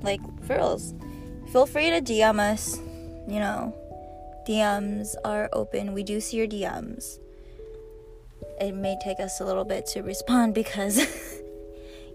Like 0.02 0.20
for 0.44 0.56
reals. 0.56 0.94
Feel 1.52 1.66
free 1.66 1.90
to 1.90 2.00
DM 2.00 2.38
us. 2.38 2.78
You 3.28 3.38
know, 3.38 3.74
DMs 4.48 5.14
are 5.24 5.48
open. 5.52 5.92
We 5.92 6.02
do 6.02 6.20
see 6.20 6.36
your 6.36 6.46
DMs. 6.46 7.18
It 8.60 8.72
may 8.72 8.96
take 9.02 9.20
us 9.20 9.40
a 9.40 9.44
little 9.44 9.64
bit 9.64 9.86
to 9.86 10.02
respond 10.02 10.54
because, 10.62 11.00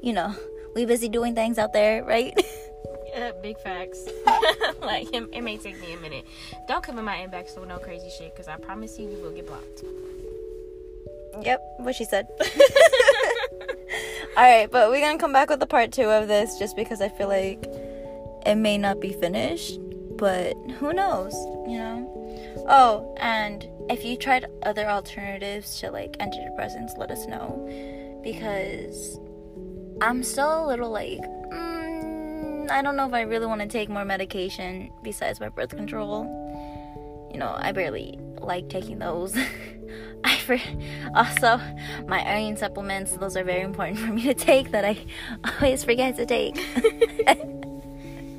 you 0.02 0.14
know, 0.14 0.36
we 0.76 0.86
busy 0.86 1.10
doing 1.10 1.36
things 1.36 1.58
out 1.58 1.74
there, 1.74 2.04
right? 2.04 2.34
Yeah, 3.16 3.32
big 3.42 3.58
facts. 3.60 4.10
like, 4.82 5.08
it, 5.14 5.30
it 5.32 5.42
may 5.42 5.58
take 5.58 5.80
me 5.80 5.94
a 5.94 5.98
minute. 5.98 6.26
Don't 6.68 6.84
come 6.84 7.00
in 7.00 7.06
my 7.06 7.16
inbox 7.16 7.58
with 7.58 7.70
no 7.70 7.78
crazy 7.78 8.10
shit, 8.10 8.34
because 8.34 8.50
I 8.50 8.58
promise 8.58 9.00
you, 9.00 9.10
you 9.10 9.24
will 9.24 9.32
get 9.32 9.48
blocked. 9.48 9.84
Yep, 11.42 11.62
what 11.78 11.96
she 11.96 12.06
said. 12.06 12.28
All 14.38 14.44
right, 14.44 14.70
but 14.70 14.90
we're 14.90 15.00
gonna 15.00 15.18
come 15.18 15.34
back 15.34 15.50
with 15.50 15.60
the 15.60 15.68
part 15.68 15.92
two 15.92 16.10
of 16.10 16.28
this 16.28 16.58
just 16.60 16.76
because 16.76 17.02
I 17.02 17.10
feel 17.10 17.28
like 17.28 17.66
it 18.46 18.56
may 18.56 18.78
not 18.78 19.00
be 19.00 19.14
finished, 19.14 19.80
but 20.18 20.56
who 20.80 20.94
knows, 20.94 21.34
you 21.68 21.78
know? 21.78 22.12
Oh, 22.68 23.16
and 23.18 23.68
if 23.90 24.04
you 24.04 24.18
tried 24.18 24.46
other 24.64 24.90
alternatives 24.90 25.80
to 25.80 25.92
like 25.92 26.18
antidepressants, 26.18 26.98
let 26.98 27.12
us 27.12 27.26
know 27.28 27.66
because 28.24 29.20
I'm 30.02 30.24
still 30.24 30.66
a 30.66 30.68
little 30.68 30.90
like, 30.90 31.22
mm, 31.22 32.70
I 32.70 32.82
don't 32.82 32.96
know 32.96 33.08
if 33.08 33.14
I 33.14 33.22
really 33.22 33.46
want 33.46 33.62
to 33.62 33.68
take 33.68 33.88
more 33.90 34.04
medication 34.04 34.92
besides 35.04 35.40
my 35.40 35.50
birth 35.50 35.70
control. 35.70 36.24
You 37.32 37.40
know, 37.40 37.56
I 37.58 37.72
barely 37.72 38.20
like 38.40 38.70
taking 38.70 39.00
those. 39.00 39.38
For 40.46 40.60
also 41.16 41.60
my 42.08 42.22
iron 42.22 42.56
supplements. 42.56 43.14
Those 43.14 43.36
are 43.36 43.44
very 43.44 43.62
important 43.62 44.00
for 44.00 44.12
me 44.12 44.24
to 44.24 44.34
take 44.34 44.72
that 44.72 44.86
I 44.86 44.98
always 45.44 45.84
forget 45.84 46.16
to 46.18 46.26
take. 46.26 46.56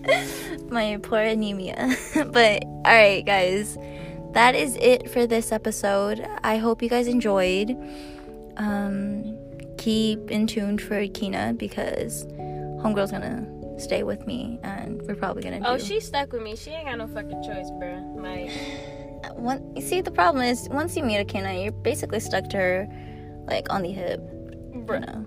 my 0.70 0.98
poor 1.02 1.18
anemia. 1.18 1.96
but 2.32 2.64
all 2.64 2.82
right, 2.84 3.24
guys, 3.24 3.76
that 4.32 4.54
is 4.54 4.76
it 4.76 5.10
for 5.10 5.26
this 5.26 5.52
episode. 5.52 6.26
I 6.42 6.58
hope 6.58 6.82
you 6.82 6.88
guys 6.88 7.08
enjoyed. 7.08 7.76
Um, 8.56 9.36
keep 9.78 10.30
in 10.30 10.46
tune 10.46 10.78
for 10.78 11.06
Kina 11.08 11.54
because 11.56 12.24
homegirl's 12.82 13.10
gonna 13.10 13.46
stay 13.78 14.02
with 14.02 14.26
me, 14.26 14.58
and 14.62 15.02
we're 15.02 15.14
probably 15.14 15.42
gonna. 15.42 15.60
Oh, 15.64 15.76
do- 15.76 15.84
she 15.84 16.00
stuck 16.00 16.32
with 16.32 16.42
me. 16.42 16.56
She 16.56 16.70
ain't 16.70 16.86
got 16.86 16.98
no 16.98 17.06
fucking 17.06 17.42
choice, 17.42 17.70
bruh. 17.70 18.16
Like, 18.16 18.50
One, 19.34 19.74
you 19.74 19.82
see, 19.82 20.00
the 20.00 20.10
problem 20.10 20.44
is 20.44 20.68
once 20.70 20.96
you 20.96 21.02
meet 21.02 21.26
Akina, 21.26 21.62
you're 21.62 21.72
basically 21.72 22.20
stuck 22.20 22.48
to 22.50 22.56
her, 22.56 22.88
like 23.48 23.72
on 23.72 23.82
the 23.82 23.92
hip. 23.92 24.20
You 24.72 25.00
know. 25.00 25.26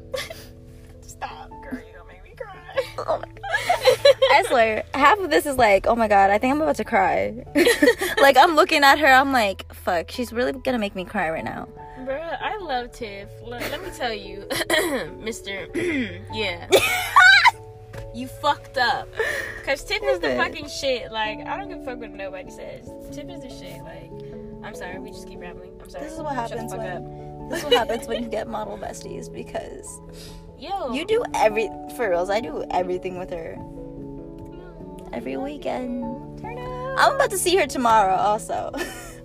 Stop, 1.02 1.50
girl. 1.50 1.80
You 1.80 1.93
gonna 1.97 2.08
make 2.08 2.24
me 2.24 2.34
cry. 2.38 2.56
Oh 3.08 3.18
my 3.18 3.28
god. 3.28 4.16
I 4.32 4.43
swear, 4.47 4.84
half 4.93 5.20
of 5.20 5.30
this 5.30 5.45
is 5.45 5.58
like, 5.58 5.88
oh 5.88 5.95
my 5.95 6.08
god, 6.08 6.30
I 6.30 6.38
think 6.38 6.54
I'm 6.54 6.62
about 6.62 6.76
to 6.78 6.84
cry. 6.84 7.43
like 8.22 8.38
I'm 8.38 8.56
looking 8.56 8.84
at 8.84 9.00
her, 9.00 9.08
I'm 9.08 9.32
like, 9.32 9.74
fuck, 9.74 10.12
she's 10.12 10.32
really 10.32 10.54
gonna 10.54 10.80
make 10.80 10.95
me 10.95 11.06
cry 11.06 11.30
right 11.30 11.43
now. 11.43 11.68
Bruh, 12.00 12.38
I 12.41 12.58
love 12.58 12.91
Tiff. 12.91 13.30
Look, 13.43 13.62
let 13.72 13.84
me 13.84 13.89
tell 13.95 14.14
you, 14.14 14.47
Mister. 15.20 15.68
yeah. 16.34 16.68
You 18.14 18.28
fucked 18.28 18.78
up. 18.78 19.08
Cause 19.66 19.84
Tiff 19.84 20.02
is 20.04 20.20
the 20.20 20.36
fucking 20.36 20.68
shit. 20.68 21.12
Like, 21.12 21.39
I 21.45 21.58
don't 21.58 21.70
give 21.70 21.80
a 21.80 21.86
fuck 21.86 22.00
what 22.00 22.12
nobody 22.12 22.50
says. 22.50 22.89
Tiff 23.12 23.30
is 23.30 23.41
the 23.41 23.50
shit. 23.50 23.82
Like, 23.84 24.12
I'm 24.64 24.76
sorry, 24.76 25.00
we 25.00 25.12
just 25.12 25.28
keep 25.28 25.39
rambling. 25.39 25.72
I'm 25.82 25.89
sorry. 25.89 26.04
This 26.06 26.14
is 26.14 26.20
what 26.20 26.36
happens 26.36 26.74
when 26.74 26.88
up. 26.88 27.04
this 27.50 27.60
is 27.60 27.66
what 27.66 27.74
happens 27.74 28.08
when 28.08 28.24
you 28.24 28.30
get 28.30 28.47
model 28.47 28.78
besties 28.78 29.32
because 29.32 30.02
Yo. 30.58 30.93
you 30.93 31.06
do 31.06 31.24
every 31.34 31.70
for 31.95 32.10
reals. 32.10 32.30
I 32.30 32.41
do 32.41 32.66
everything 32.72 33.18
with 33.18 33.30
her 33.30 33.56
every 35.14 35.38
weekend. 35.38 36.39
Turn 36.41 36.58
up. 36.58 37.00
I'm 37.00 37.16
about 37.16 37.30
to 37.32 37.38
see 37.38 37.56
her 37.58 37.68
tomorrow 37.68 38.16
also. 38.16 38.72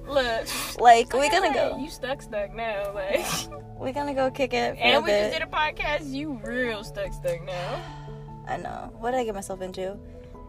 Look. 0.06 0.46
like 0.78 1.12
we're 1.12 1.30
gonna 1.30 1.52
go. 1.52 1.78
You 1.78 1.88
stuck, 1.90 2.22
stuck 2.22 2.54
now. 2.54 2.92
Like, 2.94 3.24
We're 3.78 3.92
gonna 3.92 4.14
go 4.14 4.30
kick 4.30 4.54
it 4.54 4.78
and 4.78 5.04
we 5.04 5.10
bit. 5.10 5.32
just 5.32 5.40
did 5.40 5.48
a 5.48 5.50
podcast. 5.50 6.10
You 6.10 6.40
real 6.44 6.84
stuck, 6.84 7.12
stuck 7.12 7.44
now. 7.44 7.82
I 8.46 8.56
know. 8.58 8.92
What 8.98 9.12
did 9.12 9.20
I 9.20 9.24
get 9.24 9.34
myself 9.34 9.60
into? 9.62 9.96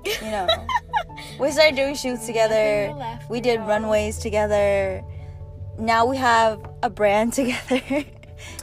You 0.06 0.22
know. 0.32 0.48
we 1.40 1.52
started 1.52 1.76
doing 1.76 1.96
shoots 1.96 2.26
together. 2.26 2.94
Laughing, 2.96 3.28
We 3.30 3.42
did 3.42 3.60
y'all. 3.60 3.68
runways 3.68 4.18
together. 4.20 5.04
Now 5.80 6.06
we 6.06 6.18
have 6.18 6.60
a 6.84 6.90
brand 6.90 7.34
together. 7.40 7.82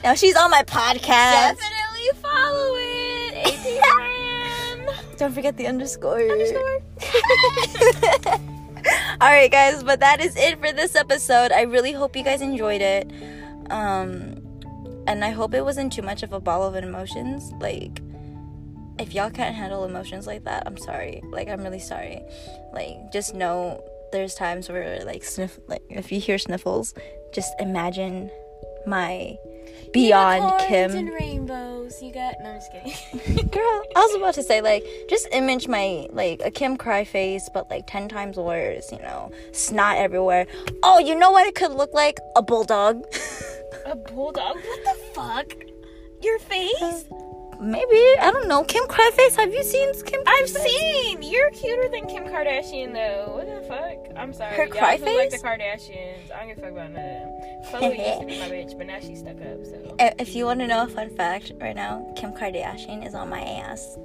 now 0.04 0.14
she's 0.14 0.36
on 0.36 0.50
my 0.50 0.62
podcast. 0.62 1.56
Definitely 1.56 2.10
follow 2.20 2.74
it. 2.76 3.18
Don't 5.18 5.32
forget 5.32 5.56
the 5.56 5.66
underscore. 5.66 6.20
Underscore. 6.20 6.80
All 9.20 9.30
right, 9.30 9.50
guys, 9.52 9.84
but 9.84 10.00
that 10.00 10.20
is 10.20 10.34
it 10.36 10.58
for 10.60 10.72
this 10.72 10.96
episode. 10.96 11.52
I 11.52 11.62
really 11.62 11.92
hope 11.92 12.16
you 12.16 12.24
guys 12.24 12.40
enjoyed 12.40 12.80
it. 12.80 13.10
Um 13.70 14.36
and 15.06 15.24
I 15.24 15.30
hope 15.30 15.54
it 15.54 15.62
wasn't 15.62 15.92
too 15.92 16.02
much 16.02 16.22
of 16.22 16.32
a 16.32 16.40
ball 16.40 16.62
of 16.64 16.74
emotions. 16.76 17.52
Like 17.60 18.01
if 18.98 19.14
y'all 19.14 19.30
can't 19.30 19.54
handle 19.54 19.84
emotions 19.84 20.26
like 20.26 20.44
that, 20.44 20.64
I'm 20.66 20.76
sorry. 20.76 21.22
Like 21.30 21.48
I'm 21.48 21.62
really 21.62 21.78
sorry. 21.78 22.22
Like 22.72 23.12
just 23.12 23.34
know 23.34 23.82
there's 24.12 24.34
times 24.34 24.68
where 24.68 25.04
like 25.04 25.24
sniff 25.24 25.58
like 25.66 25.82
if 25.88 26.12
you 26.12 26.20
hear 26.20 26.38
sniffles, 26.38 26.94
just 27.32 27.52
imagine 27.58 28.30
my 28.86 29.36
beyond 29.92 30.60
Kim. 30.68 30.90
and 30.92 31.12
rainbows. 31.12 32.02
You 32.02 32.12
got. 32.12 32.34
No, 32.42 32.50
I'm 32.50 32.60
just 32.60 32.72
kidding. 32.72 33.46
Girl, 33.50 33.82
I 33.96 34.00
was 34.00 34.16
about 34.16 34.34
to 34.34 34.42
say 34.42 34.60
like 34.60 34.84
just 35.08 35.26
image 35.32 35.68
my 35.68 36.06
like 36.10 36.40
a 36.44 36.50
Kim 36.50 36.76
cry 36.76 37.04
face, 37.04 37.48
but 37.52 37.70
like 37.70 37.86
ten 37.86 38.08
times 38.08 38.36
worse. 38.36 38.92
You 38.92 38.98
know, 38.98 39.30
snot 39.52 39.96
everywhere. 39.96 40.46
Oh, 40.82 40.98
you 40.98 41.14
know 41.14 41.30
what 41.30 41.46
it 41.46 41.54
could 41.54 41.72
look 41.72 41.92
like? 41.92 42.18
A 42.36 42.42
bulldog. 42.42 43.04
A 43.86 43.96
bulldog? 43.96 44.54
What 44.56 44.84
the 44.84 44.94
fuck? 45.12 45.54
Your 46.22 46.38
face? 46.38 46.80
Uh, 46.80 47.02
maybe 47.62 48.00
I 48.20 48.30
don't 48.32 48.48
know. 48.48 48.64
Kim 48.64 48.84
Cryface. 48.84 49.36
Have 49.36 49.52
you 49.52 49.62
seen 49.62 49.92
Kim? 50.04 50.20
I've 50.26 50.48
seen. 50.48 51.22
You're 51.22 51.50
cuter 51.50 51.88
than 51.88 52.06
Kim 52.08 52.24
Kardashian, 52.24 52.92
though. 52.92 53.36
What 53.36 53.46
the 53.46 53.66
fuck? 53.66 54.16
I'm 54.16 54.32
sorry. 54.32 54.54
Her 54.54 54.64
Y'all 54.64 54.74
look 54.74 55.00
like 55.00 55.30
the? 55.30 55.38
Kardashians. 55.38 56.30
I 56.34 56.40
don't 56.40 56.48
give 56.48 56.58
a 56.58 56.60
fuck 56.62 56.72
about 56.72 56.92
none. 56.92 57.32
Khloe 57.70 57.98
used 57.98 58.20
to 58.20 58.26
be 58.26 58.38
my 58.38 58.48
bitch, 58.48 58.76
but 58.76 58.86
now 58.86 58.98
she's 59.00 59.20
stuck 59.20 59.40
up. 59.40 59.64
So. 59.64 59.96
If 60.18 60.34
you 60.34 60.44
want 60.44 60.60
to 60.60 60.66
know 60.66 60.84
a 60.84 60.88
fun 60.88 61.14
fact 61.16 61.52
right 61.60 61.76
now, 61.76 62.12
Kim 62.16 62.32
Kardashian 62.32 63.06
is 63.06 63.14
on 63.14 63.28
my 63.28 63.40
ass. 63.40 63.98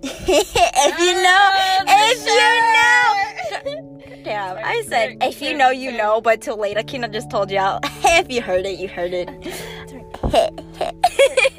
if 0.02 0.98
you 1.00 1.14
know, 1.22 1.50
if 1.88 2.24
you 2.24 2.36
know. 2.74 4.24
Damn, 4.24 4.58
I 4.58 4.82
said 4.86 5.16
if 5.22 5.40
you 5.42 5.56
know, 5.56 5.70
you 5.70 5.90
know, 5.90 6.20
but 6.20 6.40
too 6.40 6.54
late. 6.54 6.76
Akina 6.76 7.12
just 7.12 7.30
told 7.30 7.50
y'all. 7.50 7.80
if 8.04 8.30
you 8.30 8.42
heard 8.42 8.66
it, 8.66 8.78
you 8.78 8.88
heard 8.88 9.12
it. 9.12 9.28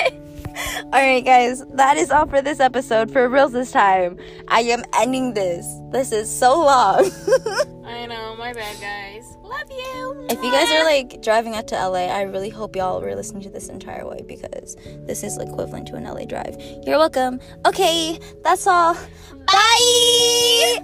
Alright, 0.91 1.23
guys, 1.23 1.63
that 1.75 1.97
is 1.97 2.09
all 2.09 2.25
for 2.25 2.41
this 2.41 2.59
episode 2.59 3.11
for 3.11 3.29
reals 3.29 3.51
this 3.51 3.71
time. 3.71 4.17
I 4.47 4.61
am 4.61 4.81
ending 4.99 5.35
this. 5.35 5.67
This 5.91 6.11
is 6.11 6.35
so 6.35 6.59
long. 6.59 7.11
I 7.85 8.07
know, 8.07 8.35
my 8.35 8.53
bad, 8.53 8.81
guys. 8.81 9.37
Love 9.43 9.69
you. 9.69 10.25
if 10.31 10.43
you 10.43 10.51
guys 10.51 10.71
are 10.71 10.83
like 10.85 11.21
driving 11.21 11.53
out 11.53 11.67
to 11.67 11.75
LA, 11.75 12.07
I 12.07 12.23
really 12.23 12.49
hope 12.49 12.75
y'all 12.75 12.99
were 13.01 13.13
listening 13.13 13.43
to 13.43 13.51
this 13.51 13.69
entire 13.69 14.07
way 14.07 14.23
because 14.27 14.77
this 15.05 15.23
is 15.23 15.37
equivalent 15.37 15.87
to 15.89 15.95
an 15.95 16.05
LA 16.05 16.25
drive. 16.25 16.57
You're 16.83 16.97
welcome. 16.97 17.39
Okay, 17.67 18.19
that's 18.43 18.65
all. 18.65 18.97
Bye. 19.45 20.77